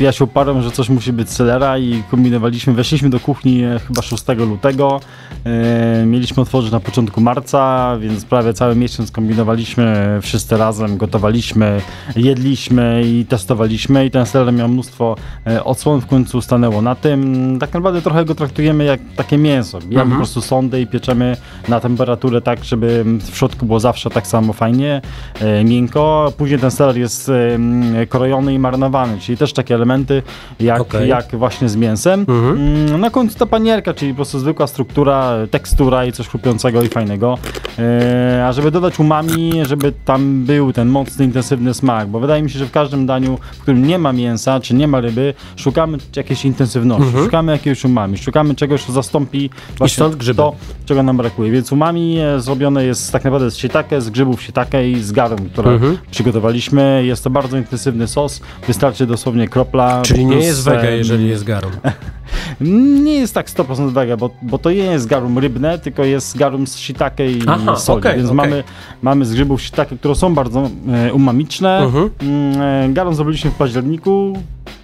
ja 0.00 0.12
się 0.12 0.24
uparłem, 0.24 0.62
że 0.62 0.70
coś 0.70 0.88
musi 0.88 1.12
być 1.12 1.28
celera 1.28 1.78
i 1.78 2.02
kombinowaliśmy, 2.10 2.72
weszliśmy 2.72 3.10
do 3.10 3.20
kuchni 3.20 3.64
e, 3.64 3.78
chyba 3.86 4.02
6 4.02 4.24
lutego, 4.38 5.00
e, 5.44 6.06
mieliśmy 6.06 6.42
otworzyć 6.42 6.72
na 6.72 6.80
początku 6.80 7.20
marca, 7.20 7.96
więc 8.00 8.24
prawie 8.24 8.52
cały 8.54 8.76
miesiąc 8.76 9.10
kombinowaliśmy 9.10 10.18
wszyscy 10.22 10.56
razem, 10.56 10.96
gotowaliśmy, 10.96 11.80
jedliśmy 12.16 13.02
i 13.06 13.24
testowaliśmy 13.28 14.06
i 14.06 14.10
ten 14.10 14.26
seler 14.26 14.54
miał 14.54 14.68
mnóstwo 14.68 15.16
e, 15.46 15.64
odsłon, 15.64 16.00
w 16.00 16.06
końcu 16.06 16.40
stanęło 16.40 16.82
na 16.82 16.94
tym. 16.94 17.56
Tak 17.60 17.74
naprawdę 17.74 18.02
trochę 18.02 18.24
go 18.24 18.34
traktujemy 18.34 18.84
jak 18.84 19.00
takie 19.16 19.38
mięso, 19.38 19.78
bijemy 19.78 20.00
Mhm. 20.02 20.10
po 20.10 20.16
prostu 20.16 20.40
sondę 20.40 20.80
i 20.80 20.86
pieczemy 20.86 21.36
na 21.68 21.80
temperaturę 21.80 22.40
tak, 22.40 22.64
żeby 22.64 23.04
w 23.20 23.36
środku 23.36 23.66
było 23.66 23.80
zawsze 23.80 24.10
tak 24.10 24.26
samo 24.26 24.52
fajnie, 24.52 25.02
e, 25.40 25.64
miękko, 25.64 26.32
później 26.36 26.58
ten 26.60 26.70
seler 26.70 26.96
jest 26.98 27.28
m, 27.54 27.69
krojony 28.08 28.54
i 28.54 28.58
marynowany, 28.58 29.18
czyli 29.18 29.38
też 29.38 29.52
takie 29.52 29.74
elementy 29.74 30.22
jak, 30.60 30.80
Okej. 30.80 31.08
jak 31.08 31.26
właśnie 31.36 31.68
z 31.68 31.76
mięsem. 31.76 32.26
Mm, 32.28 33.00
Na 33.00 33.10
końcu 33.10 33.38
ta 33.38 33.46
panierka, 33.46 33.94
czyli 33.94 34.12
po 34.12 34.16
prostu 34.16 34.38
zwykła 34.38 34.66
struktura, 34.66 35.32
tekstura 35.50 36.04
i 36.04 36.12
coś 36.12 36.28
chrupiącego 36.28 36.82
i 36.82 36.88
fajnego. 36.88 37.38
E, 37.78 38.44
a 38.48 38.52
żeby 38.52 38.70
dodać 38.70 38.98
umami, 38.98 39.52
żeby 39.62 39.92
tam 40.04 40.44
był 40.44 40.72
ten 40.72 40.88
mocny, 40.88 41.24
intensywny 41.24 41.74
smak, 41.74 42.08
bo 42.08 42.20
wydaje 42.20 42.42
mi 42.42 42.50
się, 42.50 42.58
że 42.58 42.66
w 42.66 42.70
każdym 42.70 43.06
daniu, 43.06 43.38
w 43.52 43.58
którym 43.62 43.86
nie 43.86 43.98
ma 43.98 44.12
mięsa, 44.12 44.60
czy 44.60 44.74
nie 44.74 44.88
ma 44.88 45.00
ryby, 45.00 45.34
szukamy 45.56 45.98
jakiejś 46.16 46.44
intensywności, 46.44 47.12
szukamy 47.24 47.52
jakiegoś 47.52 47.84
umami, 47.84 48.18
szukamy 48.18 48.54
czegoś, 48.54 48.84
co 48.84 48.92
zastąpi 48.92 49.50
właśnie 49.78 50.04
to, 50.36 50.54
czego 50.86 51.02
nam 51.02 51.16
brakuje. 51.16 51.50
Więc 51.52 51.72
umami 51.72 52.18
e, 52.18 52.40
zrobione 52.40 52.84
jest 52.84 53.12
tak 53.12 53.24
naprawdę 53.24 53.50
z 53.50 53.56
shiitake, 53.56 54.00
z 54.00 54.10
grzybów 54.10 54.42
shiitake 54.42 54.90
i 54.90 55.02
z 55.02 55.12
garum, 55.12 55.38
które 55.52 55.70
Mhm. 55.70 55.98
przygotowaliśmy. 56.10 57.02
Jest 57.06 57.24
to 57.24 57.30
bardzo 57.30 57.56
intensywny 57.60 58.08
sos, 58.08 58.40
wystarczy 58.66 59.06
dosłownie 59.06 59.48
kropla. 59.48 60.02
Czyli 60.02 60.24
nie 60.24 60.36
jest 60.36 60.64
wege, 60.64 60.96
jeżeli 60.96 61.28
jest 61.28 61.44
garum. 61.44 61.72
Nie 62.60 63.14
jest 63.14 63.34
tak 63.34 63.50
100% 63.50 63.90
wege, 63.90 64.16
bo, 64.16 64.30
bo 64.42 64.58
to 64.58 64.70
nie 64.70 64.76
jest 64.76 65.06
garum 65.06 65.38
rybne, 65.38 65.78
tylko 65.78 66.04
jest 66.04 66.36
garum 66.36 66.66
z 66.66 66.76
shiitake 66.76 67.32
i 67.32 67.42
Aha, 67.46 67.76
soli, 67.76 67.98
okej, 67.98 68.16
więc 68.16 68.30
okej. 68.30 68.36
mamy, 68.36 68.64
mamy 69.02 69.24
z 69.24 69.32
grzybów 69.34 69.62
shiitake, 69.62 69.96
które 69.96 70.14
są 70.14 70.34
bardzo 70.34 70.70
e, 70.88 71.12
umamiczne. 71.12 71.78
Mhm. 71.78 72.10
Mm, 72.22 72.60
e, 72.90 72.92
garum 72.92 73.14
zrobiliśmy 73.14 73.50
w 73.50 73.54
październiku, 73.54 74.36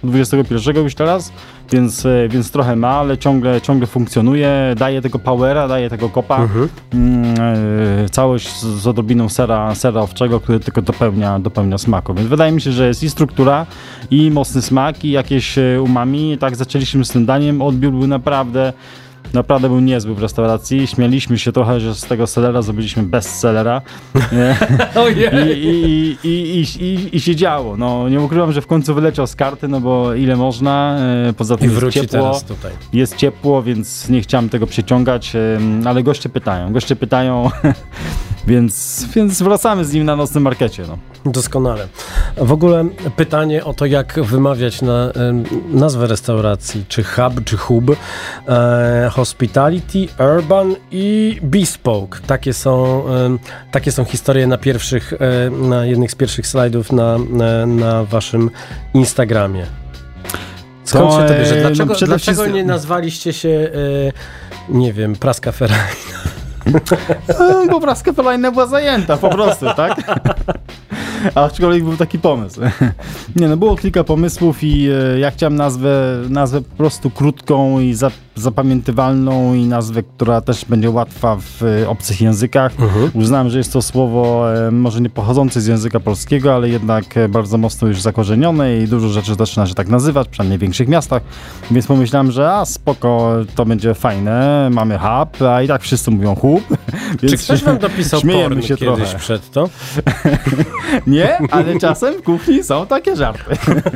21 0.03 0.83
już 0.83 0.95
teraz, 0.95 1.31
więc, 1.71 2.05
e, 2.05 2.27
więc 2.29 2.51
trochę 2.51 2.75
ma, 2.75 2.89
ale 2.89 3.17
ciągle, 3.17 3.61
ciągle 3.61 3.87
funkcjonuje, 3.87 4.75
daje 4.77 5.01
tego 5.01 5.19
powera, 5.19 5.67
daje 5.67 5.89
tego 5.89 6.09
kopa. 6.09 6.37
Mhm. 6.37 6.69
Mm, 6.93 7.23
e, 8.05 8.09
całość 8.09 8.49
z, 8.49 8.63
z 8.63 8.87
odrobiną 8.87 9.29
sera, 9.29 9.75
sera 9.75 10.01
owczego, 10.01 10.39
który 10.39 10.59
tylko 10.59 10.81
dopełnia, 10.81 11.39
dopełnia 11.39 11.77
smaku. 11.77 12.13
Więc 12.13 12.27
wydaje 12.27 12.51
mi 12.51 12.61
się, 12.61 12.71
że 12.71 12.87
jest 12.87 13.03
i 13.03 13.09
struktura, 13.09 13.65
i 14.11 14.31
mocny 14.31 14.61
smak, 14.61 15.05
i 15.05 15.11
jakieś 15.11 15.57
e, 15.57 15.81
umami. 15.81 16.37
Tak 16.37 16.55
zaczęliśmy 16.55 17.05
z 17.05 17.09
tym 17.09 17.25
daniem. 17.25 17.36
Odbiór 17.61 17.91
był 17.93 18.07
naprawdę, 18.07 18.73
naprawdę 19.33 19.69
był 19.69 19.79
niezły 19.79 20.15
w 20.15 20.19
restauracji. 20.21 20.87
Śmialiśmy 20.87 21.39
się 21.39 21.51
trochę, 21.51 21.79
że 21.79 21.95
z 21.95 22.01
tego 22.01 22.27
selera 22.27 22.61
zrobiliśmy 22.61 23.03
bestselera. 23.03 23.81
Ojej! 24.95 25.29
i, 25.67 26.17
i, 26.23 26.27
i, 26.29 26.83
i, 26.85 27.15
i, 27.15 27.19
się 27.19 27.35
działo. 27.35 27.77
No, 27.77 28.09
nie 28.09 28.21
ukrywam, 28.21 28.51
że 28.51 28.61
w 28.61 28.67
końcu 28.67 28.93
wyleciał 28.95 29.27
z 29.27 29.35
karty, 29.35 29.67
no 29.67 29.79
bo 29.81 30.13
ile 30.13 30.35
można. 30.35 30.97
e, 31.29 31.33
Poza 31.33 31.57
tym 31.57 31.69
jest 31.71 31.81
ciepło, 31.91 32.31
jest 32.93 33.15
ciepło, 33.15 33.63
więc 33.63 34.09
nie 34.09 34.21
chciałem 34.21 34.49
tego 34.49 34.67
przeciągać, 34.67 35.33
ale 35.85 36.03
goście 36.03 36.29
pytają. 36.29 36.73
Goście 36.73 36.95
pytają, 36.95 37.49
więc, 38.47 39.05
więc 39.15 39.41
wracamy 39.41 39.85
z 39.85 39.93
nim 39.93 40.05
na 40.05 40.15
nocnym 40.15 40.43
markecie. 40.43 40.83
No. 40.87 40.97
Doskonale. 41.25 41.87
W 42.37 42.51
ogóle 42.51 42.85
pytanie 43.15 43.65
o 43.65 43.73
to, 43.73 43.85
jak 43.85 44.19
wymawiać 44.23 44.81
na, 44.81 45.11
nazwę 45.69 46.07
restauracji, 46.07 46.85
czy 46.87 47.03
hub, 47.03 47.43
czy 47.45 47.57
hub, 47.57 47.83
e, 48.47 49.09
hospitality, 49.13 50.07
urban 50.37 50.75
i 50.91 51.39
bespoke. 51.43 52.19
Takie 52.27 52.53
są, 52.53 53.03
em, 53.07 53.39
takie 53.71 53.91
są 53.91 54.05
historie 54.05 54.47
na 54.47 54.57
pierwszych, 54.57 55.13
e, 55.13 55.49
na 55.49 55.85
jednych 55.85 56.11
z 56.11 56.15
pierwszych 56.15 56.47
slajdów 56.47 56.91
na, 56.91 57.17
na, 57.29 57.65
na 57.65 58.03
waszym 58.03 58.49
Instagramie. 58.93 59.65
Skąd 60.83 61.11
To, 61.11 61.21
się 61.21 61.27
to 61.27 61.33
bierze? 61.33 61.55
e, 61.55 61.63
no 61.63 61.69
Dlaczego, 61.85 62.05
dlaczego 62.05 62.47
nie 62.47 62.63
nazwaliście 62.63 63.33
się, 63.33 63.49
e, 63.49 64.73
nie 64.73 64.93
wiem, 64.93 65.15
Praska 65.15 65.51
Ferrari? 65.51 65.81
E, 67.27 67.67
Bo 67.71 67.79
praskę 67.79 68.13
Ferlajna 68.13 68.51
była 68.51 68.65
zajęta, 68.65 69.17
po 69.17 69.29
prostu, 69.29 69.65
tak? 69.75 69.97
Aczkolwiek 71.35 71.83
był 71.83 71.97
taki 71.97 72.19
pomysł. 72.19 72.61
Nie 73.35 73.47
no, 73.47 73.57
było 73.57 73.75
kilka 73.75 74.03
pomysłów 74.03 74.63
i 74.63 74.89
e, 74.89 75.19
ja 75.19 75.31
chciałem 75.31 75.55
nazwę, 75.55 76.17
nazwę 76.29 76.61
po 76.61 76.77
prostu 76.77 77.09
krótką 77.09 77.79
i 77.79 77.93
za, 77.93 78.11
zapamiętywalną 78.39 79.53
i 79.53 79.65
nazwę, 79.65 80.03
która 80.03 80.41
też 80.41 80.65
będzie 80.65 80.89
łatwa 80.89 81.37
w 81.39 81.63
e, 81.63 81.89
obcych 81.89 82.21
językach. 82.21 82.71
Uznałem, 83.13 83.49
że 83.49 83.57
jest 83.57 83.73
to 83.73 83.81
słowo 83.81 84.53
e, 84.67 84.71
może 84.71 85.01
nie 85.01 85.09
pochodzące 85.09 85.61
z 85.61 85.67
języka 85.67 85.99
polskiego, 85.99 86.55
ale 86.55 86.69
jednak 86.69 87.17
e, 87.17 87.29
bardzo 87.29 87.57
mocno 87.57 87.87
już 87.87 88.01
zakorzenione 88.01 88.77
i 88.77 88.87
dużo 88.87 89.09
rzeczy 89.09 89.35
zaczyna 89.35 89.67
się 89.67 89.73
tak 89.73 89.87
nazywać, 89.87 90.27
przynajmniej 90.27 90.57
w 90.57 90.61
większych 90.61 90.87
miastach. 90.87 91.21
Więc 91.71 91.87
pomyślałem, 91.87 92.31
że 92.31 92.51
a 92.53 92.65
spoko, 92.65 93.31
to 93.55 93.65
będzie 93.65 93.93
fajne, 93.93 94.69
mamy 94.71 94.99
hub, 94.99 95.41
a 95.41 95.61
i 95.61 95.67
tak 95.67 95.81
wszyscy 95.81 96.11
mówią 96.11 96.35
hub. 96.35 96.63
Czy 97.29 97.37
ktoś 97.37 97.63
wam 97.63 97.77
dopisał 97.77 98.21
porn 98.21 98.61
się 98.61 98.77
kiedyś 98.77 99.09
trochę. 99.09 99.19
przed 99.19 99.51
to? 99.51 99.69
Nie, 101.07 101.37
ale 101.51 101.79
czasem 101.79 102.13
w 102.13 102.23
kuchni 102.23 102.63
są 102.63 102.85
takie 102.85 103.15
żarty. 103.15 103.55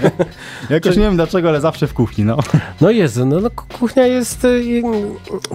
Jakoś 0.70 0.96
nie 0.98 1.04
wiem 1.04 1.16
dlaczego, 1.16 1.50
ale 1.50 1.62
zawsze 1.62 1.88
w 1.88 1.94
kuchni, 1.94 2.26
no. 2.26 2.38
No 2.82 2.92
Jezu, 2.92 3.26
no, 3.26 3.40
no 3.40 3.50
ku- 3.50 3.66
kuchnia 3.80 4.06
jest, 4.06 4.31
y, 4.44 4.48
y, 4.48 4.84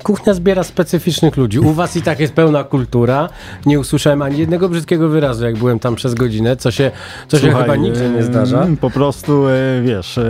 kuchnia 0.02 0.34
zbiera 0.34 0.62
specyficznych 0.62 1.36
ludzi. 1.36 1.60
U 1.60 1.72
was 1.72 1.96
i 1.96 2.02
tak 2.02 2.20
jest 2.20 2.32
pełna 2.32 2.64
kultura. 2.64 3.28
Nie 3.66 3.80
usłyszałem 3.80 4.22
ani 4.22 4.38
jednego 4.38 4.68
brzydkiego 4.68 5.08
wyrazu, 5.08 5.44
jak 5.44 5.56
byłem 5.56 5.78
tam 5.78 5.94
przez 5.94 6.14
godzinę, 6.14 6.56
co 6.56 6.70
się, 6.70 6.90
co 7.28 7.38
się 7.38 7.42
Słuchaj, 7.42 7.62
chyba 7.62 7.76
nigdzie 7.76 8.10
nie 8.10 8.22
zdarza. 8.22 8.66
Po 8.80 8.90
prostu, 8.90 9.48
e, 9.48 9.82
wiesz, 9.82 10.20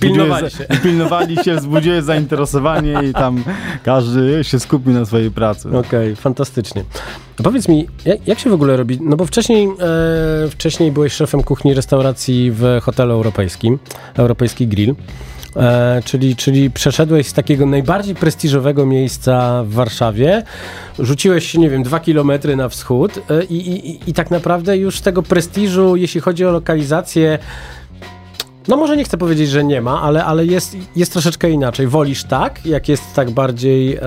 Pilnowali 0.00 0.50
się. 0.50 0.64
pilnowali 0.82 1.36
się, 1.36 1.56
wzbudziłeś 1.56 2.04
zainteresowanie 2.04 3.00
i 3.10 3.12
tam 3.12 3.44
każdy 3.84 4.44
się 4.44 4.60
skupił 4.60 4.92
na 4.92 5.04
swojej 5.04 5.30
pracy. 5.30 5.78
Okej, 5.78 6.16
fantastycznie. 6.16 6.84
A 7.40 7.42
powiedz 7.42 7.68
mi, 7.68 7.86
jak, 8.04 8.28
jak 8.28 8.38
się 8.38 8.50
w 8.50 8.52
ogóle 8.52 8.76
robi, 8.76 8.98
no 9.02 9.16
bo 9.16 9.26
wcześniej, 9.26 9.68
e, 10.44 10.48
wcześniej 10.50 10.92
byłeś 10.92 11.12
szefem 11.12 11.42
kuchni 11.42 11.74
restauracji 11.74 12.52
w 12.52 12.78
hotelu 12.82 13.12
europejskim, 13.12 13.78
Europejski 14.14 14.66
Grill. 14.66 14.94
E, 15.56 16.02
czyli, 16.04 16.36
czyli 16.36 16.70
przeszedłeś 16.70 17.26
z 17.26 17.32
takiego 17.32 17.66
najbardziej 17.66 18.14
prestiżowego 18.14 18.86
miejsca 18.86 19.62
w 19.64 19.72
Warszawie, 19.72 20.42
rzuciłeś 20.98 21.50
się, 21.50 21.58
nie 21.58 21.70
wiem, 21.70 21.82
dwa 21.82 22.00
kilometry 22.00 22.56
na 22.56 22.68
wschód 22.68 23.18
e, 23.30 23.44
i, 23.44 23.56
i, 23.56 24.10
i 24.10 24.12
tak 24.12 24.30
naprawdę 24.30 24.76
już 24.76 25.00
tego 25.00 25.22
prestiżu, 25.22 25.96
jeśli 25.96 26.20
chodzi 26.20 26.44
o 26.44 26.50
lokalizację, 26.50 27.38
no 28.68 28.76
może 28.76 28.96
nie 28.96 29.04
chcę 29.04 29.18
powiedzieć, 29.18 29.50
że 29.50 29.64
nie 29.64 29.80
ma, 29.80 30.02
ale, 30.02 30.24
ale 30.24 30.46
jest, 30.46 30.76
jest 30.96 31.12
troszeczkę 31.12 31.50
inaczej. 31.50 31.86
Wolisz 31.86 32.24
tak, 32.24 32.66
jak 32.66 32.88
jest 32.88 33.14
tak 33.14 33.30
bardziej 33.30 33.98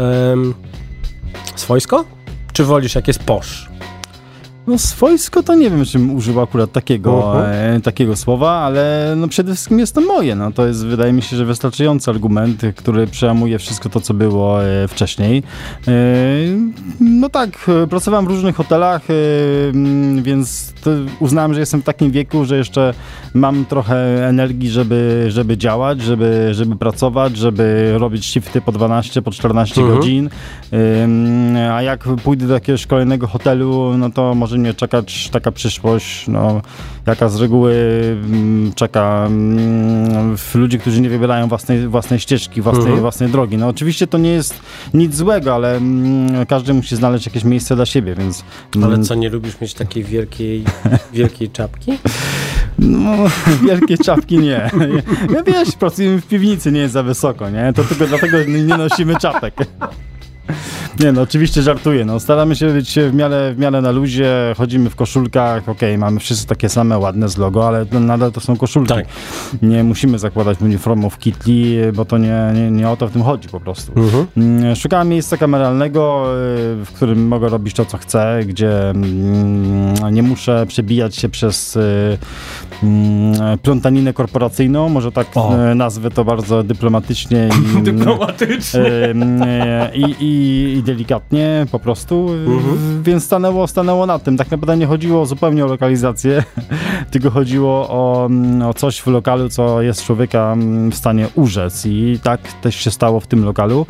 swojsko? 1.56 2.06
Czy 2.54 2.64
wolisz, 2.64 2.96
jak 2.96 3.08
jest 3.08 3.24
posz? 3.24 3.70
No 4.70 4.78
swojsko 4.78 5.44
to 5.44 5.56
nie 5.56 5.70
wiem, 5.70 5.86
czym 5.86 6.16
użył 6.16 6.42
akurat 6.42 6.72
takiego, 6.72 7.46
e, 7.48 7.80
takiego 7.80 8.16
słowa, 8.16 8.52
ale 8.52 9.14
no 9.18 9.28
przede 9.28 9.54
wszystkim 9.54 9.80
jest 9.80 9.96
to 9.96 10.02
moje. 10.02 10.36
No, 10.36 10.52
to 10.52 10.68
jest, 10.68 10.86
wydaje 10.86 11.14
mi 11.14 11.22
się, 11.22 11.38
że 11.38 11.46
wystarczający 11.46 12.12
argument, 12.12 12.62
który 12.76 13.08
przełamuje 13.08 13.60
wszystko 13.60 13.90
to, 13.90 14.02
co 14.02 14.14
było 14.14 14.64
e, 14.64 14.88
wcześniej. 14.88 15.44
E, 15.88 15.92
no 17.00 17.30
tak, 17.30 17.50
e, 17.84 17.88
pracowałem 17.88 18.26
w 18.26 18.30
różnych 18.30 18.56
hotelach, 18.56 19.02
e, 19.10 19.14
mm, 19.70 20.24
więc 20.24 20.74
uznałem, 21.20 21.54
że 21.54 21.60
jestem 21.60 21.82
w 21.82 21.86
takim 21.86 22.12
wieku, 22.12 22.46
że 22.46 22.58
jeszcze 22.58 22.94
mam 23.34 23.66
trochę 23.66 24.28
energii, 24.28 24.70
żeby, 24.70 25.26
żeby 25.30 25.58
działać, 25.58 26.02
żeby, 26.02 26.50
żeby 26.52 26.76
pracować, 26.76 27.38
żeby 27.38 27.94
robić 27.98 28.26
shifty 28.26 28.62
po 28.62 28.72
12, 28.72 29.22
po 29.22 29.32
14 29.32 29.82
Mhm. 29.82 30.00
godzin. 30.00 30.30
A 31.74 31.82
jak 31.82 32.04
pójdę 32.24 32.48
do 32.48 32.54
jakiegoś 32.54 32.86
kolejnego 32.88 33.28
hotelu, 33.28 33.98
no 33.98 34.10
to 34.10 34.36
może 34.36 34.58
mnie 34.58 34.74
czekać 34.74 35.30
taka 35.30 35.52
przyszłość, 35.52 36.28
no, 36.28 36.62
jaka 37.08 37.30
z 37.30 37.42
reguły 37.42 37.74
czeka 38.76 39.30
ludzi, 40.56 40.80
którzy 40.80 41.02
nie 41.02 41.10
wybierają 41.10 41.48
własnej, 41.48 41.88
własnej 41.88 42.20
ścieżki, 42.20 42.62
własnej, 42.62 42.84
Mhm. 42.86 43.02
własnej 43.02 43.30
drogi. 43.30 43.58
No 43.58 43.68
oczywiście 43.68 44.08
to 44.08 44.18
nie 44.18 44.30
jest 44.32 44.60
nic 44.94 45.16
złego, 45.16 45.56
ale 45.56 45.80
każdy 46.48 46.74
musi 46.74 46.96
znaleźć 46.96 47.26
jakieś 47.26 47.44
miejsce 47.44 47.76
dla 47.76 47.86
siebie, 47.86 48.16
więc... 48.16 48.44
Ale 48.84 49.00
co, 49.00 49.16
nie 49.16 49.30
lubisz 49.30 49.62
mieć 49.62 49.74
takiej 49.74 50.04
wielkiej, 50.04 50.64
wielkiej 51.14 51.50
czapki? 51.50 51.92
No, 52.80 53.12
wielkie 53.68 53.98
czapki 53.98 54.38
nie. 54.38 54.70
Ja 55.34 55.44
wiesz, 55.44 55.72
pracujemy 55.80 56.22
w 56.22 56.28
piwnicy, 56.28 56.72
nie 56.72 56.80
jest 56.80 56.94
za 56.94 57.04
wysoko, 57.04 57.50
nie? 57.50 57.74
To 57.76 57.84
tylko 57.84 58.08
dlatego 58.08 58.38
nie 58.48 58.78
nosimy 58.78 59.16
czapek. 59.16 59.54
Nie 61.00 61.12
no, 61.12 61.22
oczywiście 61.22 61.62
żartuję. 61.62 62.06
No, 62.06 62.20
staramy 62.20 62.56
się 62.56 62.74
być 62.74 63.00
w 63.10 63.14
miarę, 63.14 63.54
w 63.54 63.60
miarę 63.60 63.82
na 63.82 63.92
luzie, 63.92 64.30
chodzimy 64.58 64.90
w 64.90 64.96
koszulkach, 64.96 65.70
okej, 65.70 65.98
mamy 65.98 66.20
wszyscy 66.20 66.48
takie 66.48 66.70
same, 66.70 66.98
ładne 66.98 67.30
z 67.30 67.38
logo, 67.38 67.68
ale 67.68 67.86
no, 67.92 68.00
nadal 68.00 68.32
to 68.32 68.40
są 68.40 68.58
koszulki. 68.58 68.94
Tak. 68.94 69.06
Nie 69.62 69.84
musimy 69.84 70.20
zakładać 70.20 70.62
uniformów 70.62 71.18
kitli, 71.18 71.78
bo 71.94 72.06
to 72.06 72.18
nie, 72.18 72.52
nie, 72.54 72.72
nie 72.72 72.90
o 72.90 72.98
to 72.98 73.08
w 73.08 73.12
tym 73.12 73.24
chodzi 73.24 73.50
po 73.50 73.60
prostu. 73.60 73.92
Mm, 74.38 74.76
Szukałem 74.76 75.10
miejsca 75.10 75.38
kameralnego, 75.38 76.26
y, 76.82 76.86
w 76.86 76.92
którym 76.96 77.28
mogę 77.28 77.50
robić 77.50 77.76
to, 77.76 77.86
co 77.86 77.98
chcę, 77.98 78.40
gdzie 78.46 78.90
mm, 78.90 80.14
nie 80.16 80.24
muszę 80.24 80.66
przebijać 80.68 81.16
się 81.16 81.30
przez 81.30 81.76
y, 81.76 82.18
mm, 82.84 83.58
plątaninę 83.60 84.14
korporacyjną, 84.14 84.90
może 84.90 85.12
tak 85.12 85.28
O. 85.36 85.72
y, 85.72 85.76
nazwę 85.76 86.12
to 86.12 86.26
bardzo 86.26 86.64
dyplomatycznie 86.64 87.50
Dyplomatycznie. 87.84 89.14
I, 89.94 90.16
i, 90.20 90.39
i 90.40 90.84
delikatnie 90.86 91.66
po 91.72 91.80
prostu, 91.80 92.30
y, 92.34 93.04
więc 93.04 93.24
stanęło, 93.24 93.68
stanęło 93.68 94.06
na 94.06 94.20
tym. 94.20 94.38
Tak 94.38 94.52
naprawdę 94.52 94.78
nie 94.78 94.86
chodziło 94.86 95.26
zupełnie 95.26 95.66
o 95.66 95.68
lokalizację, 95.68 96.44
tylko 97.12 97.30
chodziło 97.30 97.90
o, 97.90 98.26
mm, 98.26 98.62
o 98.62 98.74
coś 98.74 99.00
w 99.00 99.08
lokalu, 99.08 99.50
co 99.50 99.82
jest 99.82 100.04
człowieka 100.04 100.54
mm, 100.54 100.92
w 100.92 100.96
stanie 100.96 101.28
urzec 101.36 101.86
i 101.86 102.20
tak 102.24 102.54
też 102.54 102.76
się 102.76 102.92
stało 102.92 103.20
w 103.20 103.28
tym 103.28 103.46
lokalu. 103.46 103.86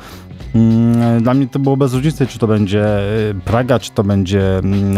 Mm, 0.56 1.24
Dla 1.24 1.34
mnie 1.34 1.48
to 1.48 1.60
było 1.60 1.78
bez 1.78 1.94
różnicy, 1.94 2.28
czy 2.28 2.40
to 2.40 2.48
będzie 2.48 3.00
y, 3.30 3.36
Praga, 3.46 3.80
czy 3.80 3.92
to 3.92 4.04
będzie 4.04 4.42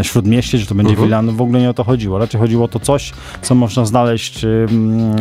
Śródmieście, 0.01 0.59
czy 0.59 0.65
to 0.65 0.75
będzie 0.75 0.91
Mhm. 0.91 1.07
Wilan. 1.07 1.35
W 1.35 1.41
ogóle 1.41 1.59
nie 1.59 1.69
o 1.69 1.73
to 1.73 1.83
chodziło. 1.83 2.17
Raczej 2.19 2.41
chodziło 2.41 2.65
o 2.65 2.67
to 2.67 2.79
coś, 2.79 3.13
co 3.41 3.55
można 3.55 3.85
znaleźć 3.85 4.43
y, 4.43 4.67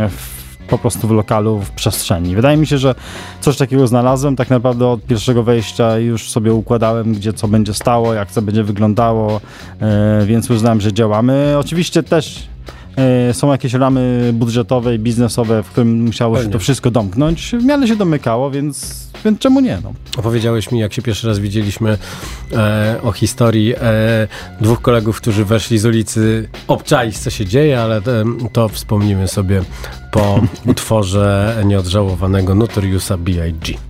w, 0.09 0.40
po 0.71 0.79
prostu 0.79 1.09
w 1.09 1.11
lokalu, 1.11 1.59
w 1.59 1.71
przestrzeni. 1.71 2.35
Wydaje 2.35 2.57
mi 2.57 2.67
się, 2.67 2.79
że 2.79 2.95
coś 3.41 3.57
takiego 3.57 3.87
znalazłem. 3.87 4.37
Tak 4.37 4.51
naprawdę 4.51 4.87
od 4.87 5.05
pierwszego 5.05 5.43
wejścia 5.43 5.99
już 5.99 6.31
sobie 6.31 6.53
układałem, 6.53 7.13
gdzie 7.13 7.33
co 7.33 7.49
będzie 7.49 7.75
stało, 7.75 8.15
jak 8.15 8.31
co 8.31 8.43
będzie 8.43 8.65
wyglądało, 8.65 9.41
e, 9.81 10.27
więc 10.27 10.51
uznałem, 10.51 10.81
że 10.81 10.93
działamy. 10.93 11.57
Oczywiście 11.59 12.03
też 12.03 12.50
są 13.33 13.53
jakieś 13.53 13.73
ramy 13.73 14.31
budżetowe 14.35 14.95
i 14.95 14.99
biznesowe, 14.99 15.63
w 15.63 15.67
którym 15.71 16.05
musiało 16.05 16.37
się 16.37 16.39
Pewnie. 16.39 16.53
to 16.53 16.59
wszystko 16.59 16.91
domknąć. 16.91 17.53
W 17.61 17.65
miarę 17.65 17.89
się 17.89 17.97
domykało, 17.97 18.51
więc, 18.51 19.07
więc 19.25 19.39
czemu 19.39 19.61
nie? 19.61 19.79
No. 19.83 19.93
Opowiedziałeś 20.19 20.71
mi, 20.71 20.79
jak 20.79 20.93
się 20.93 21.03
pierwszy 21.03 21.27
raz 21.27 21.39
widzieliśmy 21.39 21.99
e, 22.53 22.97
o 23.03 23.13
historii 23.13 23.75
e, 23.81 24.29
dwóch 24.61 24.81
kolegów, 24.81 25.21
którzy 25.21 25.45
weszli 25.45 25.79
z 25.79 25.87
ulicy 25.87 26.49
obczaić, 26.69 27.19
co 27.19 27.31
się 27.31 27.47
dzieje, 27.47 27.81
ale 27.81 28.03
to, 28.03 28.11
to 28.53 28.69
wspomnimy 28.69 29.29
sobie 29.29 29.63
po 30.13 30.41
utworze 30.71 31.57
nieodżałowanego 31.65 32.55
Notoriusa 32.55 33.17
B.I.G. 33.17 33.90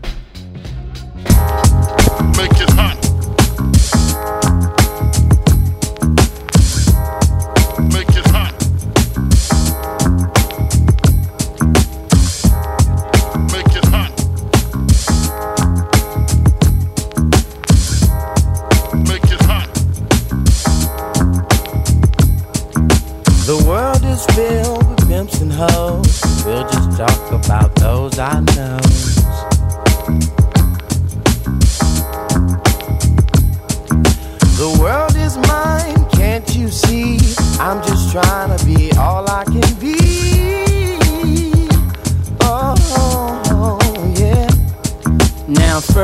I 28.20 28.38
know. 28.40 28.79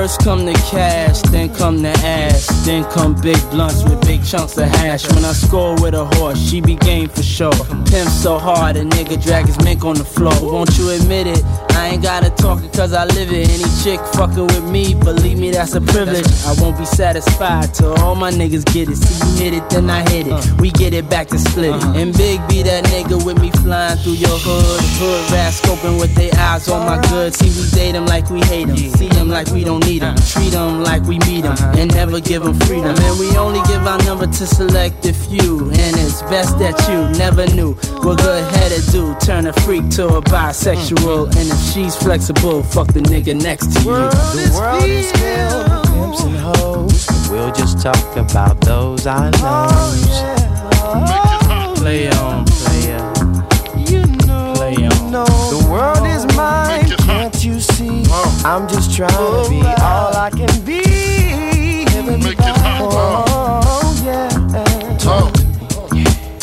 First 0.07 0.21
come 0.21 0.45
the 0.45 0.53
cash, 0.71 1.21
then 1.33 1.53
come 1.53 1.83
the 1.83 1.89
ass, 1.89 2.47
then 2.65 2.85
come 2.91 3.15
big 3.21 3.41
blunts 3.51 3.83
with 3.83 4.01
big 4.07 4.25
chunks 4.25 4.57
of 4.57 4.69
hash. 4.69 5.09
When 5.13 5.25
I 5.25 5.33
score 5.33 5.75
with 5.83 5.95
a 5.95 6.05
horse, 6.17 6.39
she 6.39 6.61
be 6.61 6.77
game 6.77 7.09
for 7.09 7.23
sure. 7.23 7.53
Pimp 7.91 8.09
so 8.11 8.39
hard, 8.39 8.77
a 8.77 8.85
nigga 8.85 9.21
drag 9.23 9.47
his 9.47 9.59
mink 9.65 9.85
on 9.85 9.97
the 9.97 10.05
floor. 10.05 10.35
Won't 10.41 10.79
you 10.79 10.91
admit 10.91 11.27
it? 11.27 11.43
I 11.71 11.89
ain't 11.89 12.03
gotta 12.03 12.31
talk 12.31 12.63
it 12.63 12.73
cause 12.73 12.93
I 12.93 13.05
live 13.05 13.33
it. 13.33 13.49
Any 13.49 13.69
chick 13.83 14.01
fucking 14.15 14.47
with 14.47 14.71
me, 14.71 14.95
believe 14.95 15.39
me, 15.39 15.51
that's 15.51 15.75
a 15.75 15.81
privilege. 15.81 16.27
I 16.47 16.55
won't 16.61 16.79
be 16.79 16.87
satisfied 16.87 17.75
till 17.75 17.95
all 18.01 18.15
my 18.15 18.31
niggas 18.31 18.65
get 18.73 18.89
it. 18.89 18.97
See 18.97 19.45
you 19.45 19.51
hit 19.51 19.55
it, 19.55 19.69
then 19.71 19.91
I 19.91 20.09
hit 20.11 20.27
it. 20.29 20.61
We 20.61 20.71
get 20.71 20.95
it 20.95 21.11
back 21.11 21.29
to 21.29 21.39
split 21.39 21.75
it. 21.75 21.83
And 22.01 22.17
Big 22.17 22.41
be 22.49 22.63
that 22.63 22.85
nigga 22.85 23.25
with 23.27 23.41
me 23.41 23.51
flying 23.63 23.99
through 23.99 24.15
your 24.15 24.39
hood. 24.39 24.81
Hood 25.01 25.33
rat 25.33 25.53
scoping 25.53 26.01
with 26.01 26.15
their 26.15 26.33
eyes 26.39 26.69
on 26.69 26.87
my 26.87 27.01
goods. 27.09 27.39
See, 27.39 27.51
we 27.51 27.69
date 27.71 27.93
them 27.93 28.07
like 28.07 28.31
we 28.31 28.41
hate 28.43 28.69
them. 28.69 28.77
See 28.77 29.09
them 29.09 29.29
like 29.29 29.49
we 29.51 29.65
don't 29.65 29.85
need 29.85 29.96
them. 30.01 30.17
Treat 30.17 30.53
them 30.53 30.83
like 30.83 31.03
we 31.03 31.19
meet 31.21 31.43
them. 31.43 31.57
And 31.79 31.93
never 31.95 32.21
give 32.21 32.43
them 32.43 32.55
freedom. 32.61 32.95
And 32.97 33.19
we 33.19 33.37
only 33.37 33.61
give 33.69 33.87
our 33.87 33.99
number 34.05 34.27
to 34.27 34.47
select 34.47 35.05
a 35.07 35.13
few. 35.13 35.61
And 35.71 35.97
it's 35.97 36.23
best 36.23 36.59
that 36.59 36.77
you 36.89 36.99
never 37.19 37.47
knew 37.55 37.73
what 38.05 38.19
good 38.19 38.45
headed 38.55 38.85
do. 38.93 39.15
Turn 39.21 39.47
a 39.47 39.53
freak 39.65 39.89
to 39.91 40.07
a 40.09 40.23
bisexual. 40.23 41.27
And 41.37 41.49
if 41.51 41.61
she's 41.73 41.95
flexible, 41.97 42.63
fuck 42.63 42.89
the 42.93 43.01
nigga 43.01 43.41
next 43.41 43.73
to 43.75 43.79
you. 43.81 43.85
The 43.85 44.53
world 44.55 44.85
is 44.85 45.11
filled 45.13 45.71
with 45.71 45.93
pimps 45.93 46.23
and 46.25 46.37
hoes. 46.37 47.07
We'll 47.31 47.53
just 47.53 47.81
talk 47.83 48.17
about 48.17 48.61
those 48.61 49.07
I 49.07 49.31
know. 49.31 49.67
Oh 49.69 49.95
yeah, 50.09 51.75
Play 51.77 52.09
on, 52.11 52.45
player. 52.47 53.13
Play 54.55 54.75
on. 54.75 54.81
You 54.81 55.11
know, 55.11 55.25
The 55.25 55.69
world 55.71 56.07
is 56.07 56.25
mine, 56.37 56.91
can't 57.37 57.55
you 57.55 57.61
see? 57.61 58.03
I'm 58.45 58.67
just 58.69 58.97
trying 58.97 59.11
to 59.11 59.51
be 59.51 59.61
all 59.83 60.17
I 60.17 60.31
can 60.31 60.65
be. 60.65 60.81
Make 62.25 62.39
it 62.39 62.57
hot. 62.63 63.63
Oh, 63.69 64.03
yeah. 64.05 64.29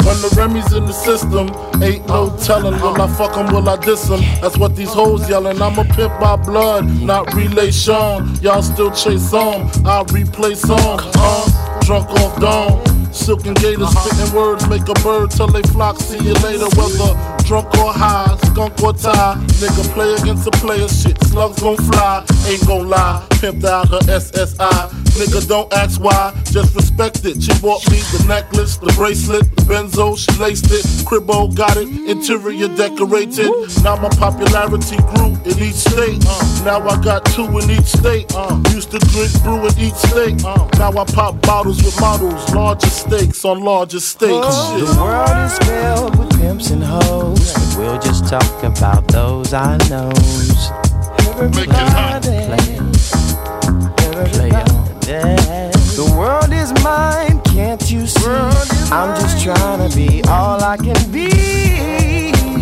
When 0.05 0.21
the 0.21 0.35
Remy's 0.37 0.71
in 0.73 0.85
the 0.85 0.93
system, 0.93 1.49
ain't 1.81 2.05
no 2.07 2.35
telling. 2.37 2.79
Will 2.81 3.01
I 3.01 3.07
fuck 3.07 3.37
'em, 3.37 3.53
will 3.53 3.67
I 3.67 3.77
diss 3.77 4.09
'em? 4.09 4.21
That's 4.41 4.57
what 4.57 4.75
these 4.75 4.93
hoes 4.93 5.27
yelling. 5.29 5.61
I'm 5.61 5.79
a 5.79 5.83
pimp 5.83 6.19
by 6.19 6.35
blood, 6.35 6.85
not 7.01 7.33
relation. 7.33 8.35
Y'all 8.41 8.61
still 8.61 8.91
chase 8.91 9.33
on, 9.33 9.69
I 9.85 10.03
replay 10.13 10.55
song. 10.55 10.99
Uh, 11.15 11.79
drunk 11.81 12.09
off 12.09 12.39
dawn. 12.39 12.81
Silken 13.11 13.53
gators 13.55 13.89
spitting 13.89 14.33
words 14.35 14.67
make 14.67 14.87
a 14.89 14.93
bird 15.01 15.31
till 15.31 15.47
they 15.47 15.61
flock. 15.73 15.99
See 15.99 16.17
you 16.17 16.33
later, 16.45 16.67
whether 16.75 17.32
drunk 17.45 17.67
or 17.77 17.93
high, 17.93 18.37
skunk 18.45 18.81
or 18.81 18.93
tie. 18.93 19.35
Nigga 19.59 19.83
play 19.93 20.13
against 20.13 20.45
the 20.45 20.51
player, 20.51 20.87
shit. 20.87 21.21
Slugs 21.25 21.61
gon' 21.61 21.77
fly, 21.77 22.25
ain't 22.47 22.65
gon' 22.67 22.89
lie. 22.89 23.25
Pimped 23.29 23.65
out 23.65 23.89
her 23.89 23.99
SSI. 23.99 25.02
Nigga, 25.13 25.47
don't 25.47 25.71
ask 25.73 26.01
why, 26.01 26.33
just 26.51 26.75
respect 26.75 27.23
it. 27.25 27.41
She 27.43 27.53
bought 27.61 27.85
me 27.91 27.99
the 28.17 28.25
necklace, 28.27 28.77
the 28.77 28.91
bracelet, 28.93 29.45
the 29.55 29.61
benzo, 29.63 30.17
she 30.17 30.31
laced 30.41 30.71
it. 30.71 30.83
Cribbo 31.05 31.53
got 31.55 31.77
it, 31.77 31.87
interior 32.09 32.67
decorated. 32.67 33.51
Now 33.83 33.95
my 33.97 34.09
popularity 34.09 34.97
grew 35.13 35.37
in 35.45 35.57
each 35.61 35.75
state. 35.75 36.17
Uh, 36.27 36.61
now 36.65 36.81
I 36.87 37.01
got 37.03 37.25
two 37.25 37.45
in 37.59 37.69
each 37.69 37.85
state. 37.85 38.25
Uh, 38.35 38.59
used 38.73 38.89
to 38.91 38.99
drink 39.13 39.31
brew 39.43 39.61
in 39.67 39.77
each 39.79 39.93
state. 39.93 40.43
Uh, 40.43 40.67
now 40.79 40.89
I 40.97 41.05
pop 41.05 41.39
bottles 41.41 41.83
with 41.83 41.99
models, 42.01 42.51
larger 42.53 42.89
stakes 42.89 43.45
on 43.45 43.61
larger 43.61 43.99
stakes. 43.99 44.33
Shit. 44.33 44.87
The 44.87 44.97
world 44.99 45.37
is 45.45 45.57
filled 45.59 46.17
with 46.17 46.39
pimps 46.39 46.71
and 46.71 46.83
hoes. 46.83 47.53
but 47.53 47.77
We'll 47.77 47.99
just 47.99 48.27
talk 48.27 48.63
about 48.63 49.07
those 49.09 49.53
I 49.53 49.77
know. 49.89 50.09
Make 51.53 51.69
it 51.69 51.75
hot. 51.93 52.23
Play 54.33 54.51
on. 54.51 54.72
The 56.63 56.69
world 56.69 56.77
is 56.77 56.83
mine, 56.83 57.41
can't 57.41 57.91
you 57.91 58.07
see? 58.07 58.25
I'm 58.91 59.19
just 59.19 59.43
trying 59.43 59.89
to 59.89 59.95
be 59.95 60.23
all 60.29 60.63
I 60.63 60.77
can 60.77 60.95
be. 61.11 61.27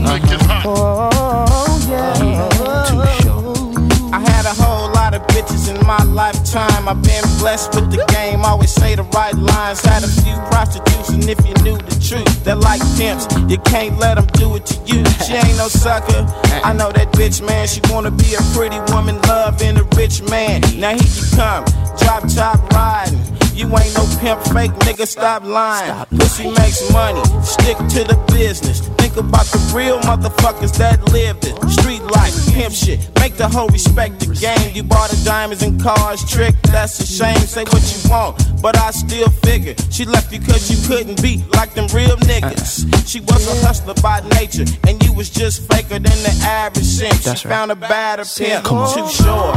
Make 0.02 0.24
it 0.24 0.42
hot. 0.42 0.64
Oh, 0.66 1.88
yeah. 1.88 2.18
I 4.12 4.20
had 4.20 4.46
a 4.46 4.54
whole 4.62 4.92
lot 4.94 5.14
of 5.14 5.22
bitches 5.28 5.70
in 5.70 5.86
my 5.86 6.04
lifetime. 6.04 6.90
I've 6.90 7.04
been 7.04 7.24
blessed 7.38 7.76
with 7.76 7.92
the 7.92 8.04
game, 8.08 8.44
always 8.44 8.72
say 8.72 8.96
the 8.96 9.04
right 9.04 9.36
lines. 9.36 9.82
Had 9.82 10.04
a 10.04 10.08
few 10.08 10.34
prostitutes, 10.50 11.10
and 11.10 11.30
if 11.30 11.38
you 11.46 11.54
knew 11.64 11.78
the 11.78 12.00
truth, 12.02 12.44
they're 12.44 12.56
like 12.56 12.82
pimps. 12.98 13.28
You 13.48 13.60
can't 13.60 14.00
let 14.00 14.16
them 14.16 14.26
do 14.34 14.56
it 14.56 14.66
to 14.66 14.76
you. 14.86 15.06
She 15.26 15.34
ain't 15.34 15.58
no 15.58 15.68
sucker. 15.68 16.26
I 16.64 16.74
know 16.74 16.92
that 16.92 17.12
bitch, 17.12 17.46
man. 17.46 17.68
She 17.68 17.82
wanna 17.92 18.10
be 18.10 18.34
a 18.34 18.42
pretty 18.56 18.80
woman, 18.92 19.22
loving 19.28 19.78
a 19.78 19.84
rich 19.96 20.24
man. 20.24 20.62
Now 20.78 20.98
here 20.98 21.06
you 21.06 21.24
come, 21.36 21.66
drop 22.00 22.28
top 22.28 22.58
riding. 22.74 23.41
You 23.62 23.68
ain't 23.78 23.94
no 23.94 24.08
pimp 24.20 24.42
fake, 24.46 24.72
nigga, 24.82 25.06
stop 25.06 25.44
lying. 25.44 25.94
Pussy 26.18 26.50
makes 26.50 26.92
money, 26.92 27.22
stick 27.44 27.78
to 27.78 28.02
the 28.10 28.18
business. 28.34 28.80
Think 28.98 29.18
about 29.18 29.46
the 29.46 29.60
real 29.76 30.00
motherfuckers 30.00 30.76
that 30.80 30.98
lived 31.14 31.46
it. 31.46 31.54
Street 31.70 32.02
life, 32.02 32.34
pimp 32.56 32.74
shit, 32.74 32.98
make 33.20 33.36
the 33.36 33.48
whole 33.48 33.68
respect 33.68 34.20
the 34.20 34.34
game. 34.34 34.74
You 34.74 34.82
bought 34.82 35.12
the 35.12 35.24
diamonds 35.24 35.62
and 35.62 35.80
cars, 35.80 36.28
trick, 36.28 36.56
that's 36.74 37.00
a 37.02 37.06
shame. 37.06 37.38
Say 37.38 37.66
what 37.66 37.84
you 37.86 38.10
want, 38.10 38.42
but 38.64 38.76
I 38.80 38.90
still 38.90 39.30
figure 39.30 39.76
she 39.92 40.06
left 40.06 40.34
you 40.34 40.40
cause 40.40 40.66
you 40.72 40.82
couldn't 40.88 41.22
be 41.22 41.44
like 41.54 41.76
them 41.76 41.86
real 41.94 42.18
niggas. 42.18 42.92
Uh-uh. 42.92 43.06
She 43.06 43.20
was 43.20 43.46
a 43.46 43.64
hustler 43.64 43.94
by 44.02 44.22
nature, 44.40 44.66
and 44.88 44.98
you 45.04 45.14
was 45.14 45.30
just 45.30 45.72
faker 45.72 46.00
than 46.00 46.18
the 46.26 46.36
average 46.42 46.84
simp. 46.84 47.38
She 47.38 47.48
found 47.48 47.70
a 47.72 47.76
badder 47.76 48.26
pimp, 48.26 48.66
too 48.66 49.08
short. 49.08 49.54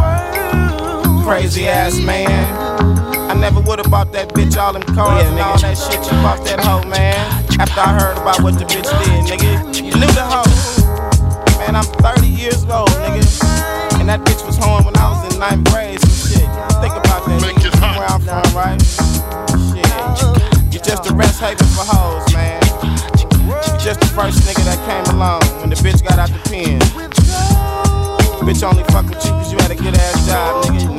Crazy 1.24 1.66
ass 1.66 1.98
man. 2.00 2.93
I 3.34 3.40
never 3.40 3.60
would 3.60 3.80
have 3.80 3.90
bought 3.90 4.12
that 4.12 4.28
bitch 4.30 4.56
all 4.56 4.72
them 4.72 4.86
cars 4.94 5.26
and 5.26 5.40
all 5.40 5.58
that 5.58 5.74
shit 5.74 5.98
you 6.06 6.14
bought 6.22 6.46
that 6.46 6.62
hoe, 6.62 6.86
man. 6.86 7.18
After 7.58 7.82
I 7.82 7.90
heard 7.90 8.16
about 8.16 8.38
what 8.46 8.54
the 8.54 8.64
bitch 8.64 8.86
did, 8.86 9.26
nigga. 9.26 9.74
You 9.74 9.90
knew 9.90 10.12
the 10.14 10.22
hoe. 10.22 10.46
Man, 11.58 11.74
I'm 11.74 11.82
30 11.98 12.30
years 12.30 12.62
old, 12.70 12.94
nigga. 13.02 13.26
And 13.98 14.08
that 14.08 14.22
bitch 14.22 14.46
was 14.46 14.54
home 14.56 14.86
when 14.86 14.94
I 14.96 15.10
was 15.10 15.34
in 15.34 15.40
ninth 15.42 15.66
grade, 15.74 15.98
some 15.98 16.14
shit. 16.14 16.46
Think 16.78 16.94
about 16.94 17.26
that, 17.26 17.42
nigga. 17.42 17.74
From 17.74 17.98
where 17.98 18.06
I'm 18.06 18.22
from, 18.22 18.46
right? 18.54 18.78
Shit. 19.66 19.82
You 20.70 20.78
just 20.78 21.10
a 21.10 21.12
rest 21.12 21.42
haven 21.42 21.66
for 21.74 21.82
hoes, 21.82 22.22
man. 22.30 22.62
You 23.18 23.74
just 23.82 23.98
the 23.98 24.10
first 24.14 24.46
nigga 24.46 24.62
that 24.62 24.78
came 24.86 25.10
along 25.10 25.42
when 25.58 25.74
the 25.74 25.76
bitch 25.82 26.06
got 26.06 26.22
out 26.22 26.30
the 26.30 26.38
pen. 26.46 26.78
Bitch 28.46 28.62
only 28.62 28.84
fuck 28.94 29.08
with 29.10 29.24
you 29.24 29.32
cause 29.42 29.50
you 29.50 29.58
had 29.58 29.72
a 29.72 29.74
good 29.74 29.96
ass 29.98 30.26
job, 30.28 30.64
nigga. 30.70 30.93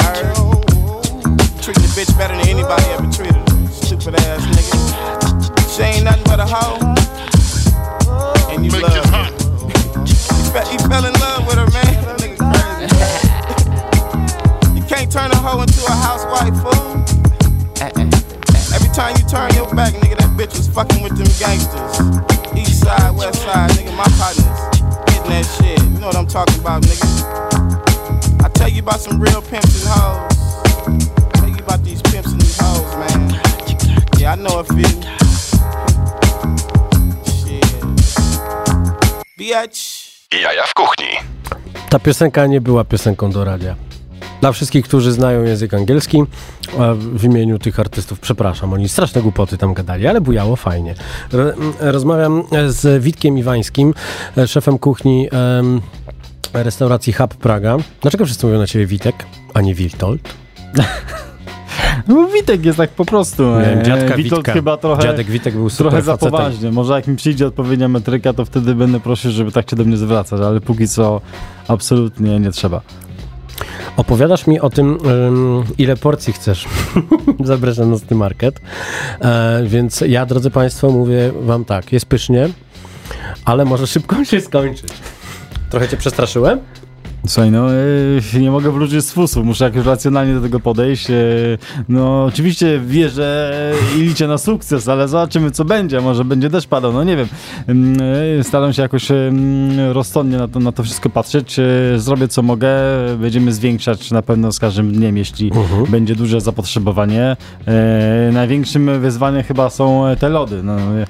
Nerd. 1.65 1.73
Treat 1.73 1.77
the 1.77 1.87
bitch 1.99 2.17
better 2.17 2.35
than 2.35 2.47
anybody 2.47 2.83
ever 2.85 3.09
treated 3.11 3.35
her. 3.35 3.67
Stupid 3.71 4.15
ass 4.21 4.41
nigga. 4.53 5.75
She 5.75 5.81
ain't 5.81 6.05
nothing 6.05 6.23
but 6.25 6.39
a 6.39 6.45
hoe. 6.45 6.77
And 8.53 8.65
you 8.65 8.71
love 8.71 8.93
her. 8.93 9.29
You, 10.05 10.15
fe- 10.53 10.71
you 10.71 10.79
fell 10.87 11.05
in 11.05 11.13
love 11.13 11.47
with 11.47 11.57
her, 11.57 11.69
man. 11.73 12.05
That 12.05 12.19
nigga 12.21 12.37
crazy. 12.37 12.93
you 14.77 14.83
can't 14.85 15.11
turn 15.11 15.31
a 15.31 15.35
hoe 15.35 15.61
into 15.61 15.83
a 15.85 15.91
housewife, 15.91 16.55
fool. 16.61 17.03
Every 18.73 18.89
time 18.93 19.15
you 19.17 19.25
turn 19.27 19.53
your 19.55 19.73
back, 19.73 19.93
nigga, 19.93 20.17
that 20.17 20.37
bitch 20.37 20.55
was 20.57 20.67
fucking 20.67 21.01
with 21.01 21.17
them 21.17 21.27
gangsters. 21.39 21.99
East 22.55 22.81
side, 22.83 23.15
west 23.15 23.41
side, 23.41 23.71
nigga, 23.71 23.95
my 23.95 24.07
partners 24.19 24.45
getting 25.07 25.31
that 25.31 25.45
shit. 25.57 25.81
You 25.81 25.99
know 25.99 26.07
what 26.07 26.15
I'm 26.15 26.27
talking 26.27 26.59
about, 26.59 26.83
nigga. 26.83 28.43
I 28.43 28.49
tell 28.49 28.69
you 28.69 28.81
about 28.81 28.99
some 28.99 29.19
real 29.19 29.41
pimps 29.41 29.83
and 29.83 29.89
hoes. 29.91 30.34
I 34.33 34.37
know 34.37 34.59
a 34.59 34.63
few. 34.63 34.87
Shit. 37.25 37.75
Bitch. 39.37 39.79
Jaja 40.43 40.63
w 40.67 40.73
kuchni. 40.73 41.07
Ta 41.89 41.99
piosenka 41.99 42.47
nie 42.47 42.61
była 42.61 42.83
piosenką 42.83 43.31
do 43.31 43.43
radia. 43.45 43.75
Dla 44.41 44.51
wszystkich, 44.51 44.85
którzy 44.85 45.11
znają 45.11 45.43
język 45.43 45.73
angielski, 45.73 46.23
w 46.99 47.23
imieniu 47.23 47.59
tych 47.59 47.79
artystów 47.79 48.19
przepraszam, 48.19 48.73
oni 48.73 48.89
straszne 48.89 49.21
głupoty 49.21 49.57
tam 49.57 49.73
gadali, 49.73 50.07
ale 50.07 50.21
bujało 50.21 50.55
fajnie. 50.55 50.95
Ro- 51.31 51.53
Rozmawiam 51.79 52.43
z 52.67 53.03
Witkiem 53.03 53.37
Iwańskim, 53.37 53.93
e, 54.37 54.47
szefem 54.47 54.79
kuchni 54.79 55.29
restauracji 56.53 57.13
Hub 57.13 57.35
Praga. 57.35 57.77
Dlaczego 58.01 58.25
wszyscy 58.25 58.45
mówią 58.45 58.59
na 58.59 58.67
ciebie 58.67 58.85
Witek, 58.85 59.25
a 59.53 59.61
nie 59.61 59.75
Wiltold? 59.75 60.21
No 62.07 62.27
Witek 62.27 62.65
jest 62.65 62.77
tak 62.77 62.89
po 62.89 63.05
prostu. 63.05 63.43
Miałem 63.43 63.79
e, 63.79 63.83
dziadka 63.83 64.15
Witold 64.17 64.39
Witka. 64.39 64.53
chyba 64.53 64.77
trochę, 64.77 65.03
Dziadek 65.03 65.27
Witek 65.27 65.53
był 65.53 65.69
super 65.69 65.91
trochę 65.91 66.01
za 66.01 66.17
poważnie. 66.17 66.71
Może 66.71 66.93
jak 66.93 67.07
mi 67.07 67.15
przyjdzie 67.15 67.47
odpowiednia 67.47 67.87
metryka, 67.87 68.33
to 68.33 68.45
wtedy 68.45 68.75
będę 68.75 68.99
prosił, 68.99 69.31
żeby 69.31 69.51
tak 69.51 69.69
się 69.69 69.75
do 69.75 69.83
mnie 69.83 69.97
zwracać, 69.97 70.41
ale 70.41 70.61
póki 70.61 70.87
co 70.87 71.21
absolutnie 71.67 72.39
nie 72.39 72.51
trzeba. 72.51 72.81
Opowiadasz 73.97 74.47
mi 74.47 74.59
o 74.59 74.69
tym, 74.69 74.97
ym, 75.05 75.63
ile 75.77 75.97
porcji 75.97 76.33
chcesz. 76.33 76.65
Zapraszam 77.43 77.91
na 77.91 77.99
ten 77.99 78.17
market. 78.17 78.61
E, 79.21 79.63
więc 79.67 80.01
ja, 80.07 80.25
drodzy 80.25 80.51
Państwo, 80.51 80.89
mówię 80.89 81.31
Wam 81.41 81.65
tak, 81.65 81.93
jest 81.93 82.05
pysznie, 82.05 82.49
ale 83.45 83.65
może 83.65 83.87
szybko 83.87 84.23
się 84.25 84.41
skończyć. 84.41 84.89
Trochę 85.69 85.87
Cię 85.87 85.97
przestraszyłem? 85.97 86.59
Słuchaj, 87.27 87.51
no 87.51 87.67
e, 88.35 88.39
nie 88.39 88.51
mogę 88.51 88.71
wrócić 88.71 89.01
z 89.01 89.11
fusu, 89.11 89.43
muszę 89.43 89.65
jakoś 89.65 89.85
racjonalnie 89.85 90.33
do 90.33 90.41
tego 90.41 90.59
podejść. 90.59 91.09
E, 91.09 91.13
no 91.89 92.25
oczywiście 92.25 92.79
wierzę 92.79 93.53
i 93.97 93.99
liczę 93.99 94.27
na 94.27 94.37
sukces, 94.37 94.87
ale 94.87 95.07
zobaczymy 95.07 95.51
co 95.51 95.65
będzie, 95.65 96.01
może 96.01 96.25
będzie 96.25 96.49
deszcz 96.49 96.67
padał, 96.67 96.93
no 96.93 97.03
nie 97.03 97.17
wiem. 97.17 97.27
Mm, 97.67 97.97
e, 98.39 98.43
Staram 98.43 98.73
się 98.73 98.81
jakoś 98.81 99.11
mm, 99.11 99.91
rozsądnie 99.91 100.37
na 100.37 100.47
to, 100.47 100.59
na 100.59 100.71
to 100.71 100.83
wszystko 100.83 101.09
patrzeć. 101.09 101.59
E, 101.59 101.63
Zrobię 101.95 102.27
co 102.27 102.41
mogę, 102.41 102.69
będziemy 103.17 103.53
zwiększać 103.53 104.11
na 104.11 104.21
pewno 104.21 104.51
z 104.51 104.59
każdym 104.59 104.91
dniem, 104.91 105.17
jeśli 105.17 105.51
będzie 105.89 106.15
duże 106.15 106.41
zapotrzebowanie. 106.41 107.37
E, 107.67 108.29
Największym 108.33 109.01
wyzwaniem 109.01 109.43
chyba 109.43 109.69
są 109.69 110.03
te 110.19 110.29
lody. 110.29 110.63
No, 110.63 110.73
e, 110.77 111.07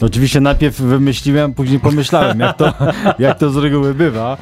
oczywiście 0.00 0.40
najpierw 0.40 0.80
wymyśliłem, 0.80 1.54
później 1.54 1.80
pomyślałem, 1.80 2.40
jak 2.40 2.56
to, 2.56 2.72
jak 3.18 3.38
to 3.38 3.50
z 3.50 3.56
reguły 3.56 3.94
bywa. 3.94 4.36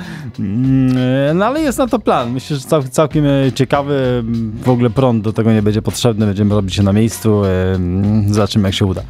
Mm, 1.17 1.31
e, 1.31 1.35
No 1.35 1.47
ale 1.47 1.61
jest 1.61 1.79
na 1.79 1.87
to 1.87 1.99
plan. 1.99 2.33
Myślę, 2.33 2.57
że 2.57 2.63
cał, 2.63 2.83
całkiem 2.83 3.25
e, 3.27 3.53
ciekawy. 3.53 4.25
W 4.63 4.69
ogóle 4.69 4.91
prąd 4.91 5.23
do 5.25 5.33
tego 5.33 5.53
nie 5.53 5.63
będzie 5.63 5.83
potrzebny. 5.83 6.27
Będziemy 6.27 6.55
robić 6.55 6.75
się 6.75 6.83
na 6.83 6.93
miejscu. 6.93 7.45
e, 7.45 7.75
mm, 7.75 8.35
Zobaczymy, 8.35 8.69
jak 8.69 8.75
się 8.75 8.87
uda. 8.87 9.03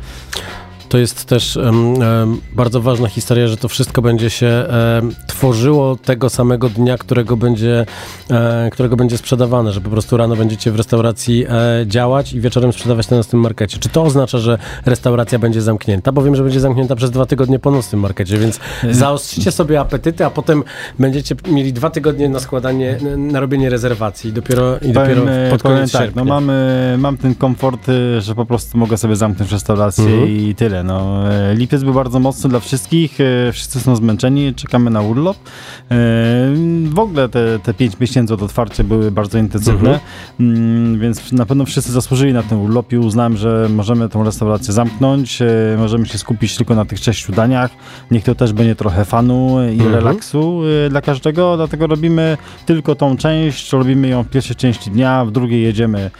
To 0.97 1.01
jest 1.01 1.25
też 1.25 1.57
em, 1.57 2.03
em, 2.03 2.41
bardzo 2.53 2.81
ważna 2.81 3.09
historia, 3.09 3.49
że 3.49 3.57
to 3.57 3.69
wszystko 3.69 4.03
będzie 4.03 4.31
się 4.31 4.47
em, 4.47 5.15
tworzyło 5.27 5.97
tego 5.97 6.31
samego 6.31 6.69
dnia, 6.69 6.99
którego 6.99 7.37
będzie, 7.37 7.87
e, 8.31 8.71
którego 8.73 8.97
będzie 8.97 9.19
sprzedawane, 9.19 9.73
że 9.73 9.81
po 9.81 9.91
prostu 9.91 10.17
rano 10.17 10.37
będziecie 10.37 10.71
w 10.73 10.77
restauracji 10.77 11.45
e, 11.49 11.87
działać 11.87 12.33
i 12.33 12.41
wieczorem 12.41 12.73
sprzedawać 12.73 13.11
na 13.11 13.17
nocnym 13.17 13.43
markecie. 13.43 13.79
Czy 13.79 13.89
to 13.89 14.03
oznacza, 14.03 14.39
że 14.39 14.59
restauracja 14.87 15.39
będzie 15.39 15.63
zamknięta? 15.63 16.13
Bo 16.13 16.23
wiem, 16.23 16.37
że 16.37 16.43
będzie 16.43 16.61
zamknięta 16.61 16.97
przez 16.97 17.11
dwa 17.11 17.27
tygodnie 17.27 17.59
po 17.59 17.71
nocnym 17.71 18.01
markecie, 18.01 18.39
więc 18.39 18.61
zaostrzycie 18.91 19.53
sobie 19.53 19.81
apetyty, 19.81 20.25
a 20.25 20.31
potem 20.31 20.65
będziecie 20.99 21.35
mieli 21.49 21.73
dwa 21.73 21.91
tygodnie 21.91 22.29
na 22.29 22.41
składanie, 22.41 22.99
na 23.17 23.41
robienie 23.41 23.71
rezerwacji 23.71 24.31
i 24.31 24.33
dopiero, 24.33 24.77
i 24.79 24.93
dopiero 24.93 25.23
Powiem, 25.23 25.29
e, 25.29 25.51
pod 25.51 25.63
powiem 25.63 25.77
koniec 25.77 25.93
tak, 25.93 26.03
sierpnia. 26.03 26.25
no 26.25 26.29
mamy, 26.35 26.95
mam 26.99 27.17
ten 27.17 27.35
komfort, 27.35 27.89
e, 27.89 28.21
że 28.21 28.35
po 28.35 28.47
prostu 28.47 28.79
mogę 28.79 28.97
sobie 28.97 29.17
zamknąć 29.17 29.53
restaurację 29.53 30.05
Mhm. 30.05 30.29
i 30.29 30.55
tyle. 30.55 30.86
No, 30.87 31.31
e, 31.33 31.55
lipiec 31.55 31.85
był 31.85 31.93
bardzo 31.95 32.19
mocny 32.19 32.51
dla 32.51 32.61
wszystkich, 32.61 33.19
e, 33.21 33.53
wszyscy 33.53 33.81
są 33.81 33.97
zmęczeni, 33.97 34.55
czekamy 34.55 34.91
na 34.91 35.01
urlop. 35.01 35.37
E, 35.37 35.45
W 36.85 36.99
ogóle 36.99 37.29
te, 37.29 37.59
te 37.59 37.75
pięć 37.75 38.01
miesięcy 38.01 38.35
od 38.35 38.43
otwarcia 38.43 38.85
były 38.85 39.11
bardzo 39.11 39.39
intensywne, 39.39 40.01
Mm, 40.41 41.01
więc 41.01 41.33
na 41.33 41.47
pewno 41.47 41.65
wszyscy 41.65 41.93
zasłużyli 41.93 42.33
na 42.33 42.43
ten 42.43 42.59
urlop 42.59 42.93
i 42.93 42.97
uznałem, 42.99 43.37
że 43.37 43.69
możemy 43.75 44.09
tą 44.09 44.25
restaurację 44.25 44.73
zamknąć, 44.75 45.39
możemy 45.79 46.07
się 46.07 46.19
skupić 46.19 46.57
tylko 46.57 46.75
na 46.75 46.85
tych 46.85 46.99
sześciu 46.99 47.33
daniach. 47.33 47.71
Niech 48.11 48.25
to 48.25 48.35
też 48.35 48.53
będzie 48.53 48.77
trochę 48.77 49.05
fanu 49.05 49.57
i 49.71 49.73
Mhm. 49.73 49.93
relaksu 49.95 50.61
dla 50.91 51.01
każdego, 51.01 51.57
dlatego 51.57 51.87
robimy 51.87 52.37
tylko 52.67 52.95
tą 52.95 53.17
część, 53.17 53.73
robimy 53.73 54.09
ją 54.09 54.23
w 54.23 54.29
pierwszej 54.29 54.57
części 54.57 54.91
dnia, 54.91 55.25
w 55.25 55.31
drugiej 55.31 55.63
jedziemy 55.63 56.11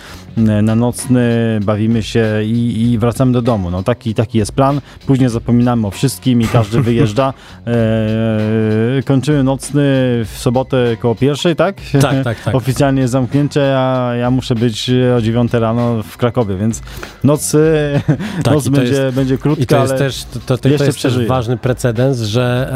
na 0.63 0.75
nocny, 0.75 1.21
bawimy 1.65 2.03
się 2.03 2.27
i, 2.45 2.83
i 2.93 2.99
wracamy 2.99 3.33
do 3.33 3.43
domu. 3.43 3.71
No, 3.71 3.83
taki, 3.83 4.15
taki 4.15 4.39
jest 4.39 4.46
plan. 4.51 4.81
Później 5.07 5.29
zapominamy 5.29 5.87
o 5.87 5.91
wszystkim 5.91 6.41
i 6.41 6.49
każdy 6.49 6.83
wyjeżdża. 6.89 7.35
E, 7.67 9.03
kończymy 9.05 9.43
nocny 9.45 9.83
w 10.25 10.33
sobotę 10.37 10.97
koło 11.01 11.15
pierwszej, 11.15 11.57
tak? 11.57 11.77
Tak, 12.01 12.25
tak, 12.25 12.41
tak. 12.43 12.55
Oficjalnie 12.55 13.01
jest 13.01 13.13
zamknięcie, 13.13 13.79
a 13.79 14.13
ja 14.15 14.31
muszę 14.31 14.55
być 14.55 14.91
o 15.19 15.23
9 15.23 15.53
rano 15.53 16.03
w 16.03 16.17
Krakowie, 16.17 16.57
więc 16.57 16.83
noc, 17.25 17.55
e, 17.55 18.01
Tak, 18.43 18.55
noc 18.55 18.69
będzie, 18.69 18.93
jest- 18.93 19.17
będzie 19.17 19.39
krótka, 19.39 19.63
I 19.63 19.67
to 19.67 19.83
jest 19.83 19.97
też, 19.97 20.25
to, 20.25 20.41
to, 20.41 20.59
to 20.59 20.69
jest 20.69 21.03
też 21.03 21.27
ważny 21.27 21.57
precedens, 21.57 22.19
że 22.21 22.71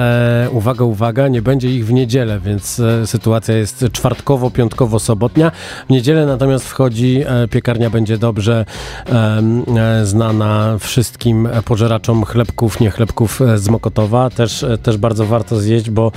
e, 0.47 0.51
uwaga, 0.51 0.85
uwaga, 0.85 1.29
nie 1.29 1.43
będzie 1.43 1.71
ich 1.71 1.87
w 1.87 1.93
niedzielę, 1.93 2.41
więc 2.45 2.81
e, 2.81 3.07
sytuacja 3.07 3.55
jest 3.57 3.85
czwartkowo, 3.93 4.51
piątkowo, 4.51 4.99
sobotnia. 4.99 5.53
W 5.89 5.91
niedzielę 5.91 6.27
natomiast 6.27 6.69
wchodzi, 6.69 7.23
e, 7.27 7.49
piekarnia 7.49 7.91
będzie 7.91 8.19
dobrze 8.19 8.65
e, 9.09 10.07
znana 10.07 10.77
wszystkim 10.79 11.49
pożeraczom 11.63 12.25
chlebków, 12.25 12.81
nie 12.81 12.91
chlebków 12.91 13.41
e, 13.43 13.59
z 13.59 13.69
Mokotowa. 13.69 14.31
Też, 14.31 14.63
e, 14.63 14.79
też 14.79 14.97
bardzo 14.97 15.27
warto 15.27 15.57
zjeść, 15.61 15.91
bo 15.91 16.13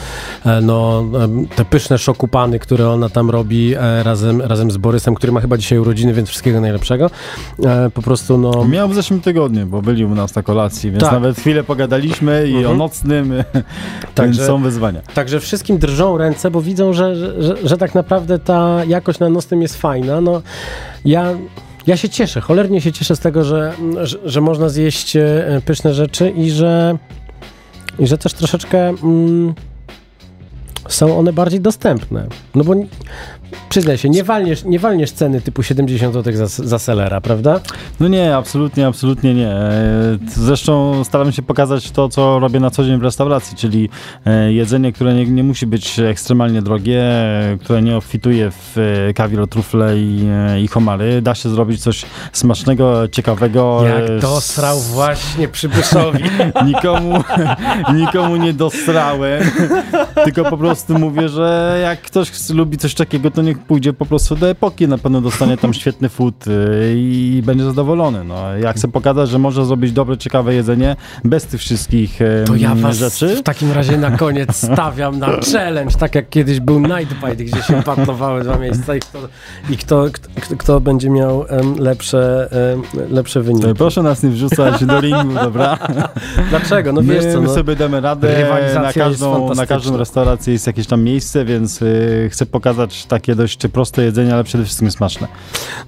e, 0.46 0.62
no, 0.62 1.04
te 1.56 1.66
pyszne 1.66 1.98
szokupany, 1.98 2.60
które 2.60 2.90
ona 2.90 3.10
tam 3.10 3.30
robi 3.30 3.76
razem, 4.04 4.42
razem 4.42 4.72
z 4.72 4.78
Borysem, 4.78 5.16
który 5.16 5.32
ma 5.34 5.42
chyba 5.42 5.58
dzisiaj 5.58 5.80
urodziny, 5.80 6.14
więc 6.14 6.30
wszystkiego 6.30 6.62
najlepszego. 6.62 7.10
Po 7.94 8.02
prostu 8.02 8.38
no... 8.38 8.66
Miał 8.66 8.90
w 8.90 8.96
zeszłym 8.96 9.22
tygodniu, 9.22 9.66
bo 9.66 9.82
byli 9.82 10.06
u 10.06 10.16
nas 10.16 10.36
na 10.36 10.44
kolacji, 10.44 10.92
więc 10.92 11.04
Tak. 11.04 11.12
nawet 11.12 11.38
chwilę 11.38 11.64
pogadaliśmy 11.64 12.48
i 12.48 12.56
o 12.56 12.58
Mhm. 12.60 12.78
nocnym, 12.78 13.34
Także- 14.16 14.40
więc 14.42 14.48
są 14.48 14.62
wyzwania. 14.64 15.02
Także 15.14 15.40
wszystkim 15.40 15.78
drżą 15.78 16.18
ręce, 16.18 16.52
bo 16.52 16.62
widzą, 16.62 16.94
że, 16.94 17.16
że, 17.16 17.44
że, 17.44 17.56
że 17.64 17.78
tak 17.78 17.96
naprawdę 17.96 18.40
ta 18.40 18.86
jakość 18.88 19.20
na 19.20 19.30
nocnym 19.30 19.62
jest 19.62 19.78
fajna. 19.78 20.22
No, 20.22 20.42
ja 21.06 21.34
Ja 21.88 21.98
się 21.98 22.10
cieszę, 22.10 22.42
cholernie 22.42 22.82
się 22.82 22.92
cieszę 22.92 23.16
z 23.16 23.20
tego, 23.20 23.44
że, 23.44 23.74
że, 24.04 24.18
że 24.26 24.42
można 24.42 24.70
zjeść 24.70 25.16
e, 25.16 25.62
pyszne 25.66 25.94
rzeczy 25.94 26.30
i 26.30 26.52
że, 26.52 26.98
i 28.00 28.08
że 28.08 28.18
też 28.18 28.34
troszeczkę 28.34 28.90
mm, 28.90 29.54
są 30.88 31.18
one 31.18 31.34
bardziej 31.34 31.60
dostępne. 31.60 32.28
No 32.56 32.64
bo 32.64 32.74
przyznaj 33.70 33.98
się, 33.98 34.10
nie 34.10 34.24
walniesz, 34.24 34.64
nie 34.64 34.80
walniesz 34.80 35.12
ceny 35.12 35.42
typu 35.42 35.64
70 35.64 36.14
zł 36.14 36.34
za, 36.36 36.48
za 36.48 36.80
selera, 36.80 37.22
prawda? 37.22 37.60
No 38.00 38.08
nie, 38.08 38.36
absolutnie, 38.36 38.88
absolutnie 38.88 39.34
nie. 39.34 39.48
E, 39.50 39.74
Zresztą 40.28 41.04
staram 41.04 41.32
się 41.32 41.42
pokazać 41.42 41.92
to, 41.92 42.10
co 42.10 42.40
robię 42.40 42.60
na 42.60 42.70
co 42.70 42.84
dzień 42.84 43.00
w 43.00 43.04
restauracji, 43.04 43.58
czyli 43.58 43.90
e, 44.26 44.54
jedzenie, 44.54 44.92
które 44.94 45.14
nie, 45.14 45.26
nie 45.26 45.44
musi 45.44 45.68
być 45.68 46.00
ekstremalnie 46.00 46.62
drogie, 46.62 47.02
e, 47.04 47.58
które 47.62 47.82
nie 47.82 47.98
obfituje 47.98 48.52
w 48.52 48.76
kawior, 49.16 49.48
trufle 49.48 49.98
i, 49.98 50.26
i 50.64 50.68
homary. 50.68 51.22
Da 51.22 51.36
się 51.36 51.50
zrobić 51.50 51.82
coś 51.82 52.06
smacznego, 52.34 53.08
ciekawego. 53.08 53.82
Jak 53.86 54.20
z- 54.20 54.22
dosrał 54.22 54.80
właśnie 54.80 55.48
przybyszowi. 55.58 56.24
nikomu, 56.66 57.24
nikomu 58.02 58.36
nie 58.36 58.54
dostrałem, 58.54 59.44
tylko 60.26 60.44
po 60.44 60.58
prostu 60.58 61.00
mówię, 61.00 61.30
że 61.30 61.80
jak 61.84 62.02
ktoś 62.02 62.50
lubi 62.50 62.78
coś 62.78 62.94
takiego, 62.94 63.32
to 63.32 63.42
niech 63.44 63.60
pójdzie 63.60 63.94
po 63.94 64.06
prostu 64.06 64.36
do 64.36 64.50
epoki, 64.50 64.88
na 64.88 64.98
pewno 64.98 65.22
dostanie 65.22 65.58
tam 65.58 65.74
świetny 65.74 66.10
food 66.10 66.48
y, 66.48 66.94
i 66.98 67.42
będzie 67.46 67.64
zadowolony. 67.64 68.24
No, 68.24 68.58
ja 68.58 68.74
chcę 68.74 68.88
pokazać, 68.88 69.30
że 69.30 69.40
może 69.40 69.66
zrobić 69.66 69.92
dobre, 69.92 70.18
ciekawe 70.18 70.56
jedzenie 70.56 70.96
bez 71.24 71.46
tych 71.46 71.62
wszystkich 71.62 72.20
To 72.46 72.56
ja 72.56 72.76
was 72.76 72.98
rzeczy. 72.98 73.36
w 73.36 73.44
takim 73.44 73.72
razie 73.72 73.98
na 73.98 74.12
koniec 74.18 74.56
stawiam 74.74 75.20
na 75.20 75.28
challenge, 75.54 75.96
tak 76.00 76.16
jak 76.16 76.30
kiedyś 76.30 76.60
był 76.60 76.80
Night 76.80 77.14
Bite, 77.14 77.44
gdzie 77.44 77.62
się 77.62 77.84
partnowały 77.84 78.44
dwa 78.44 78.58
miejsca 78.58 78.96
i 78.96 79.00
kto, 79.00 79.20
i 79.70 79.78
kto, 79.78 80.06
kto, 80.14 80.58
kto 80.58 80.80
będzie 80.80 81.10
miał 81.10 81.46
em, 81.48 81.76
lepsze, 81.80 82.50
em, 82.74 82.82
lepsze 83.10 83.42
wyniki. 83.42 83.68
To 83.68 83.76
Proszę 83.76 84.04
nas 84.04 84.24
nie 84.24 84.30
wrzucać 84.30 84.86
do 84.86 85.02
ringu, 85.02 85.34
dobra? 85.34 85.78
Dlaczego? 86.50 86.94
No 86.94 87.02
my, 87.02 87.14
wiesz 87.14 87.34
co, 87.34 87.42
my 87.42 87.48
no, 87.48 87.54
sobie 87.54 87.76
damy 87.76 88.02
radę, 88.02 88.46
na 88.76 88.94
każdą, 88.94 89.54
na 89.54 89.66
każdą 89.66 89.98
restaurację 89.98 90.54
jest 90.54 90.68
jakieś 90.68 90.88
tam 90.88 91.04
miejsce, 91.04 91.46
więc 91.46 91.82
y, 91.82 92.30
chcę 92.32 92.46
pokazać 92.46 93.06
takie 93.06 93.33
dość 93.36 93.58
proste 93.74 94.04
jedzenie, 94.04 94.34
ale 94.34 94.44
przede 94.44 94.64
wszystkim 94.64 94.92
smaczne. 94.92 95.28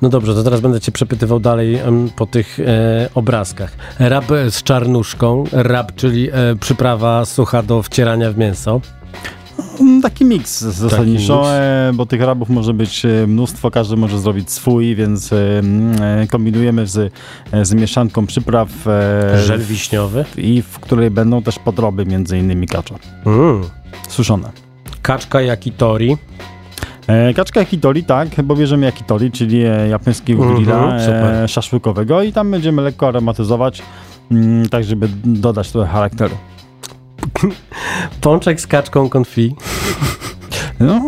no 0.01 0.09
dobrze, 0.09 0.33
to 0.35 0.43
teraz 0.43 0.61
będę 0.61 0.81
cię 0.81 0.91
przepytywał 0.91 1.39
dalej 1.39 1.75
em, 1.75 2.09
po 2.15 2.25
tych 2.25 2.59
e, 2.59 3.09
obrazkach. 3.15 3.71
Rab 3.99 4.25
z 4.49 4.63
czarnuszką, 4.63 5.43
rab, 5.51 5.95
czyli 5.95 6.29
e, 6.31 6.33
przyprawa 6.59 7.25
sucha 7.25 7.63
do 7.63 7.83
wcierania 7.83 8.31
w 8.31 8.37
mięso. 8.37 8.81
Mm, 9.79 10.01
Taki 10.01 10.25
miks 10.25 10.61
zasadniczo, 10.61 11.37
miks. 11.37 11.49
e, 11.51 11.91
bo 11.93 12.05
tych 12.05 12.21
rabów 12.21 12.49
może 12.49 12.73
być 12.73 13.05
e, 13.05 13.27
mnóstwo, 13.27 13.71
każdy 13.71 13.95
może 13.95 14.19
zrobić 14.19 14.51
swój, 14.51 14.95
więc 14.95 15.33
e, 15.33 15.37
kombinujemy 16.31 16.87
z, 16.87 17.13
z 17.63 17.73
mieszanką 17.73 18.25
przypraw 18.27 18.69
Żel 19.45 19.59
wiśniowy. 19.61 20.25
i 20.37 20.61
w 20.61 20.79
której 20.79 21.11
będą 21.11 21.43
też 21.43 21.59
podroby, 21.59 22.05
między 22.05 22.37
innymi 22.37 22.67
kacza, 22.67 22.95
Mm. 23.25 23.61
suszone. 24.09 24.49
Kaczka 25.01 25.41
yakitori. 25.41 26.11
E, 26.11 26.17
Kaczka 27.35 27.59
yakitori, 27.59 28.03
tak, 28.03 28.41
bo 28.43 28.55
bierzemy 28.55 28.85
yakitori, 28.85 29.31
czyli 29.31 29.63
e, 29.63 29.87
japońskiego 29.87 30.53
grilla 30.53 30.99
super. 30.99 31.23
e, 31.23 31.47
szaszłykowego 31.47 32.23
i 32.23 32.33
tam 32.33 32.51
będziemy 32.51 32.81
lekko 32.81 33.07
aromatyzować, 33.07 33.81
mm, 34.31 34.69
tak 34.69 34.83
żeby 34.83 35.09
dodać 35.23 35.71
trochę 35.71 35.87
charakteru. 35.87 36.35
Pączek 38.21 38.61
z 38.61 38.67
kaczką 38.67 39.09
konfi. 39.09 39.55
No, 40.79 41.01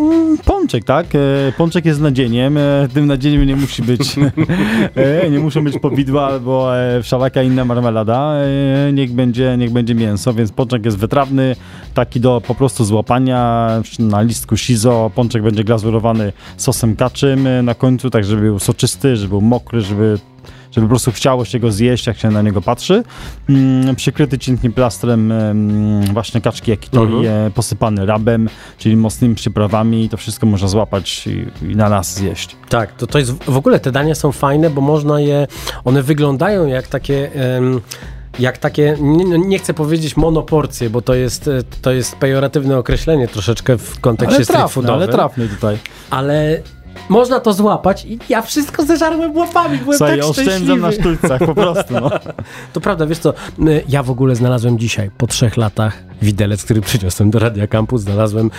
pączek, 0.46 0.84
tak? 0.84 1.06
E, 1.16 1.20
Pączek 1.58 1.86
jest 1.86 2.02
nadzieniem. 2.02 2.58
E, 2.58 2.88
Tym 2.94 3.06
nadzieniem 3.08 3.46
nie 3.46 3.56
musi 3.56 3.84
być, 3.84 4.16
e, 4.96 5.30
nie 5.30 5.40
muszą 5.40 5.64
być 5.64 5.80
powidła 5.80 6.28
albo 6.28 6.70
wszelaka 7.04 7.44
inna 7.44 7.66
marmelada. 7.66 8.34
Niech 8.94 9.12
będzie, 9.14 9.56
niech 9.58 9.72
będzie 9.72 9.96
mięso, 9.96 10.34
więc 10.34 10.52
pączek 10.52 10.86
jest 10.86 10.98
wytrawny, 10.98 11.56
taki 11.94 12.20
do 12.20 12.42
po 12.48 12.56
prostu 12.56 12.86
złapania 12.86 13.70
na 14.00 14.22
listku 14.22 14.58
shizo. 14.58 15.12
Pączek 15.16 15.44
będzie 15.44 15.64
glazurowany 15.64 16.34
sosem 16.58 16.96
kaczym 16.96 17.48
na 17.64 17.74
końcu, 17.74 18.10
tak 18.10 18.24
żeby 18.24 18.42
był 18.42 18.60
soczysty, 18.60 19.16
żeby 19.16 19.30
był 19.30 19.42
mokry, 19.42 19.82
żeby 19.82 20.18
żeby 20.72 20.88
po 20.88 20.90
prostu 20.90 21.12
chciało 21.12 21.46
się 21.46 21.60
go 21.60 21.72
zjeść, 21.72 22.08
jak 22.08 22.18
się 22.18 22.32
na 22.32 22.42
niego 22.42 22.62
patrzy. 22.62 23.04
Mm, 23.50 23.96
przykryty 23.96 24.40
cienkim 24.40 24.74
plastrem 24.74 25.32
mm, 25.32 26.14
właśnie 26.14 26.42
kaczki 26.42 26.72
yakitori, 26.72 27.14
Mhm. 27.16 27.52
posypany 27.52 28.06
rabem, 28.06 28.50
czyli 28.78 28.98
mocnymi 28.98 29.36
przyprawami 29.36 30.04
i 30.04 30.10
to 30.10 30.18
wszystko 30.18 30.46
można 30.46 30.68
złapać 30.68 31.28
i, 31.28 31.66
i 31.72 31.76
na 31.76 31.90
nas 31.90 32.14
zjeść. 32.16 32.56
Tak, 32.70 32.94
to, 32.94 33.08
to 33.08 33.20
jest 33.20 33.44
w 33.44 33.58
ogóle 33.58 33.80
te 33.80 33.92
dania 33.92 34.16
są 34.16 34.32
fajne, 34.32 34.70
bo 34.70 34.82
można 34.82 35.20
je, 35.20 35.48
one 35.86 36.04
wyglądają 36.04 36.66
jak 36.68 36.88
takie. 36.88 37.34
em, 37.56 37.82
jak 38.40 38.58
takie, 38.58 38.98
nie, 39.02 39.26
nie 39.26 39.60
chcę 39.60 39.74
powiedzieć 39.74 40.18
monoporcje, 40.18 40.90
bo 40.90 41.02
to 41.02 41.14
jest, 41.14 41.48
e, 41.48 41.52
to 41.82 41.92
jest 41.92 42.16
pejoratywne 42.16 42.78
określenie 42.78 43.28
troszeczkę 43.28 43.78
w 43.78 44.00
kontekście 44.00 44.58
Ale 44.58 44.68
foodowym. 44.68 44.96
ale 44.96 45.08
trafny 45.08 45.48
tutaj. 45.48 45.78
ale 46.10 46.62
można 47.10 47.40
to 47.40 47.54
złapać 47.54 48.06
i 48.06 48.20
ja 48.30 48.42
wszystko 48.42 48.86
zeżarłem 48.86 49.38
łapami, 49.38 49.78
byłem 49.78 49.98
Słuchaj, 49.98 50.20
tak 50.20 50.30
oszczędzam 50.30 50.54
szczęśliwy. 50.54 50.82
na 50.82 50.92
sztućcach 50.92 51.40
po 51.46 51.56
prostu. 51.56 51.94
No. 51.94 52.10
To 52.74 52.82
prawda, 52.82 53.06
wiesz 53.06 53.20
co, 53.20 53.34
y, 53.60 53.84
ja 53.90 54.04
w 54.04 54.12
ogóle 54.12 54.36
znalazłem 54.36 54.80
dzisiaj, 54.80 55.12
po 55.18 55.28
trzech 55.28 55.58
latach, 55.58 56.04
widelec, 56.22 56.64
który 56.64 56.82
przyniosłem 56.82 57.32
do 57.32 57.40
Radia 57.40 57.68
Campus, 57.68 58.02
znalazłem 58.02 58.46
e, 58.46 58.50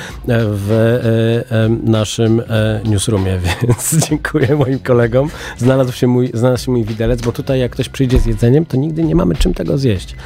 w 0.44 0.72
e, 0.72 1.56
e, 1.56 1.68
naszym 1.68 2.42
newsroomie, 2.84 3.38
więc 3.62 4.08
dziękuję 4.08 4.56
moim 4.56 4.78
kolegom. 4.78 5.28
Znalazł 5.58 5.92
się 5.92 6.06
mój, 6.06 6.30
znalazł 6.34 6.64
się 6.64 6.72
mój 6.72 6.84
widelec, 6.84 7.22
bo 7.22 7.32
tutaj 7.32 7.60
jak 7.60 7.72
ktoś 7.72 7.88
przyjdzie 7.88 8.18
z 8.18 8.26
jedzeniem, 8.26 8.66
to 8.66 8.76
nigdy 8.76 9.04
nie 9.04 9.14
mamy 9.14 9.34
czym 9.34 9.54
tego 9.54 9.78
zjeść. 9.78 10.16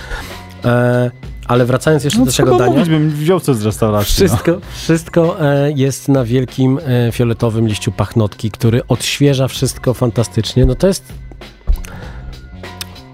Ale 1.49 1.65
wracając 1.67 2.05
jeszcze 2.05 2.19
No, 2.21 2.27
do 2.27 2.33
tego 2.33 2.59
dania. 2.59 2.85
bym 2.87 3.11
wziął 3.11 3.41
coś 3.41 3.57
z 3.57 3.63
restauracji. 3.65 4.25
No. 4.25 4.29
Wszystko, 4.29 4.59
wszystko 4.75 5.41
e, 5.41 5.73
jest 5.73 6.09
na 6.09 6.25
wielkim 6.25 6.79
e, 6.87 7.13
fioletowym 7.13 7.69
liściu 7.69 7.93
pachnotki, 7.93 8.51
który 8.51 8.87
odświeża 8.87 9.49
wszystko 9.49 9.95
fantastycznie. 9.95 10.67
No 10.67 10.75
to 10.75 10.87
jest. 10.87 11.05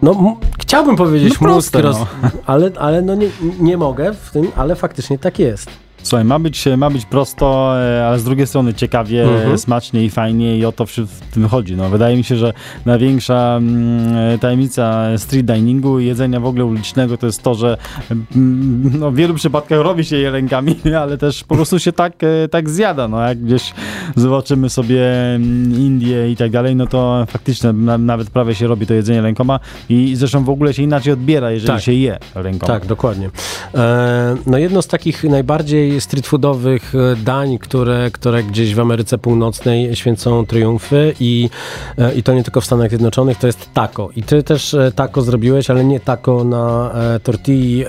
No, 0.03 0.37
chciałbym 0.61 0.97
powiedzieć 0.97 1.33
No 1.41 1.49
proste, 1.49 1.83
roz... 1.83 1.97
no. 2.23 2.31
ale, 2.47 2.71
ale 2.79 3.03
no 3.03 3.15
nie, 3.15 3.29
nie 3.61 3.77
mogę 3.77 4.15
w 4.15 4.31
tym, 4.31 4.49
ale 4.57 4.77
faktycznie 4.77 5.19
tak 5.19 5.39
jest. 5.39 5.71
Słuchaj, 6.09 6.25
ma 6.25 6.39
być, 6.39 6.65
ma 6.77 6.91
być 6.91 7.07
prosto, 7.07 7.75
e, 7.81 8.07
ale 8.07 8.19
z 8.19 8.25
drugiej 8.25 8.47
strony 8.47 8.75
ciekawie, 8.75 9.23
Mhm. 9.23 9.59
smacznie 9.59 10.05
i 10.05 10.11
fajnie 10.11 10.59
i 10.59 10.65
o 10.65 10.73
to 10.73 10.87
w 10.87 11.21
tym 11.33 11.49
chodzi. 11.49 11.77
No, 11.77 11.89
wydaje 11.89 12.17
mi 12.17 12.25
się, 12.25 12.37
że 12.37 12.53
największa 12.87 13.57
mm, 13.57 14.39
tajemnica 14.39 15.05
street 15.19 15.47
diningu 15.47 15.99
i 16.01 16.07
jedzenia 16.07 16.41
w 16.41 16.45
ogóle 16.47 16.65
ulicznego 16.65 17.17
to 17.17 17.27
jest 17.27 17.43
to, 17.43 17.55
że 17.55 17.77
mm, 18.11 18.93
no, 18.99 19.11
w 19.11 19.15
wielu 19.15 19.35
przypadkach 19.35 19.81
robi 19.81 20.05
się 20.05 20.17
je 20.17 20.31
rękami, 20.31 20.77
ale 21.03 21.19
też 21.19 21.45
po 21.45 21.55
prostu 21.55 21.79
się 21.79 21.93
tak, 21.93 22.13
e, 22.25 22.49
tak 22.49 22.71
zjada. 22.71 23.09
No, 23.09 23.21
jak 23.21 23.39
gdzieś 23.45 23.75
zobaczymy 24.17 24.71
sobie 24.71 25.35
mm, 25.35 25.73
Indię 25.81 26.31
i 26.31 26.37
tak 26.37 26.51
dalej, 26.51 26.77
no 26.77 26.87
to 26.87 27.25
faktycznie 27.29 27.73
na, 27.73 27.99
nawet 27.99 28.31
prawie 28.31 28.55
się 28.55 28.67
robi 28.67 28.87
to 28.87 28.95
jedzenie 28.95 29.23
rękoma 29.23 29.61
i 29.89 30.17
zresztą 30.17 30.45
w 30.45 30.51
ogóle 30.51 30.75
się 30.75 30.83
inaczej 30.83 31.13
odbiera, 31.13 31.51
jeżeli 31.51 31.73
Tak. 31.73 31.83
się 31.83 31.93
je 31.93 32.19
rękoma. 32.35 32.73
Tak, 32.73 32.87
dokładnie. 32.87 33.31
E, 33.75 34.37
no 34.47 34.59
jedno 34.59 34.83
z 34.83 34.87
takich 34.87 35.25
najbardziej 35.25 35.98
street 36.01 36.27
foodowych 36.27 36.95
e, 36.95 37.17
dań, 37.17 37.59
które, 37.59 38.11
które 38.11 38.43
gdzieś 38.43 38.75
w 38.75 38.81
Ameryce 38.81 39.19
Północnej 39.19 39.97
święcą 39.97 40.47
triumfy 40.47 41.15
i, 41.21 41.51
e, 41.99 42.15
i 42.15 42.23
to 42.23 42.35
nie 42.35 42.43
tylko 42.43 42.61
w 42.61 42.65
Stanach 42.65 42.89
Zjednoczonych, 42.89 43.39
to 43.39 43.47
jest 43.47 43.73
taco. 43.75 44.09
I 44.17 44.23
ty 44.23 44.43
też 44.43 44.75
e, 44.75 44.93
taco 44.93 45.23
zrobiłeś, 45.23 45.71
ale 45.71 45.85
nie 45.85 46.01
taco 46.01 46.45
na 46.45 46.93
e, 46.95 47.21
tortilli, 47.21 47.85
e, 47.85 47.89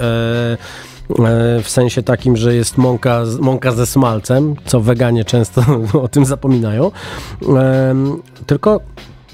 w 1.64 1.70
sensie 1.70 2.03
takim, 2.03 2.38
że 2.38 2.55
jest 2.55 2.78
mąka, 2.78 3.24
mąka 3.39 3.72
ze 3.72 3.86
smalcem, 3.86 4.55
co 4.66 4.82
weganie 4.82 5.26
często 5.26 5.62
o 6.03 6.07
tym 6.07 6.26
zapominają, 6.26 6.91
tylko 8.45 8.80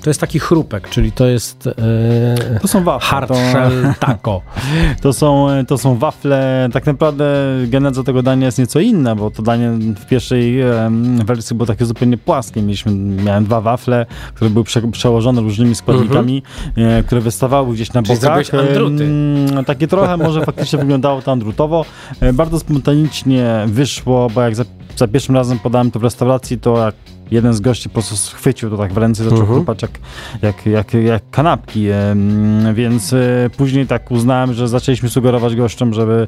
to 0.05 0.09
jest 0.09 0.21
taki 0.21 0.39
chrupek, 0.39 0.89
czyli 0.89 1.11
to 1.11 1.25
jest 1.27 1.67
e, 1.67 2.59
To 2.61 2.67
są 2.67 2.83
wafle. 2.83 3.07
hard 3.09 3.27
to... 3.27 3.35
shell 3.35 3.93
taco. 3.99 4.41
To 5.01 5.13
są, 5.13 5.47
to 5.67 5.77
są 5.77 5.97
wafle. 5.97 6.69
Tak 6.73 6.85
naprawdę 6.85 7.25
geneza 7.67 8.03
tego 8.03 8.23
dania 8.23 8.45
jest 8.45 8.59
nieco 8.59 8.79
inna, 8.79 9.15
bo 9.15 9.31
to 9.31 9.43
danie 9.43 9.69
w 9.71 10.05
pierwszej 10.05 10.59
wersji 11.25 11.55
było 11.55 11.67
takie 11.67 11.85
zupełnie 11.85 12.17
płaskie. 12.17 12.61
Mieliśmy, 12.61 12.91
miałem 12.95 13.45
dwa 13.45 13.61
wafle, 13.61 14.05
które 14.33 14.49
były 14.49 14.65
prze, 14.65 14.81
przełożone 14.81 15.41
różnymi 15.41 15.75
składnikami, 15.75 16.43
e, 16.77 17.03
które 17.03 17.21
wystawały 17.21 17.73
gdzieś 17.73 17.93
na 17.93 18.03
Czyli 18.03 18.19
bokach. 18.19 18.53
andruty. 18.53 19.09
Takie 19.65 19.87
trochę 19.87 20.17
może 20.17 20.45
faktycznie 20.45 20.79
wyglądało 20.79 21.21
to 21.21 21.31
andrutowo. 21.31 21.85
E, 22.19 22.33
bardzo 22.33 22.59
spontanicznie 22.59 23.63
wyszło, 23.67 24.29
bo 24.29 24.41
jak 24.41 24.55
za, 24.55 24.63
za 24.97 25.07
pierwszym 25.07 25.35
razem 25.35 25.59
podałem 25.59 25.91
to 25.91 25.99
w 25.99 26.03
restauracji, 26.03 26.59
to 26.59 26.77
jak 26.77 26.95
jeden 27.31 27.53
z 27.53 27.59
gości 27.59 27.89
po 27.89 27.93
prostu 27.93 28.15
schwycił 28.15 28.69
to 28.69 28.77
tak 28.77 28.93
w 28.93 28.97
ręce 28.97 29.21
i 29.21 29.25
zaczął 29.25 29.39
Mhm. 29.39 29.57
chrupać 29.57 29.81
jak, 29.81 29.91
jak, 30.41 30.65
jak, 30.65 30.93
jak 30.93 31.23
kanapki, 31.31 31.85
więc 32.73 33.13
e, 33.13 33.49
później 33.57 33.87
tak 33.87 34.11
uznałem, 34.11 34.53
że 34.53 34.67
zaczęliśmy 34.67 35.09
sugerować 35.09 35.55
gościom, 35.55 35.93
żeby 35.93 36.27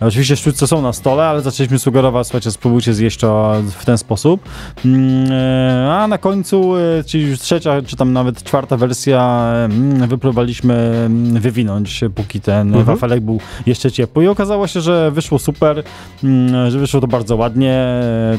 oczywiście 0.00 0.36
sztućce 0.36 0.66
są 0.66 0.82
na 0.82 0.92
stole, 0.92 1.24
ale 1.26 1.40
zaczęliśmy 1.42 1.78
sugerować, 1.78 2.26
słuchajcie, 2.26 2.50
spróbujcie 2.50 2.94
zjeść 2.94 3.18
to 3.18 3.54
w 3.78 3.84
ten 3.84 3.98
sposób, 3.98 4.40
Mm, 4.84 5.32
e, 5.32 5.94
a 5.94 6.08
na 6.08 6.18
końcu, 6.18 6.76
e, 6.76 6.80
czyli 7.06 7.24
już 7.30 7.38
trzecia, 7.40 7.82
czy 7.82 7.96
tam 7.96 8.12
nawet 8.12 8.42
czwarta 8.42 8.76
wersja, 8.76 9.52
wypróbowaliśmy 10.08 11.08
wywinąć, 11.40 12.00
póki 12.14 12.40
ten 12.40 12.68
Mhm. 12.68 12.84
wafelek 12.84 13.20
był 13.20 13.40
jeszcze 13.66 13.92
ciepły 13.92 14.24
i 14.24 14.28
okazało 14.28 14.66
się, 14.66 14.80
że 14.80 15.10
wyszło 15.10 15.38
super, 15.38 15.82
mm, 16.24 16.70
że 16.70 16.78
wyszło 16.78 17.00
to 17.00 17.06
bardzo 17.06 17.36
ładnie, 17.36 17.84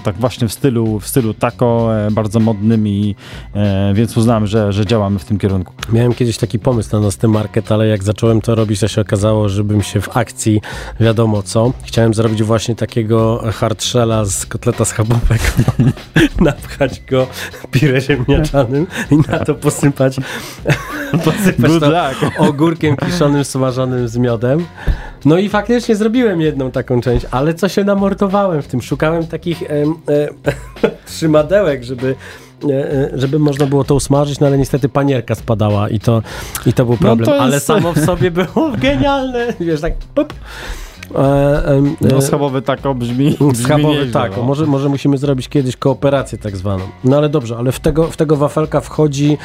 tak 0.04 0.16
właśnie 0.16 0.48
w 0.48 0.54
stylu, 0.54 1.00
w 1.00 1.08
stylu 1.08 1.34
taco, 1.34 1.90
bardzo 2.12 2.40
modnym 2.40 2.88
i 2.88 3.16
e, 3.56 3.94
więc 3.94 4.18
uznałem, 4.18 4.48
że, 4.48 4.74
że 4.74 4.86
działamy 4.86 5.20
w 5.20 5.26
tym 5.26 5.38
kierunku. 5.38 5.74
Miałem 5.94 6.14
kiedyś 6.14 6.38
taki 6.38 6.60
pomysł 6.60 6.90
na 6.94 7.00
nocny 7.00 7.30
market, 7.30 7.72
ale 7.72 7.88
jak 7.88 8.04
zacząłem 8.04 8.42
to 8.42 8.56
robić, 8.56 8.80
to 8.80 8.88
się 8.88 9.02
okazało, 9.02 9.50
żebym 9.50 9.82
się 9.82 10.02
w 10.02 10.18
akcji, 10.18 10.62
wiadomo 11.00 11.44
co, 11.44 11.74
chciałem 11.84 12.14
zrobić 12.14 12.44
właśnie 12.44 12.76
takiego 12.76 13.44
hardshella 13.54 14.26
z 14.26 14.46
kotleta 14.46 14.86
schabowego, 14.86 15.44
napchać 16.42 17.02
go 17.10 17.28
pire 17.72 18.02
ziemniaczanym 18.02 18.88
i 19.12 19.18
na 19.32 19.40
to 19.40 19.56
posypać, 19.56 20.16
posypać 21.26 21.72
Good 21.72 21.80
to 21.80 21.90
luck! 21.90 22.40
ogórkiem 22.40 22.96
kiszonym, 22.96 23.44
smażonym 23.44 24.08
z 24.08 24.18
miodem. 24.18 24.66
No 25.26 25.38
i 25.38 25.50
faktycznie 25.50 25.96
zrobiłem 25.96 26.42
jedną 26.42 26.72
taką 26.72 27.02
część, 27.02 27.26
ale 27.32 27.54
co 27.54 27.70
się 27.70 27.84
namordowałem 27.84 28.62
w 28.62 28.68
tym? 28.68 28.82
Szukałem 28.82 29.28
takich 29.28 29.64
em, 29.64 29.94
e, 30.10 30.30
trzymadełek, 31.10 31.84
żeby 31.84 32.16
e, 32.70 32.92
e, 32.92 33.10
żeby 33.14 33.40
można 33.40 33.66
było 33.66 33.84
to 33.84 33.96
usmażyć, 33.96 34.40
no 34.40 34.48
ale 34.48 34.58
niestety 34.58 34.90
panierka 34.90 35.36
spadała 35.36 35.90
i 35.90 36.00
to, 36.00 36.22
i 36.66 36.74
to 36.74 36.86
był 36.86 36.98
problem. 36.98 37.26
to 37.26 37.32
jest- 37.34 37.42
Ale 37.44 37.60
samo 37.60 37.94
w 37.94 38.00
sobie 38.06 38.32
było 38.32 38.72
genialne. 38.82 39.54
Wiesz, 39.60 39.82
tak 39.82 39.94
pop. 40.16 40.34
E, 41.16 41.82
No 42.02 42.18
e, 42.18 42.22
schabowy 42.22 42.62
taco 42.62 42.96
brzmi, 42.96 43.32
brzmi 43.52 43.56
Schabowy, 43.56 44.00
nieźle, 44.00 44.14
tak. 44.14 44.38
no. 44.38 44.44
Może, 44.44 44.66
może 44.66 44.90
musimy 44.90 45.18
zrobić 45.18 45.50
kiedyś 45.50 45.76
kooperację 45.76 46.38
tak 46.38 46.58
zwaną. 46.58 46.84
No 47.04 47.18
ale 47.18 47.30
dobrze, 47.30 47.58
ale 47.58 47.72
w 47.72 47.80
tego, 47.80 48.08
w 48.08 48.18
tego 48.18 48.36
wafelka 48.36 48.82
wchodzi, 48.82 49.38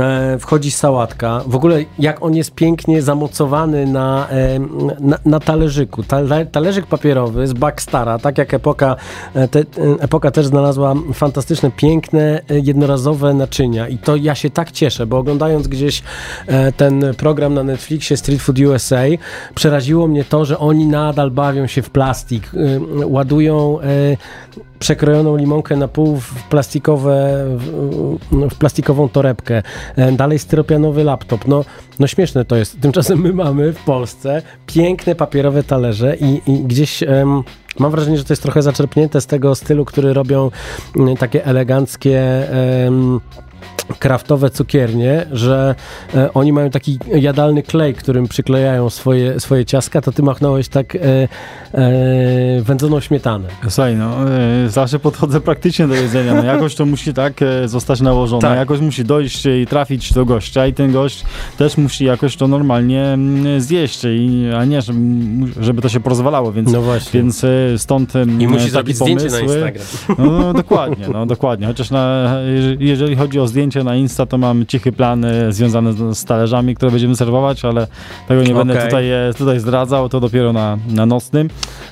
e, 0.00 0.38
wchodzi 0.38 0.70
sałatka. 0.70 1.42
W 1.46 1.56
ogóle 1.56 1.84
jak 1.98 2.22
on 2.22 2.34
jest 2.34 2.54
pięknie 2.54 3.02
zamocowany 3.02 3.86
na, 3.86 4.28
e, 4.28 4.58
na, 5.00 5.18
na 5.24 5.40
talerzyku. 5.40 6.02
Tale, 6.02 6.46
talerzyk 6.46 6.86
papierowy 6.86 7.46
z 7.46 7.52
Backstara, 7.52 8.18
tak 8.18 8.38
jak 8.38 8.54
epoka, 8.54 8.96
e, 9.34 9.48
te, 9.48 9.64
epoka 10.00 10.30
też 10.30 10.46
znalazła 10.46 10.94
fantastyczne, 11.14 11.70
piękne, 11.70 12.40
jednorazowe 12.50 13.34
naczynia. 13.34 13.88
I 13.88 13.98
to 13.98 14.16
ja 14.16 14.34
się 14.34 14.50
tak 14.50 14.72
cieszę, 14.72 15.06
bo 15.06 15.18
oglądając 15.18 15.68
gdzieś 15.68 16.02
e, 16.46 16.72
ten 16.72 17.04
program 17.16 17.54
na 17.54 17.62
Netflixie 17.62 18.16
Street 18.16 18.42
Food 18.42 18.58
USA, 18.58 19.02
przeraziło 19.54 20.06
mnie 20.08 20.24
to, 20.24 20.44
że 20.44 20.58
oni 20.58 20.86
nadal 21.04 21.30
bawią 21.30 21.66
się 21.66 21.82
w 21.82 21.90
plastik, 21.90 22.54
y, 22.54 22.80
ładują 23.06 23.78
y, 23.80 24.16
przekrojoną 24.78 25.36
limonkę 25.36 25.76
na 25.76 25.88
pół 25.88 26.16
w 26.16 26.42
plastikowe, 26.42 27.44
w, 27.56 28.18
w 28.50 28.58
plastikową 28.58 29.08
torebkę, 29.08 29.62
dalej 30.12 30.38
styropianowy 30.38 31.04
laptop. 31.04 31.48
No, 31.48 31.64
no 31.98 32.06
śmieszne 32.06 32.44
to 32.44 32.56
jest. 32.56 32.80
Tymczasem 32.80 33.20
my 33.20 33.32
mamy 33.32 33.72
w 33.72 33.84
Polsce 33.84 34.42
piękne 34.66 35.14
papierowe 35.14 35.62
talerze 35.62 36.16
i, 36.16 36.42
i 36.46 36.60
gdzieś... 36.64 37.02
em, 37.02 37.42
Mam 37.78 37.90
wrażenie, 37.90 38.18
że 38.18 38.24
to 38.24 38.32
jest 38.32 38.42
trochę 38.42 38.62
zaczerpnięte 38.62 39.20
z 39.20 39.26
tego 39.26 39.54
stylu, 39.54 39.84
który 39.84 40.12
robią 40.12 40.50
takie 41.18 41.44
eleganckie 41.44 42.20
em, 42.86 43.20
kraftowe 43.98 44.50
cukiernie, 44.50 45.26
że 45.32 45.74
e, 46.14 46.32
oni 46.34 46.52
mają 46.52 46.70
taki 46.70 46.98
jadalny 47.14 47.62
klej, 47.62 47.94
którym 47.94 48.28
przyklejają 48.28 48.90
swoje, 48.90 49.40
swoje 49.40 49.64
ciastka, 49.64 50.00
to 50.00 50.12
ty 50.12 50.22
machnąłeś 50.22 50.68
tak 50.68 50.94
e, 50.96 50.98
e, 50.98 51.28
wędzoną 52.62 53.00
śmietanę. 53.00 53.48
Słuchaj, 53.68 53.96
no, 53.96 54.30
e, 54.64 54.68
zawsze 54.68 54.98
podchodzę 54.98 55.40
praktycznie 55.40 55.88
do 55.88 55.94
jedzenia. 55.94 56.34
No, 56.34 56.44
jakoś 56.44 56.74
to 56.74 56.86
musi 56.86 57.14
tak 57.14 57.42
e, 57.42 57.68
zostać 57.68 58.00
nałożone, 58.00 58.40
Tak. 58.42 58.58
jakoś 58.58 58.80
musi 58.80 59.04
dojść 59.04 59.46
i 59.46 59.66
trafić 59.66 60.12
do 60.12 60.24
gościa 60.24 60.66
i 60.66 60.74
ten 60.74 60.92
gość 60.92 61.24
też 61.58 61.76
musi 61.76 62.04
jakoś 62.04 62.36
to 62.36 62.48
normalnie 62.48 63.04
mm, 63.04 63.60
zjeść, 63.60 64.04
i, 64.04 64.44
a 64.58 64.64
nie, 64.64 64.82
żeby, 64.82 64.98
żeby 65.60 65.82
to 65.82 65.88
się 65.88 66.00
porozwalało, 66.00 66.52
więc, 66.52 66.72
No 66.72 66.82
właśnie. 66.82 67.20
więc 67.20 67.44
e, 67.44 67.48
stąd 67.78 68.12
I 68.38 68.46
musi 68.48 68.58
taki 68.58 68.70
zrobić 68.70 68.96
zdjęcie 68.96 69.24
na 69.24 69.30
pomysły. 69.30 69.70
Instagram. 69.70 69.86
No, 70.18 70.38
no 70.38 70.52
dokładnie, 70.52 71.06
no 71.12 71.26
dokładnie. 71.26 71.66
Chociaż 71.66 71.90
na, 71.90 72.34
jeżeli- 72.54 72.88
jeżeli 72.88 73.16
chodzi 73.16 73.40
o 73.40 73.46
zdjęcie 73.46 73.77
na 73.84 73.96
Insta, 73.96 74.26
to 74.26 74.38
mam 74.38 74.66
cichy 74.66 74.92
plan 74.92 75.24
e, 75.24 75.52
związany 75.52 75.92
z, 75.92 76.18
z 76.18 76.24
talerzami, 76.24 76.74
które 76.74 76.90
będziemy 76.90 77.16
serwować, 77.16 77.64
ale 77.64 77.86
tego 78.28 78.42
nie 78.42 78.54
będę 78.54 78.84
tutaj, 78.84 79.10
e, 79.10 79.34
tutaj 79.38 79.60
zdradzał, 79.60 80.08
to 80.08 80.20
dopiero 80.20 80.52
na, 80.52 80.78
na 80.88 81.06
nocnym. 81.06 81.48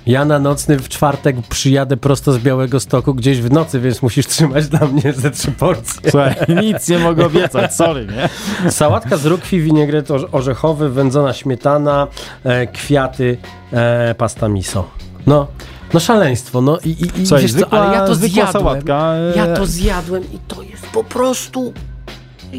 Ja 0.07 0.25
na 0.25 0.39
nocny 0.39 0.79
w 0.79 0.89
czwartek 0.89 1.37
przyjadę 1.49 1.97
prosto 1.97 2.33
z 2.33 2.39
Białego 2.39 2.81
Stoku 2.81 3.15
gdzieś 3.15 3.41
w 3.41 3.53
nocy, 3.53 3.81
więc 3.81 4.03
musisz 4.03 4.27
trzymać 4.27 4.69
dla 4.69 4.87
mnie 4.87 5.13
ze 5.13 5.31
trzy 5.31 5.53
porcje. 5.53 6.11
Słuchaj, 6.11 6.35
nic 6.63 6.89
nie 6.89 6.99
mogę 6.99 7.27
obiecać, 7.27 7.75
sorry, 7.75 8.07
nie? 8.07 8.29
Sałatka 8.71 9.17
z 9.17 9.27
rukwi, 9.27 9.61
winegret 9.61 10.09
orze- 10.09 10.29
orzechowy, 10.33 10.91
wędzona 10.91 11.33
śmietana, 11.33 12.07
e, 12.45 12.67
kwiaty, 12.67 13.39
e, 13.73 14.15
pasta 14.19 14.49
miso. 14.49 14.89
No, 15.27 15.47
no 15.95 16.01
szaleństwo, 16.01 16.61
no 16.61 16.79
i, 16.85 16.89
i, 16.89 17.21
i 17.23 17.27
Słuchaj, 17.27 17.43
wiesz 17.43 17.53
co, 17.53 17.59
zwykła, 17.59 17.79
ale 17.81 17.95
ja 17.97 18.07
to 18.07 18.15
zjadłem. 18.15 18.53
sałatka. 18.53 19.13
e, 19.15 19.37
Ja 19.37 19.57
to 19.57 19.67
zjadłem 19.67 20.23
i 20.33 20.39
to 20.49 20.63
jest 20.63 20.87
po 20.87 21.05
prostu... 21.05 21.73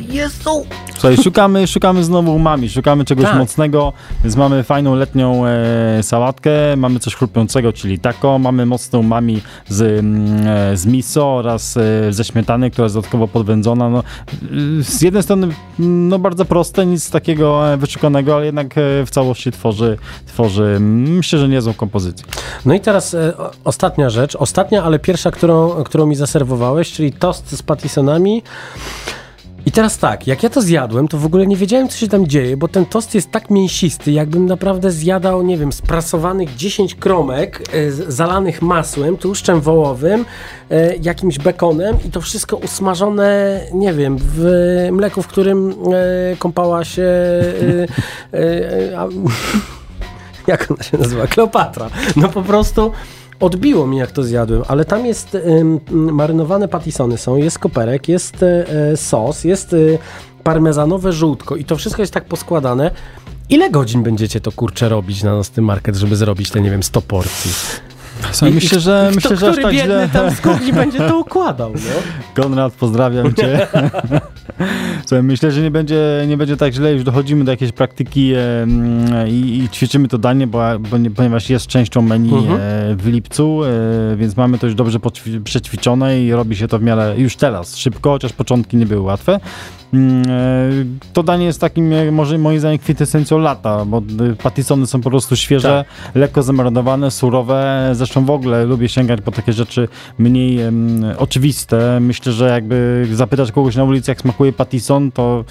Jezu! 0.09 0.65
Słuchaj, 0.93 1.17
szukamy, 1.23 1.67
szukamy 1.67 2.03
znowu 2.03 2.35
umami, 2.35 2.69
szukamy 2.69 3.05
czegoś 3.05 3.25
Tak. 3.25 3.37
mocnego, 3.37 3.93
więc 4.23 4.35
mamy 4.35 4.63
fajną 4.63 4.95
letnią 4.95 5.45
e, 5.45 6.03
sałatkę, 6.03 6.51
mamy 6.77 6.99
coś 6.99 7.15
chrupiącego, 7.15 7.73
czyli 7.73 7.99
taco, 7.99 8.39
mamy 8.39 8.65
mocną 8.65 8.99
umami 8.99 9.41
z, 9.69 9.81
mm, 9.99 10.47
e, 10.47 10.77
z 10.77 10.85
miso 10.85 11.27
oraz 11.35 11.77
e, 11.77 12.13
ze 12.13 12.23
śmietany, 12.23 12.71
która 12.71 12.85
jest 12.85 12.95
dodatkowo 12.95 13.27
podwędzona. 13.27 13.89
No, 13.89 14.03
z 14.81 15.01
jednej 15.01 15.23
strony 15.23 15.47
mm, 15.79 16.09
no, 16.09 16.19
bardzo 16.19 16.45
proste, 16.45 16.85
nic 16.85 17.09
takiego 17.09 17.73
e, 17.73 17.77
wyszukanego, 17.77 18.35
ale 18.35 18.45
jednak 18.45 18.77
e, 18.77 19.05
w 19.05 19.09
całości 19.09 19.51
tworzy, 19.51 19.97
tworzy 20.27 20.63
mm, 20.63 21.15
myślę, 21.15 21.39
że 21.39 21.49
niezłą 21.49 21.73
kompozycję. 21.73 22.25
No 22.65 22.73
i 22.73 22.79
teraz 22.79 23.13
e, 23.13 23.33
ostatnia 23.63 24.09
rzecz, 24.09 24.35
ostatnia, 24.35 24.83
ale 24.83 24.99
pierwsza, 24.99 25.31
którą, 25.31 25.69
którą 25.83 26.05
mi 26.05 26.15
zaserwowałeś, 26.15 26.91
czyli 26.91 27.11
tost 27.11 27.51
z 27.57 27.61
patisonami. 27.61 28.43
I 29.67 29.71
teraz 29.71 29.97
tak, 29.97 30.27
jak 30.27 30.43
ja 30.43 30.49
to 30.49 30.61
zjadłem, 30.61 31.07
to 31.07 31.17
w 31.17 31.25
ogóle 31.25 31.47
nie 31.47 31.55
wiedziałem, 31.55 31.89
co 31.89 31.97
się 31.97 32.07
tam 32.07 32.27
dzieje, 32.27 32.57
bo 32.57 32.67
ten 32.67 32.85
tost 32.85 33.15
jest 33.15 33.31
tak 33.31 33.49
mięsisty, 33.49 34.11
jakbym 34.11 34.45
naprawdę 34.45 34.91
zjadał, 34.91 35.43
nie 35.43 35.57
wiem, 35.57 35.71
sprasowanych 35.71 36.55
10 36.55 36.95
kromek 36.95 37.63
e, 37.73 37.91
zalanych 37.91 38.61
masłem, 38.61 39.17
tłuszczem 39.17 39.61
wołowym, 39.61 40.25
e, 40.71 40.95
jakimś 40.95 41.37
bekonem 41.37 41.97
i 42.07 42.11
to 42.11 42.21
wszystko 42.21 42.57
usmażone, 42.57 43.61
nie 43.73 43.93
wiem, 43.93 44.17
w 44.19 44.45
mleku, 44.91 45.21
w 45.21 45.27
którym 45.27 45.69
e, 45.71 45.75
kąpała 46.37 46.85
się... 46.85 47.03
E, 47.03 47.87
e, 48.33 48.91
e, 48.91 48.99
a, 48.99 49.07
jak 50.51 50.71
ona 50.71 50.83
się 50.83 50.97
nazywa? 50.97 51.27
Kleopatra. 51.27 51.89
No 52.15 52.29
po 52.29 52.41
prostu 52.41 52.91
odbiło 53.39 53.87
mi, 53.87 53.97
jak 53.97 54.11
to 54.11 54.23
zjadłem, 54.23 54.63
ale 54.67 54.85
tam 54.85 55.05
jest 55.05 55.37
marynowane 55.91 56.67
patisony 56.67 57.17
są, 57.17 57.37
jest 57.37 57.59
koperek, 57.59 58.07
jest 58.07 58.43
e, 58.43 58.97
sos, 58.97 59.43
jest 59.43 59.73
y, 59.73 59.99
parmezanowe 60.43 61.13
żółtko 61.13 61.55
i 61.55 61.65
to 61.65 61.75
wszystko 61.75 62.01
jest 62.01 62.13
tak 62.13 62.25
poskładane. 62.25 62.91
Ile 63.49 63.69
godzin 63.69 64.03
będziecie 64.03 64.41
to 64.41 64.51
kurczę 64.51 64.89
robić 64.89 65.23
na 65.23 65.35
nocny 65.35 65.63
market, 65.63 65.95
żeby 65.95 66.15
zrobić 66.15 66.49
te, 66.49 66.61
nie 66.61 66.71
wiem, 66.71 66.83
100 66.83 67.01
porcji? 67.01 67.51
Słuchaj, 68.31 68.53
myślę, 68.53 68.79
że, 68.79 69.11
myślę, 69.15 69.37
że 69.37 69.49
aż 69.49 69.55
tak 69.55 69.73
źle... 69.73 70.09
tam 70.13 70.31
z 70.31 70.41
kuchni 70.41 70.73
będzie 70.73 70.97
to 70.97 71.17
układał, 71.19 71.71
no? 71.73 71.79
Konrad, 72.43 72.73
pozdrawiam 72.73 73.33
cię. 73.33 73.67
Słuchaj, 75.07 75.23
myślę, 75.23 75.51
że 75.51 75.61
nie 75.61 75.71
będzie, 75.71 76.25
nie 76.27 76.37
będzie 76.37 76.57
tak 76.57 76.73
źle, 76.73 76.93
już 76.93 77.03
dochodzimy 77.03 77.43
do 77.45 77.51
jakiejś 77.51 77.71
praktyki 77.71 78.33
e, 78.33 78.63
mm, 78.63 79.27
i, 79.27 79.63
i 79.63 79.69
ćwiczymy 79.69 80.07
to 80.07 80.17
danie, 80.17 80.47
bo, 80.47 80.59
bo 80.79 80.97
nie, 80.97 81.11
ponieważ 81.11 81.49
jest 81.49 81.67
częścią 81.67 82.01
menu 82.01 82.35
Mhm. 82.35 82.59
e, 82.61 82.95
w 82.95 83.07
lipcu, 83.07 83.61
e, 83.63 84.15
więc 84.15 84.37
mamy 84.37 84.57
to 84.57 84.65
już 84.67 84.75
dobrze 84.75 84.99
przećwiczone 85.43 86.21
i 86.21 86.31
robi 86.31 86.55
się 86.55 86.67
to 86.67 86.79
w 86.79 86.81
miarę 86.81 87.13
już 87.17 87.35
teraz 87.35 87.77
szybko, 87.77 88.09
chociaż 88.09 88.33
początki 88.33 88.77
nie 88.77 88.85
były 88.85 89.01
łatwe. 89.01 89.39
Mm, 89.93 90.23
e, 90.29 91.13
To 91.13 91.23
danie 91.23 91.45
jest 91.45 91.61
takim, 91.61 92.13
może 92.13 92.37
moim 92.37 92.59
zdaniem, 92.59 92.77
kwintesencją 92.79 93.37
lata, 93.37 93.85
bo 93.85 93.97
e, 93.97 94.35
patisony 94.43 94.87
są 94.87 95.01
po 95.01 95.09
prostu 95.09 95.35
świeże, 95.35 95.85
lekko 96.15 96.43
zamarynowane, 96.43 97.11
surowe. 97.11 97.89
Zresztą 97.93 98.25
w 98.25 98.29
ogóle 98.29 98.65
lubię 98.65 98.89
sięgać 98.89 99.21
po 99.21 99.31
takie 99.31 99.53
rzeczy 99.53 99.87
mniej 100.17 100.61
em, 100.61 101.05
oczywiste. 101.17 101.99
Myślę, 101.99 102.31
że 102.31 102.49
jakby 102.49 103.07
zapytać 103.13 103.51
kogoś 103.51 103.75
na 103.75 103.83
ulicy, 103.83 104.11
jak 104.11 104.21
smakuje 104.21 104.53
patison, 104.53 105.11
to 105.11 105.45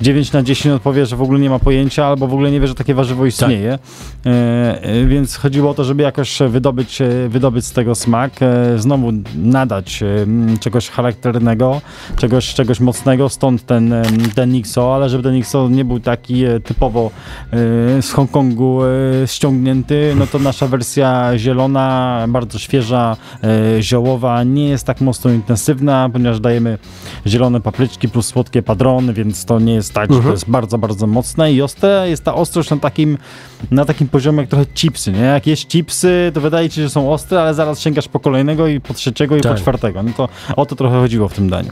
9 0.00 0.32
na 0.32 0.42
10 0.42 0.74
odpowie, 0.74 1.06
że 1.06 1.16
w 1.16 1.22
ogóle 1.22 1.40
nie 1.40 1.50
ma 1.50 1.58
pojęcia, 1.58 2.06
albo 2.06 2.26
w 2.26 2.32
ogóle 2.32 2.50
nie 2.50 2.60
wie, 2.60 2.66
że 2.66 2.74
takie 2.74 2.94
warzywo 2.94 3.26
istnieje. 3.26 3.78
E, 4.26 4.82
e, 4.82 5.06
więc 5.06 5.36
chodziło 5.36 5.70
o 5.70 5.74
to, 5.74 5.84
żeby 5.84 6.02
jakoś 6.02 6.38
wydobyć, 6.48 7.00
e, 7.00 7.28
wydobyć 7.28 7.66
z 7.66 7.72
tego 7.72 7.94
smak, 7.94 8.32
e, 8.42 8.78
znowu 8.78 9.12
nadać 9.36 10.02
e, 10.02 10.06
czegoś 10.60 10.88
charakternego, 10.88 11.80
czegoś, 12.16 12.54
czegoś 12.54 12.80
mocnego, 12.80 13.28
stąd 13.28 13.66
ten, 13.66 13.94
ten 14.34 14.52
Nixo, 14.52 14.94
ale 14.94 15.08
żeby 15.08 15.22
ten 15.22 15.34
Nixo 15.34 15.68
nie 15.68 15.84
był 15.84 16.00
taki 16.00 16.44
typowo 16.64 17.10
z 18.00 18.10
Hongkongu 18.12 18.80
ściągnięty, 19.26 20.14
no 20.18 20.26
to 20.26 20.38
nasza 20.38 20.66
wersja 20.66 21.38
zielona, 21.38 22.24
bardzo 22.28 22.58
świeża, 22.58 23.16
ziołowa, 23.80 24.44
nie 24.44 24.68
jest 24.68 24.86
tak 24.86 25.00
mocno 25.00 25.30
intensywna, 25.30 26.10
ponieważ 26.12 26.40
dajemy 26.40 26.78
zielone 27.26 27.60
papryczki 27.60 28.08
plus 28.08 28.26
słodkie 28.26 28.62
padrony, 28.62 29.12
więc 29.12 29.44
to 29.44 29.60
nie 29.60 29.75
jest 29.76 29.92
tak, 29.94 30.12
że 30.12 30.20
to 30.22 30.30
jest 30.30 30.50
bardzo, 30.50 30.78
bardzo 30.78 31.06
mocne 31.06 31.52
i 31.52 31.62
ostre. 31.62 32.04
Jest 32.08 32.24
ta 32.24 32.34
ostrość 32.34 32.70
na 32.70 32.76
takim, 32.76 33.18
na 33.70 33.84
takim 33.84 34.08
poziomie 34.08 34.40
jak 34.40 34.48
trochę 34.50 34.66
chipsy, 34.66 35.12
nie? 35.12 35.20
Jak 35.20 35.46
jest 35.46 35.68
chipsy, 35.68 36.30
to 36.34 36.40
wydaje 36.40 36.68
ci 36.70 36.76
się, 36.76 36.82
że 36.82 36.90
są 36.90 37.12
ostre, 37.12 37.40
ale 37.40 37.54
zaraz 37.54 37.80
sięgasz 37.80 38.08
po 38.08 38.20
kolejnego 38.20 38.66
i 38.66 38.80
po 38.80 38.94
trzeciego 38.94 39.36
i 39.36 39.40
po 39.40 39.48
Tak. 39.48 39.58
czwartego. 39.58 40.02
No 40.02 40.10
to 40.16 40.28
o 40.56 40.66
to 40.66 40.76
trochę 40.76 40.96
chodziło 41.00 41.28
w 41.28 41.34
tym 41.34 41.50
daniu. 41.50 41.70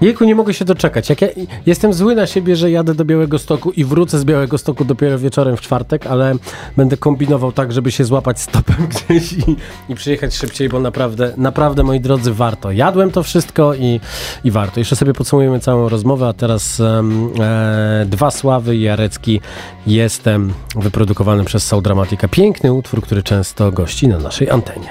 Jejku, 0.00 0.24
nie 0.24 0.34
mogę 0.34 0.54
się 0.54 0.64
doczekać. 0.64 1.10
Jak 1.10 1.22
ja, 1.22 1.28
jestem 1.66 1.92
zły 1.92 2.14
na 2.14 2.26
siebie, 2.26 2.56
że 2.56 2.70
jadę 2.70 2.94
do 2.94 3.04
Białego 3.04 3.38
Stoku 3.38 3.70
i 3.70 3.84
wrócę 3.84 4.18
z 4.18 4.24
Białego 4.24 4.58
Stoku 4.58 4.84
dopiero 4.84 5.18
wieczorem 5.18 5.56
w 5.56 5.60
czwartek, 5.60 6.06
ale 6.06 6.34
będę 6.76 6.96
kombinował 6.96 7.52
tak, 7.52 7.72
żeby 7.72 7.92
się 7.92 8.04
złapać 8.04 8.40
stopem 8.40 8.76
gdzieś 8.90 9.32
i, 9.32 9.56
i 9.88 9.94
przyjechać 9.94 10.34
szybciej, 10.34 10.68
bo 10.68 10.80
naprawdę, 10.80 11.32
naprawdę, 11.36 11.82
moi 11.82 12.00
drodzy, 12.00 12.32
warto. 12.32 12.72
Jadłem 12.72 13.10
to 13.10 13.22
wszystko 13.22 13.74
i, 13.74 14.00
i 14.44 14.50
warto. 14.50 14.80
Jeszcze 14.80 14.96
sobie 14.96 15.12
podsumujemy 15.12 15.60
całą 15.60 15.88
rozmowę, 15.88 16.28
a 16.28 16.32
teraz 16.32 16.80
em, 16.80 17.30
e, 17.40 18.06
dwa 18.08 18.30
sławy 18.30 18.76
Jarecki. 18.76 19.40
Jestem 19.86 20.52
wyprodukowany 20.74 21.44
przez 21.44 21.66
Soul 21.66 21.82
Dramatica. 21.82 22.28
Piękny 22.28 22.72
utwór, 22.72 23.02
który 23.02 23.22
często 23.22 23.72
gości 23.72 24.08
na 24.08 24.18
naszej 24.18 24.50
antenie. 24.50 24.88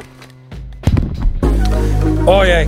Ojej! 2.28 2.68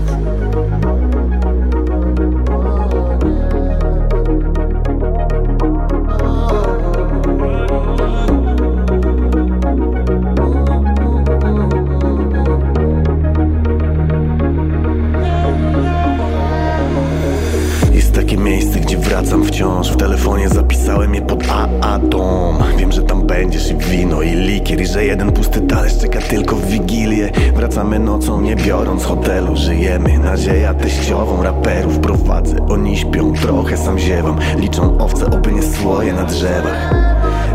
I 24.69 24.85
że 24.85 25.05
jeden 25.05 25.31
pusty 25.31 25.61
talerz 25.61 25.97
czeka 25.97 26.19
tylko 26.21 26.55
w 26.55 26.65
Wigilię. 26.65 27.31
Wracamy 27.55 27.99
nocą, 27.99 28.41
nie 28.41 28.55
biorąc 28.55 29.03
hotelu. 29.03 29.55
Żyjemy 29.55 30.19
nadzieja 30.19 30.73
teściową 30.73 31.43
raperów 31.43 31.99
Prowadzę, 31.99 32.57
oni 32.69 32.97
śpią, 32.97 33.33
trochę 33.33 33.77
sam 33.77 33.99
ziewam. 33.99 34.37
Liczą 34.57 34.97
owce, 34.97 35.25
oby 35.25 35.51
nie 35.51 35.63
słoje 35.63 36.13
na 36.13 36.23
drzewach 36.23 36.93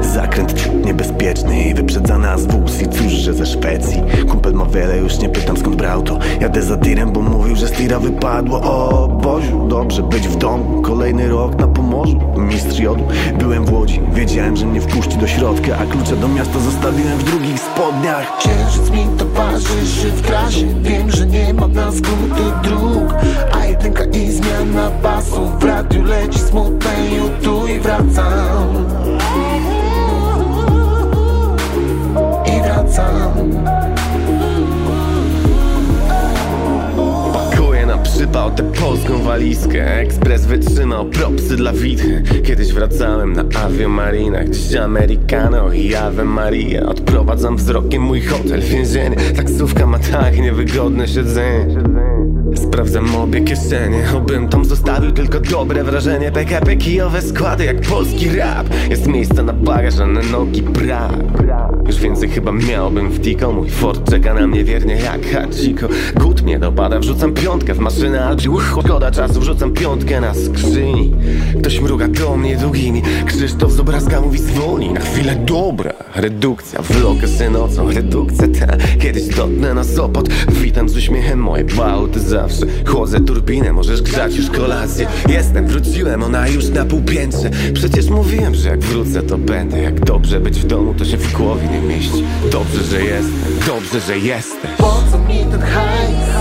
Zakręt 0.03 0.84
niebezpieczny 0.84 1.62
i 1.64 1.74
wyprzedza 1.74 2.18
nas 2.18 2.46
wóz 2.46 2.82
I 2.82 2.88
cóż, 2.88 3.12
że 3.12 3.34
ze 3.34 3.46
Szwecji? 3.46 4.03
Kumpel 4.28 4.53
ma 4.53 4.64
wiele, 4.64 4.98
już 4.98 5.18
nie 5.18 5.28
pytam 5.28 5.57
skąd 5.57 5.76
brał 5.76 6.03
to. 6.03 6.18
Jadę 6.40 6.62
za 6.62 6.76
tirem, 6.76 7.12
bo 7.12 7.20
mówił, 7.20 7.57
że 7.57 7.68
z 7.68 7.72
tira 7.72 7.98
wypadło. 7.98 8.61
O 8.61 9.09
Boziu, 9.09 9.68
dobrze 9.68 10.03
być 10.03 10.28
w 10.28 10.36
domu. 10.36 10.82
Kolejny 10.82 11.28
rok 11.28 11.59
na 11.59 11.68
Pomorzu, 11.68 12.20
mistrz 12.36 12.78
jodu. 12.78 13.05
Byłem 13.38 13.64
w 13.64 13.72
Łodzi, 13.72 14.00
wiedziałem, 14.14 14.57
że 14.57 14.66
mnie 14.66 14.80
wpuści 14.80 15.16
do 15.18 15.26
środka 15.26 15.78
A 15.78 15.86
klucze 15.86 16.16
do 16.16 16.28
miasta 16.28 16.59
zostawiłem 16.59 17.18
w 17.18 17.24
drugich 17.24 17.61
spodniach. 17.61 18.38
Księżyc 18.38 18.90
mi 18.90 19.07
towarzyszy 19.18 20.11
w 20.11 20.22
trasie. 20.22 20.66
Wiem, 20.82 21.11
że 21.11 21.26
nie 21.26 21.55
ma 21.55 21.68
na 21.68 21.92
skróty 21.92 22.42
dróg. 22.62 23.14
A 23.53 23.66
jedynka 23.66 24.05
i 24.05 24.30
zmiana 24.30 24.90
pasów. 25.03 25.61
W 25.61 25.64
radiu 25.64 26.05
leci 26.05 26.38
smutne 26.38 26.92
tu 27.42 27.66
i 27.66 27.80
wracam 27.80 29.21
walizkę. 39.33 40.01
Ekspres 40.01 40.47
wytrzymał 40.47 41.07
propsy 41.07 41.57
dla 41.57 41.72
witchy. 41.72 42.22
Kiedyś 42.43 42.72
wracałem 42.72 43.33
na 43.33 43.45
aviomarinach 43.64 44.49
Dziś 44.51 44.76
Americano 44.76 45.72
i 45.72 45.95
Ave 45.95 46.24
Maria 46.24 46.87
Odprowadzam 46.87 47.57
wzrokiem 47.57 48.03
mój 48.03 48.20
hotel, 48.20 48.61
więzienie. 48.61 49.16
Taksówka 49.37 49.87
ma 49.87 49.99
tak 49.99 50.39
niewygodne 50.39 51.09
siedzenie 51.09 51.66
Sprawdzam 52.55 53.16
obie 53.16 53.40
kieszenie 53.40 54.03
Obym 54.16 54.48
tam 54.48 54.64
zostawił 54.64 55.12
tylko 55.12 55.40
dobre 55.40 55.84
wrażenie. 55.84 56.32
PKP 56.32 56.76
kijowe 56.76 57.22
składy 57.22 57.64
jak 57.64 57.80
polski 57.80 58.28
rap. 58.28 58.66
Jest 58.90 59.07
miejsce 59.07 59.42
na 59.42 59.53
bagaż, 59.53 59.98
a 59.98 60.07
na 60.07 60.22
nogi 60.22 60.62
brak. 60.62 61.12
Już 61.86 61.96
więcej 61.96 62.28
chyba 62.28 62.53
miałbym 62.53 63.11
w 63.11 63.20
tiko 63.20 63.53
Mój 63.53 63.70
Ford 63.70 64.11
czeka 64.11 64.34
na 64.34 64.46
mnie 64.46 64.64
wiernie 64.64 64.94
jak 64.94 65.26
Hachiko. 65.26 65.88
Gut 66.16 66.42
mnie 66.42 66.59
dopada, 66.59 66.98
wrzucam 66.98 67.34
piątkę 67.34 67.74
w 67.74 67.78
maszynę 67.78 68.24
Albi 68.24 68.48
szkoda 68.70 69.11
czasu, 69.11 69.40
wrzucam 69.40 69.72
piątkę 69.72 70.20
na 70.20 70.34
skrzyni. 70.34 71.14
Ktoś 71.61 71.80
mruga 71.80 72.09
do 72.09 72.36
mnie 72.36 72.57
długimi. 72.57 73.03
Krzysztof 73.26 73.72
z 73.72 73.80
obrazka 73.80 74.20
mówi 74.20 74.38
zwolnij 74.38 74.92
na 74.92 75.00
chwilę. 75.00 75.36
Dobra 75.36 75.92
Redukcja, 76.14 76.82
vlogę 76.82 77.28
se 77.28 77.50
nocą, 77.50 77.90
redukcja 77.90 78.48
ta? 78.48 78.76
Kiedyś 79.00 79.26
dotnę 79.26 79.74
na 79.74 79.84
Sopot. 79.84 80.28
Witam 80.48 80.88
z 80.88 80.96
uśmiechem 80.96 81.38
moje 81.38 81.64
bałty 81.64 82.20
zawsze. 82.49 82.66
Chłodzę 82.86 83.20
turbinę, 83.20 83.72
możesz 83.72 84.03
grzać 84.03 84.36
już 84.36 84.51
kolację. 84.51 85.07
Jestem, 85.28 85.66
wróciłem, 85.66 86.22
ona 86.22 86.49
już 86.49 86.68
na 86.68 86.84
półpiętrze. 86.84 87.51
Przecież 87.74 88.09
mówiłem, 88.09 88.55
że 88.55 88.68
jak 88.68 88.80
wrócę 88.80 89.22
to 89.22 89.38
będę. 89.38 89.82
Jak 89.82 90.01
dobrze 90.05 90.40
być 90.40 90.61
w 90.61 90.66
domu, 90.66 90.95
to 90.95 91.05
się 91.05 91.16
w 91.16 91.32
głowie 91.32 91.68
nie 91.68 91.80
mieści. 91.80 92.24
Dobrze, 92.53 92.84
że 92.84 93.03
jestem, 93.03 93.59
dobrze, 93.66 94.01
że 94.01 94.18
jesteś. 94.18 94.70
Po 94.78 95.03
co 95.11 95.18
mi 95.18 95.38
ten 95.51 95.61
hajs? 95.61 96.32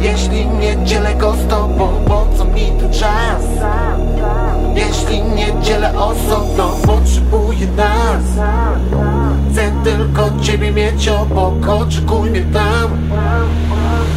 Jeśli 0.00 0.46
nie 0.46 0.84
dzielę 0.84 1.14
go 1.14 1.34
z 1.34 1.50
tobą 1.50 2.04
Po 2.06 2.26
co 2.38 2.44
mi 2.44 2.72
ten 2.80 2.92
czas? 2.92 3.42
Jeśli 4.74 5.22
nie 5.22 5.62
dzielę 5.62 5.98
osobno 5.98 6.76
Potrzebuję 6.86 7.66
nas 7.76 8.22
Chcę 9.52 9.72
tylko 9.84 10.30
ciebie 10.42 10.72
mieć 10.72 11.08
obok. 11.08 11.68
Oczekuj 11.68 12.30
mnie 12.30 12.44
tam 12.52 13.08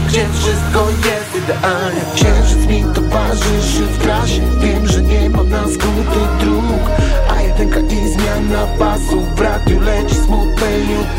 Gdzie 0.07 0.25
wszystko 0.33 0.88
jest 0.89 1.43
idealnie. 1.43 2.01
Księżyc 2.15 2.67
mi 2.67 2.83
towarzyszy 2.93 3.83
w 3.83 3.97
trasie 3.97 4.41
Wiem, 4.61 4.88
że 4.88 5.01
nie 5.01 5.29
ma 5.29 5.43
na 5.43 5.63
skróty 5.63 6.19
dróg 6.39 6.89
A 7.29 7.41
jedynka 7.41 7.79
i 7.79 8.09
zmiana 8.09 8.67
pasów 8.79 9.36
W 9.36 9.41
radiu 9.41 9.79
leci 9.79 10.15
smutne 10.15 10.67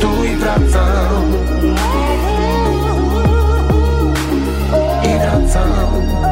tu 0.01 0.25
i 0.25 0.37
wracam. 0.37 1.33
I 5.05 5.19
wracam 5.19 6.26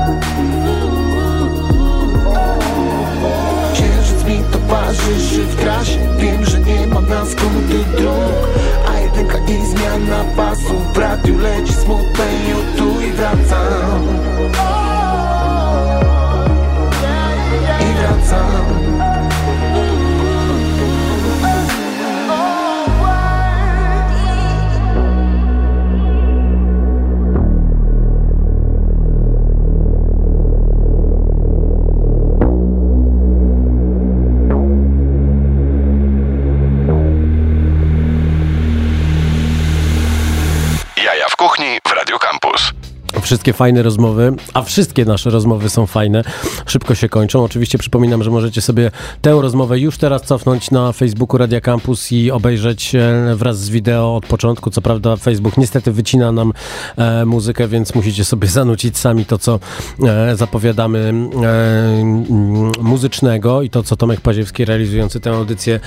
wszystkie 43.45 43.59
fajne 43.59 43.83
rozmowy, 43.83 44.33
a 44.55 44.63
wszystkie 44.63 45.05
nasze 45.05 45.31
rozmowy 45.31 45.71
są 45.71 45.87
fajne, 45.87 46.25
szybko 46.67 46.95
się 46.95 47.09
kończą. 47.09 47.45
Oczywiście 47.45 47.79
przypominam, 47.79 48.23
że 48.23 48.31
możecie 48.31 48.61
sobie 48.61 48.91
tę 49.23 49.31
rozmowę 49.31 49.79
już 49.79 49.99
teraz 49.99 50.23
cofnąć 50.23 50.71
na 50.71 50.93
Facebooku 50.93 51.39
Radia 51.39 51.61
Campus 51.61 52.13
i 52.13 52.31
obejrzeć 52.31 52.95
e, 52.95 53.35
wraz 53.35 53.59
z 53.59 53.69
wideo 53.71 54.17
od 54.17 54.27
początku. 54.27 54.71
Co 54.71 54.83
prawda 54.83 55.17
Facebook 55.17 55.57
niestety 55.57 55.93
wycina 55.93 56.33
nam 56.33 56.53
e, 56.97 57.25
muzykę, 57.25 57.69
więc 57.69 57.95
musicie 57.95 58.25
sobie 58.25 58.49
zanucić 58.49 58.99
sami 58.99 59.25
to, 59.25 59.39
co 59.39 59.61
e, 60.03 60.37
zapowiadamy 60.37 60.99
mm, 60.99 62.73
muzycznego 62.81 63.63
i 63.63 63.71
to, 63.71 63.83
co 63.83 63.97
Tomek 63.97 64.21
Paziewski 64.21 64.65
realizujący 64.65 65.21
tę 65.21 65.31
audycję 65.31 65.81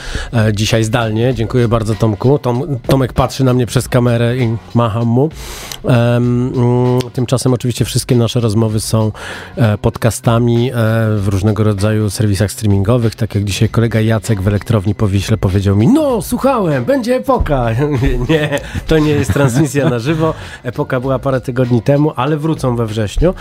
dzisiaj 0.53 0.84
zdalnie. 0.84 1.34
Dziękuję 1.34 1.68
bardzo 1.68 1.95
Tomku. 1.95 2.39
Tom, 2.39 2.80
Tomek 2.88 3.14
patrzy 3.14 3.43
na 3.43 3.53
mnie 3.53 3.66
przez 3.66 3.89
kamerę 3.89 4.38
i 4.38 4.58
macham 4.76 5.08
mu. 5.08 5.30
Mm, 5.84 6.99
oczywiście 7.54 7.86
wszystkie 7.86 8.16
nasze 8.16 8.39
rozmowy 8.39 8.80
są 8.80 9.12
podcastami 9.82 10.72
w 11.18 11.28
różnego 11.28 11.64
rodzaju 11.64 12.10
serwisach 12.10 12.52
streamingowych, 12.52 13.16
tak 13.16 13.36
jak 13.36 13.43
dzisiaj 13.43 13.70
kolega 13.70 14.02
Jacek 14.02 14.41
w 14.41 14.48
elektrowni 14.48 14.95
po 14.95 15.08
Wiśle 15.08 15.38
powiedział 15.38 15.76
mi, 15.76 15.88
no 15.88 16.22
słuchałem, 16.22 16.86
będzie 16.86 17.16
epoka. 17.16 17.68
nie, 18.30 18.60
to 18.88 19.00
nie 19.00 19.12
jest 19.12 19.34
transmisja 19.34 19.89
na 19.89 20.00
żywo. 20.00 20.34
Epoka 20.64 21.00
była 21.00 21.20
parę 21.20 21.41
tygodni 21.41 21.82
temu, 21.82 22.14
ale 22.16 22.38
wrócą 22.38 22.76
we 22.76 22.86
wrześniu. 22.86 23.34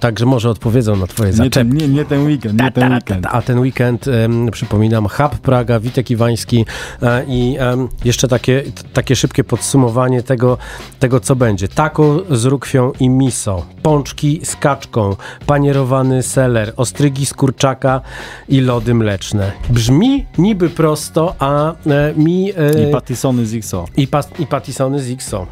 Także 0.00 0.26
może 0.26 0.50
odpowiedzą 0.50 0.96
na 0.96 1.06
twoje 1.06 1.32
zaczepki. 1.32 1.74
Nie, 1.76 1.88
nie, 1.88 1.94
nie 1.94 2.04
ten 2.04 2.26
weekend, 2.26 2.62
nie 2.62 2.72
ten 2.72 2.92
weekend. 2.92 3.26
A 3.30 3.42
ten 3.42 3.58
weekend, 3.58 4.04
przypominam, 4.52 5.08
Hub 5.08 5.38
Praga, 5.38 5.80
Witek 5.80 6.10
Iwański 6.10 6.64
e, 7.02 7.24
i 7.28 7.56
jeszcze 8.04 8.28
takie, 8.28 8.62
takie 8.92 9.16
szybkie 9.16 9.44
podsumowanie 9.44 10.22
tego, 10.22 10.58
tego, 10.98 11.20
co 11.20 11.36
będzie. 11.36 11.68
Taco 11.68 12.22
z 12.30 12.44
rukwią 12.44 12.92
i 13.00 13.10
miso, 13.10 13.66
pączki 13.82 14.40
z 14.44 14.56
kaczką, 14.56 15.16
panierowany 15.46 16.22
seler, 16.22 16.72
ostrygi 16.76 17.26
z 17.26 17.34
kurczaka 17.34 18.00
i 18.48 18.60
lody 18.60 18.94
mleczne. 18.94 19.52
Brzmi 19.70 20.26
niby 20.38 20.70
prosto, 20.70 21.34
a 21.38 21.72
e, 21.72 22.14
mi... 22.16 22.52
E, 22.56 22.88
I 22.88 22.92
patisony 22.92 23.46
z 23.46 23.54
XO. 23.54 23.84
I, 23.96 24.08
i 24.38 24.46
patisony 24.46 25.00
z 25.00 25.10
XO. 25.10 25.46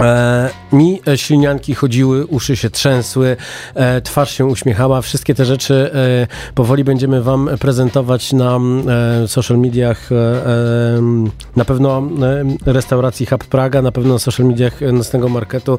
E, 0.00 0.50
mi 0.72 1.00
e, 1.08 1.18
ślinianki 1.18 1.74
chodziły, 1.74 2.26
uszy 2.26 2.56
się 2.56 2.70
trzęsły, 2.70 3.36
e, 3.74 4.00
twarz 4.00 4.36
się 4.36 4.46
uśmiechała. 4.46 5.02
Wszystkie 5.02 5.34
te 5.34 5.44
rzeczy 5.44 5.90
powoli 6.54 6.84
będziemy 6.84 7.22
Wam 7.22 7.50
prezentować 7.60 8.32
na 8.32 8.58
e, 9.24 9.28
social 9.28 9.58
mediach, 9.58 10.10
na 11.56 11.64
pewno 11.64 12.02
restauracji 12.66 13.26
Hub 13.26 13.44
Praga, 13.44 13.82
na 13.82 13.92
pewno 13.92 14.12
na 14.12 14.18
social 14.18 14.46
mediach 14.46 14.80
nocnego 14.92 15.28
marketu, 15.28 15.78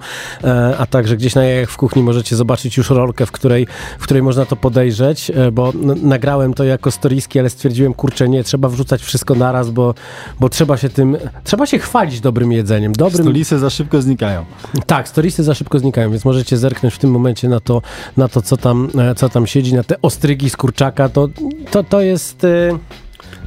a 0.79 0.85
także 0.85 1.17
gdzieś 1.17 1.35
na 1.35 1.43
jajach 1.43 1.69
w 1.69 1.77
kuchni 1.77 2.03
możecie 2.03 2.35
zobaczyć 2.35 2.77
już 2.77 2.89
rolkę, 2.89 3.25
w 3.25 3.31
której, 3.31 3.67
w 3.99 4.03
której 4.03 4.23
można 4.23 4.45
to 4.45 4.55
podejrzeć, 4.55 5.31
bo 5.51 5.73
nagrałem 6.01 6.53
to 6.53 6.63
jako 6.63 6.91
storiski, 6.91 7.39
ale 7.39 7.49
stwierdziłem, 7.49 7.93
kurczę, 7.93 8.29
nie, 8.29 8.43
trzeba 8.43 8.69
wrzucać 8.69 9.01
wszystko 9.01 9.35
naraz, 9.35 9.69
bo, 9.69 9.93
bo 10.39 10.49
trzeba 10.49 10.77
się 10.77 10.89
tym, 10.89 11.17
trzeba 11.43 11.65
się 11.65 11.79
chwalić 11.79 12.21
dobrym 12.21 12.51
jedzeniem. 12.51 12.93
Dobrym... 12.93 13.43
Za 13.43 13.69
szybko 13.69 14.01
znikają. 14.03 14.45
Tak, 14.85 15.07
storiesy 15.07 15.43
za 15.43 15.53
szybko 15.53 15.79
znikają, 15.79 16.11
więc 16.11 16.25
możecie 16.25 16.57
zerknąć 16.57 16.93
w 16.95 16.97
tym 16.97 17.11
momencie 17.11 17.49
na 17.49 17.59
to, 17.59 17.81
na 18.17 18.27
to 18.27 18.41
co, 18.41 18.57
tam, 18.57 18.89
e, 18.99 19.15
co 19.15 19.29
tam 19.29 19.47
siedzi, 19.47 19.75
na 19.75 19.83
te 19.83 20.01
ostrygi 20.01 20.49
z 20.49 20.57
kurczaka. 20.57 21.09
To, 21.09 21.29
to, 21.71 21.83
to 21.83 22.01
jest... 22.01 22.43
E, 22.43 22.77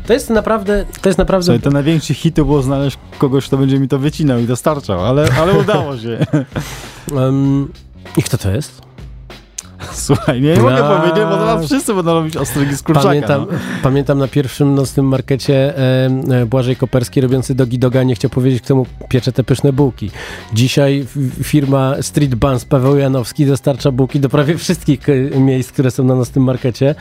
to 0.07 0.13
jest 0.13 0.31
naprawdę. 0.31 0.85
To 1.03 1.09
jest 1.09 1.19
naprawdę. 1.19 1.45
Słuchaj, 1.45 1.61
to 1.61 1.71
największy 1.71 2.15
hit 2.15 2.35
to 2.35 2.45
było 2.45 2.63
znaleźć 2.63 2.99
kogoś, 3.19 3.47
kto 3.47 3.57
będzie 3.57 3.79
mi 3.79 3.89
to 3.89 3.99
wycinał 3.99 4.39
i 4.39 4.47
dostarczał, 4.47 5.07
ale, 5.07 5.29
ale 5.41 5.59
udało 5.59 5.97
się. 5.99 6.19
Um, 7.13 7.73
I 8.17 8.23
kto 8.23 8.39
to 8.39 8.51
jest? 8.51 8.86
Słuchaj, 9.93 10.41
nie, 10.41 10.55
nie 10.55 10.63
mogę 10.63 10.85
A... 10.85 11.01
powiedzieć, 11.01 11.25
bo 11.31 11.39
zaraz 11.39 11.67
wszyscy 11.67 11.95
będą 11.95 12.15
robić 12.15 12.37
ostrygi 12.37 12.77
z 12.77 12.83
kurczaka. 12.83 13.09
Pamiętam, 13.09 13.47
no. 13.53 13.59
pamiętam 13.83 14.19
na 14.19 14.29
pierwszym 14.29 14.75
nocnym 14.75 15.07
markecie 15.07 15.79
e, 15.79 16.47
Błażej 16.47 16.77
Koperski 16.77 17.21
robiący 17.21 17.55
dogi 17.55 17.79
doga 17.79 18.03
nie 18.03 18.15
chciał 18.15 18.31
powiedzieć, 18.31 18.63
kto 18.63 18.77
mu 18.77 18.87
piecze 19.09 19.33
te 19.33 19.45
pyszne 19.45 19.73
bułki. 19.73 20.11
Dzisiaj 20.53 21.07
firma 21.43 21.95
Street 22.01 22.35
Buns 22.35 22.65
Paweł 22.65 22.97
Janowski 22.97 23.47
dostarcza 23.47 23.91
bułki 23.91 24.21
do 24.21 24.29
prawie 24.29 24.59
wszystkich 24.59 25.09
e, 25.09 25.41
miejsc, 25.41 25.73
które 25.73 25.91
są 25.91 26.05
na 26.05 26.15
nocnym 26.15 26.45
markecie 26.45 26.95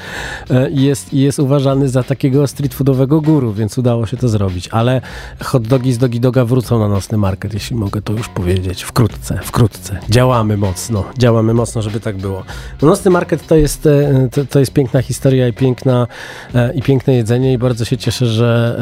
e, 0.50 0.70
i 0.70 0.84
jest, 0.84 1.14
jest 1.14 1.40
uważany 1.40 1.90
za 1.90 2.04
takiego 2.04 2.48
street 2.48 2.74
foodowego 2.74 3.22
guru, 3.22 3.54
więc 3.54 3.78
udało 3.78 4.06
się 4.06 4.18
to 4.18 4.30
zrobić. 4.30 4.70
Ale 4.72 5.02
hot 5.44 5.68
dogi 5.68 5.94
z 5.94 5.98
dogi 5.98 6.20
doga 6.20 6.46
wrócą 6.46 6.80
na 6.80 6.88
nocny 6.88 7.18
market, 7.18 7.54
jeśli 7.54 7.76
mogę 7.76 8.02
to 8.02 8.14
już 8.14 8.30
powiedzieć. 8.30 8.84
Wkrótce, 8.84 9.40
wkrótce. 9.44 10.00
Działamy 10.10 10.58
mocno, 10.58 11.04
działamy 11.18 11.54
mocno, 11.54 11.82
żeby 11.82 12.00
tak 12.00 12.18
było. 12.18 12.44
No, 12.82 12.88
Nocny 12.88 13.12
Market 13.12 13.48
to 13.48 13.56
jest, 13.56 13.86
e, 13.86 14.30
to, 14.32 14.46
to, 14.46 14.60
jest 14.60 14.74
piękna 14.74 15.02
historia 15.02 15.48
i, 15.48 15.54
piękna, 15.54 16.08
e, 16.56 16.74
i 16.74 16.82
piękne 16.82 17.16
jedzenie 17.16 17.54
i 17.54 17.58
bardzo 17.58 17.86
się 17.86 17.98
cieszę, 17.98 18.26
że, 18.26 18.78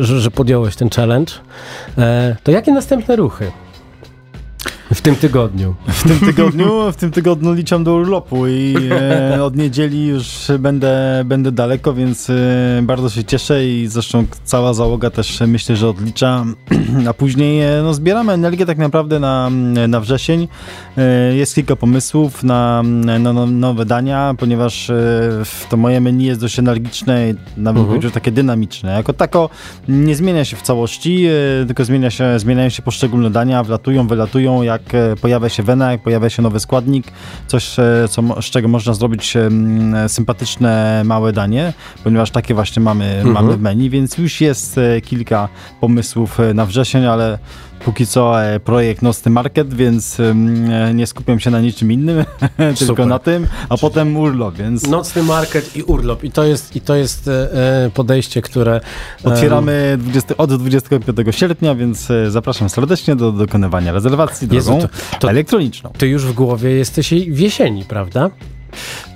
e, 0.00 0.04
że, 0.04 0.20
że 0.20 0.30
podjąłeś 0.30 0.76
ten 0.76 0.90
challenge. 0.90 1.32
To 2.42 2.50
jakie 2.50 2.72
następne 2.72 3.16
ruchy? 3.16 3.52
W 4.94 5.00
tym 5.00 5.16
tygodniu. 5.16 5.74
W 5.88 6.02
tym 6.08 6.20
tygodniu, 6.20 6.92
w 6.92 6.96
tym 6.96 7.10
tygodniu 7.10 7.52
liczę 7.52 7.84
do 7.84 7.94
urlopu 7.94 8.46
i 8.46 8.74
e, 8.90 9.44
od 9.44 9.56
niedzieli 9.56 10.06
już 10.06 10.28
będę, 10.58 11.22
będę 11.24 11.52
daleko, 11.52 11.94
więc 11.94 12.30
e, 12.30 12.34
bardzo 12.82 13.10
się 13.10 13.24
cieszę 13.24 13.66
i 13.66 13.86
zresztą 13.86 14.24
cała 14.44 14.74
załoga 14.74 15.10
też 15.10 15.40
myślę, 15.46 15.76
że 15.76 15.88
odlicza. 15.88 16.44
A 17.08 17.14
później 17.14 17.60
e, 17.60 17.82
no, 17.82 17.94
zbieramy 17.94 18.32
energię 18.32 18.66
tak 18.66 18.78
naprawdę 18.78 19.18
na, 19.18 19.50
na 19.88 20.00
wrzesień. 20.00 20.48
E, 20.98 21.34
jest 21.36 21.54
kilka 21.54 21.76
pomysłów 21.76 22.42
na, 22.42 22.82
na, 22.82 23.18
na, 23.18 23.46
nowe 23.46 23.84
dania, 23.84 24.34
ponieważ 24.38 24.90
e, 24.90 25.42
to 25.68 25.76
moje 25.76 26.00
menu 26.00 26.24
jest 26.24 26.40
dość 26.40 26.58
energiczne 26.58 27.30
i 27.30 27.34
nawet 27.56 27.82
mhm. 27.82 28.06
Uh 28.06 28.12
takie 28.12 28.32
dynamiczne. 28.32 28.92
Jako 28.92 29.12
tako 29.12 29.50
nie 29.88 30.16
zmienia 30.16 30.44
się 30.44 30.56
w 30.56 30.62
całości, 30.62 31.26
e, 31.26 31.66
tylko 31.66 31.84
zmienia 31.84 32.10
się, 32.10 32.38
zmieniają 32.38 32.68
się 32.68 32.82
poszczególne 32.82 33.30
dania, 33.30 33.62
wlatują, 33.62 34.06
wylatują, 34.06 34.62
jak 34.62 34.79
jak 34.80 34.94
e, 34.94 35.16
pojawia 35.16 35.48
się 35.48 35.62
wena, 35.62 35.92
jak 35.92 36.02
pojawia 36.02 36.30
się 36.30 36.42
nowy 36.42 36.60
składnik, 36.60 37.06
coś, 37.46 37.78
e, 37.78 38.08
co, 38.10 38.42
z 38.42 38.44
czego 38.44 38.68
można 38.68 38.94
zrobić 38.94 39.34
sympatyczne 40.08 41.02
małe 41.04 41.32
danie, 41.32 41.72
ponieważ 42.04 42.30
takie 42.30 42.54
właśnie 42.54 42.82
mamy, 42.82 43.04
mhm. 43.04 43.34
mamy 43.34 43.56
w 43.56 43.60
menu, 43.60 43.90
więc 43.90 44.18
już 44.18 44.40
jest 44.40 44.78
e, 44.78 45.00
kilka 45.00 45.48
pomysłów 45.80 46.38
na 46.54 46.66
wrzesień, 46.66 47.06
ale 47.06 47.38
póki 47.84 48.06
co 48.06 48.44
e, 48.44 48.60
projekt 48.60 49.02
Nocny 49.02 49.30
Market, 49.30 49.74
więc 49.74 50.20
e, 50.20 50.34
nie 50.94 51.06
skupiam 51.06 51.40
się 51.40 51.50
na 51.50 51.60
niczym 51.60 51.92
innym, 51.92 52.24
tylko 52.78 53.06
na 53.06 53.18
tym, 53.18 53.46
a 53.68 53.76
potem 53.76 54.16
urlop, 54.16 54.54
więc... 54.54 54.86
Nocny 54.86 55.22
Market 55.22 55.76
i 55.76 55.82
urlop 55.82 56.24
i 56.24 56.30
to 56.30 56.44
jest, 56.44 56.76
i 56.76 56.80
to 56.80 56.96
jest 56.96 57.28
e, 57.28 57.90
podejście, 57.94 58.42
które... 58.42 58.80
Otwieramy 59.24 59.96
20, 59.98 60.36
od 60.36 60.54
25 60.54 61.36
sierpnia, 61.36 61.74
więc 61.74 62.08
zapraszam 62.28 62.68
serdecznie 62.68 63.16
do 63.16 63.32
dokonywania 63.32 63.92
rezerwacji 63.92 64.48
drogą 64.48 64.74
Jezu, 64.76 64.88
to, 65.10 65.18
to, 65.18 65.30
elektroniczną. 65.30 65.90
Ty 65.98 66.08
już 66.08 66.26
w 66.26 66.32
głowie 66.32 66.70
jesteś 66.70 67.14
w 67.14 67.38
jesieni, 67.38 67.84
prawda? 67.84 68.30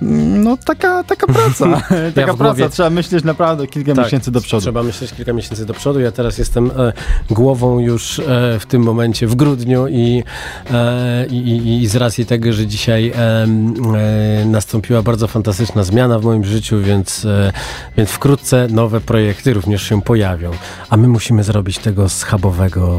No 0.01 0.57
taka, 0.57 1.03
taka 1.03 1.27
praca. 1.27 1.65
taka 2.15 2.27
ja 2.27 2.33
praca. 2.33 2.69
Trzeba 2.69 2.89
myśleć 2.89 3.23
naprawdę 3.23 3.67
kilka 3.67 3.93
tak, 3.93 4.05
miesięcy 4.05 4.31
do 4.31 4.41
przodu. 4.41 4.61
Trzeba 4.61 4.83
myśleć 4.83 5.13
kilka 5.13 5.33
miesięcy 5.33 5.65
do 5.65 5.73
przodu. 5.73 5.99
Ja 5.99 6.11
teraz 6.11 6.37
jestem 6.37 6.71
e, 6.77 6.93
głową 7.29 7.79
już 7.79 8.19
e, 8.19 8.23
w 8.59 8.65
tym 8.65 8.81
momencie 8.81 9.27
w 9.27 9.35
grudniu 9.35 9.87
i, 9.87 10.23
e, 10.71 11.25
i, 11.25 11.81
i, 11.83 11.87
z 11.87 11.95
racji 11.95 12.25
tego, 12.25 12.53
że 12.53 12.67
dzisiaj 12.67 13.09
e, 13.09 13.15
e, 13.21 14.45
nastąpiła 14.45 15.01
bardzo 15.01 15.27
fantastyczna 15.27 15.83
zmiana 15.83 16.19
w 16.19 16.23
moim 16.23 16.43
życiu, 16.43 16.81
więc, 16.81 17.25
e, 17.25 17.51
więc 17.97 18.09
wkrótce 18.09 18.67
nowe 18.67 19.01
projekty 19.01 19.53
również 19.53 19.83
się 19.83 20.01
pojawią. 20.01 20.51
A 20.89 20.97
my 20.97 21.07
musimy 21.07 21.43
zrobić 21.43 21.77
tego 21.77 22.09
schabowego 22.09 22.97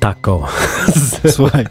taco. 0.00 0.46
Słuchaj, 1.30 1.66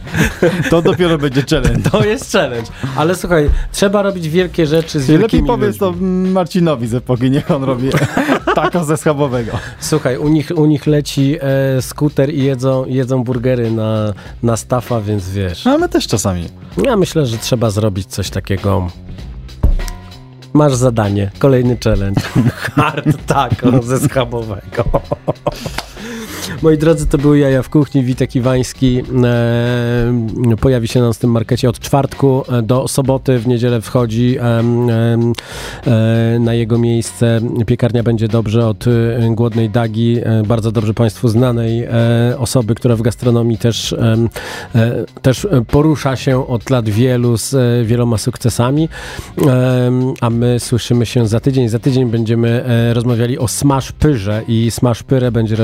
to 0.70 0.82
dopiero 0.82 1.18
będzie 1.18 1.44
challenge. 1.50 1.90
To 1.92 2.04
jest 2.04 2.32
challenge. 2.32 2.72
Ale 2.96 3.16
słuchaj, 3.16 3.50
trzeba 3.72 4.02
robić 4.08 4.30
wielkie 4.30 4.68
rzeczy 4.68 5.00
z 5.00 5.10
Lepiej 5.10 5.44
powiedz 5.44 5.78
to 5.78 5.94
Marcinowi 6.32 6.88
z 6.88 6.94
epoki, 6.94 7.32
niech 7.32 7.52
on 7.52 7.64
robi 7.64 7.90
tako 8.56 8.84
ze 8.84 8.98
schabowego. 8.98 9.52
Słuchaj, 9.80 10.18
u 10.18 10.28
nich, 10.28 10.52
u 10.56 10.66
nich 10.66 10.88
leci 10.88 11.36
e, 11.42 11.82
skuter 11.82 12.34
i 12.34 12.44
jedzą, 12.44 12.86
jedzą 12.86 13.24
burgery 13.24 13.72
na, 13.72 14.14
na 14.44 14.58
stafa, 14.58 15.02
więc 15.02 15.30
wiesz. 15.30 15.66
No, 15.66 15.78
my 15.78 15.90
też 15.90 16.08
czasami. 16.08 16.46
Ja 16.84 16.98
myślę, 16.98 17.26
że 17.26 17.38
trzeba 17.38 17.70
zrobić 17.70 18.08
coś 18.08 18.30
takiego 18.30 18.88
Masz 20.54 20.76
zadanie, 20.76 21.32
kolejny 21.40 21.78
challenge. 21.84 22.22
Hard 22.76 23.26
taco 23.26 23.82
ze 23.82 24.00
schabowego. 24.00 24.84
Moi 26.62 26.78
drodzy, 26.78 27.08
to 27.08 27.18
były 27.18 27.40
Jaja 27.40 27.64
w 27.64 27.70
Kuchni. 27.70 28.04
Witek 28.04 28.36
Iwański 28.36 29.04
e, 29.24 30.56
pojawi 30.62 30.88
się 30.88 31.02
na 31.02 31.14
tym 31.14 31.32
markecie 31.32 31.70
od 31.70 31.80
czwartku 31.80 32.44
do 32.64 32.88
soboty. 32.88 33.40
W 33.40 33.48
niedzielę 33.48 33.82
wchodzi 33.82 34.38
e, 34.38 34.44
e, 35.88 36.40
na 36.40 36.54
jego 36.54 36.78
miejsce. 36.78 37.42
Piekarnia 37.66 38.04
będzie 38.04 38.28
dobrze 38.28 38.68
od 38.68 38.86
e, 38.88 38.92
Głodnej 39.36 39.70
Dagi, 39.70 40.20
e, 40.24 40.44
bardzo 40.44 40.72
dobrze 40.72 40.94
Państwu 40.94 41.28
znanej 41.28 41.84
e, 41.84 41.90
osoby, 42.38 42.76
która 42.76 42.96
w 42.96 43.02
gastronomii 43.02 43.58
też, 43.58 43.96
też 45.22 45.48
porusza 45.68 46.16
się 46.16 46.48
od 46.48 46.70
lat 46.70 46.90
wielu 46.90 47.38
z 47.38 47.56
wieloma 47.88 48.18
sukcesami. 48.18 48.90
A 50.22 50.30
my 50.30 50.60
słyszymy 50.60 51.06
się 51.06 51.28
za 51.28 51.40
tydzień. 51.40 51.70
Za 51.70 51.80
tydzień 51.80 52.10
będziemy 52.10 52.64
rozmawiali 52.94 53.40
o 53.40 53.48
Smash 53.48 53.92
Pyrze 53.92 54.42
i 54.48 54.72
Smash 54.72 55.04
Pyrę 55.04 55.32
będzie 55.32 55.56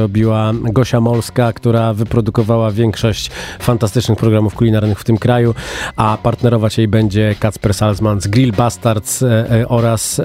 Gosia 0.64 1.02
Molska, 1.02 1.54
która 1.54 1.94
wyprodukowała 1.94 2.72
większość 2.72 3.32
fantastycznych 3.60 4.18
programów 4.18 4.56
kulinarnych 4.56 5.00
w 5.00 5.04
tym 5.04 5.18
kraju, 5.18 5.56
a 5.96 6.18
partnerować 6.24 6.78
jej 6.78 6.88
będzie 6.88 7.36
Kacper 7.40 7.74
Salzman 7.74 8.22
z 8.22 8.28
Grill 8.28 8.52
Bastards 8.52 9.24
e, 9.24 9.52
e, 9.52 9.68
oraz 9.68 10.22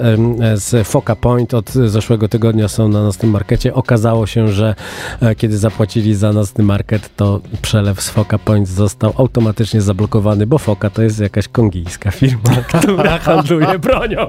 z 0.55 0.87
Foca 0.87 1.15
Point. 1.15 1.53
Od 1.53 1.69
zeszłego 1.69 2.27
tygodnia 2.27 2.67
są 2.67 2.87
na 2.87 3.03
naszym 3.03 3.29
markecie. 3.29 3.73
Okazało 3.73 4.27
się, 4.27 4.47
że 4.47 4.75
e, 5.21 5.35
kiedy 5.35 5.57
zapłacili 5.57 6.15
za 6.15 6.33
nocny 6.33 6.63
market, 6.63 7.15
to 7.15 7.39
przelew 7.61 8.01
z 8.01 8.09
Foca 8.09 8.37
Point 8.37 8.67
został 8.67 9.13
automatycznie 9.17 9.81
zablokowany, 9.81 10.47
bo 10.47 10.57
Foca 10.57 10.89
to 10.89 11.01
jest 11.01 11.19
jakaś 11.19 11.47
kongijska 11.47 12.11
firma, 12.11 12.55
która 12.81 13.19
handluje 13.19 13.79
bronią. 13.79 14.27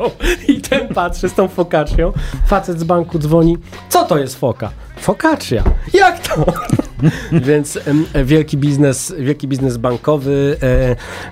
I 0.48 0.60
ten 0.60 0.88
patrzy 0.88 1.28
z 1.28 1.34
tą 1.34 1.48
fokacją. 1.48 2.12
Facet 2.46 2.80
z 2.80 2.84
banku 2.84 3.18
dzwoni. 3.18 3.58
Co 3.88 4.04
to 4.04 4.18
jest 4.18 4.38
foka? 4.38 4.70
Focaccia. 5.00 5.64
Jak 5.92 6.28
to? 6.28 6.44
Więc 7.32 7.78
e, 8.12 8.24
wielki 8.24 8.56
biznes, 8.56 9.14
wielki 9.18 9.48
biznes 9.48 9.76
bankowy, 9.76 10.56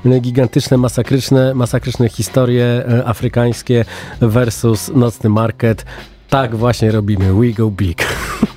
e, 0.07 0.21
gigantyczne, 0.21 0.77
masakryczne, 0.77 1.55
masakryczne 1.55 2.09
historie 2.09 2.65
e, 2.65 3.07
afrykańskie 3.07 3.85
versus 4.21 4.91
nocny 4.95 5.31
market. 5.31 5.85
Tak 6.29 6.57
właśnie 6.57 6.93
robimy. 6.93 7.35
We 7.35 7.53
go 7.53 7.71
big. 7.71 8.07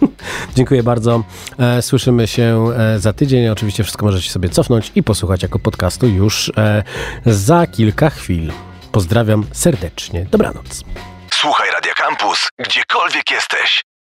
Dziękuję 0.55 0.84
bardzo. 0.84 1.24
E, 1.59 1.82
słyszymy 1.82 2.28
się 2.28 2.68
e, 2.78 2.99
za 2.99 3.14
tydzień. 3.14 3.47
Oczywiście 3.47 3.84
wszystko 3.84 4.05
możecie 4.05 4.30
sobie 4.30 4.49
cofnąć 4.49 4.91
i 4.95 5.03
posłuchać 5.03 5.43
jako 5.43 5.59
podcastu 5.59 6.07
już 6.07 6.51
e, 6.57 6.84
za 7.26 7.68
kilka 7.68 8.09
chwil. 8.09 8.51
Pozdrawiam 8.91 9.45
serdecznie. 9.51 10.26
Dobranoc. 10.32 10.84
Słuchaj 11.34 11.70
Radio 11.72 11.93
Campus, 11.95 12.49
gdziekolwiek 12.59 13.32
jesteś. 13.32 13.90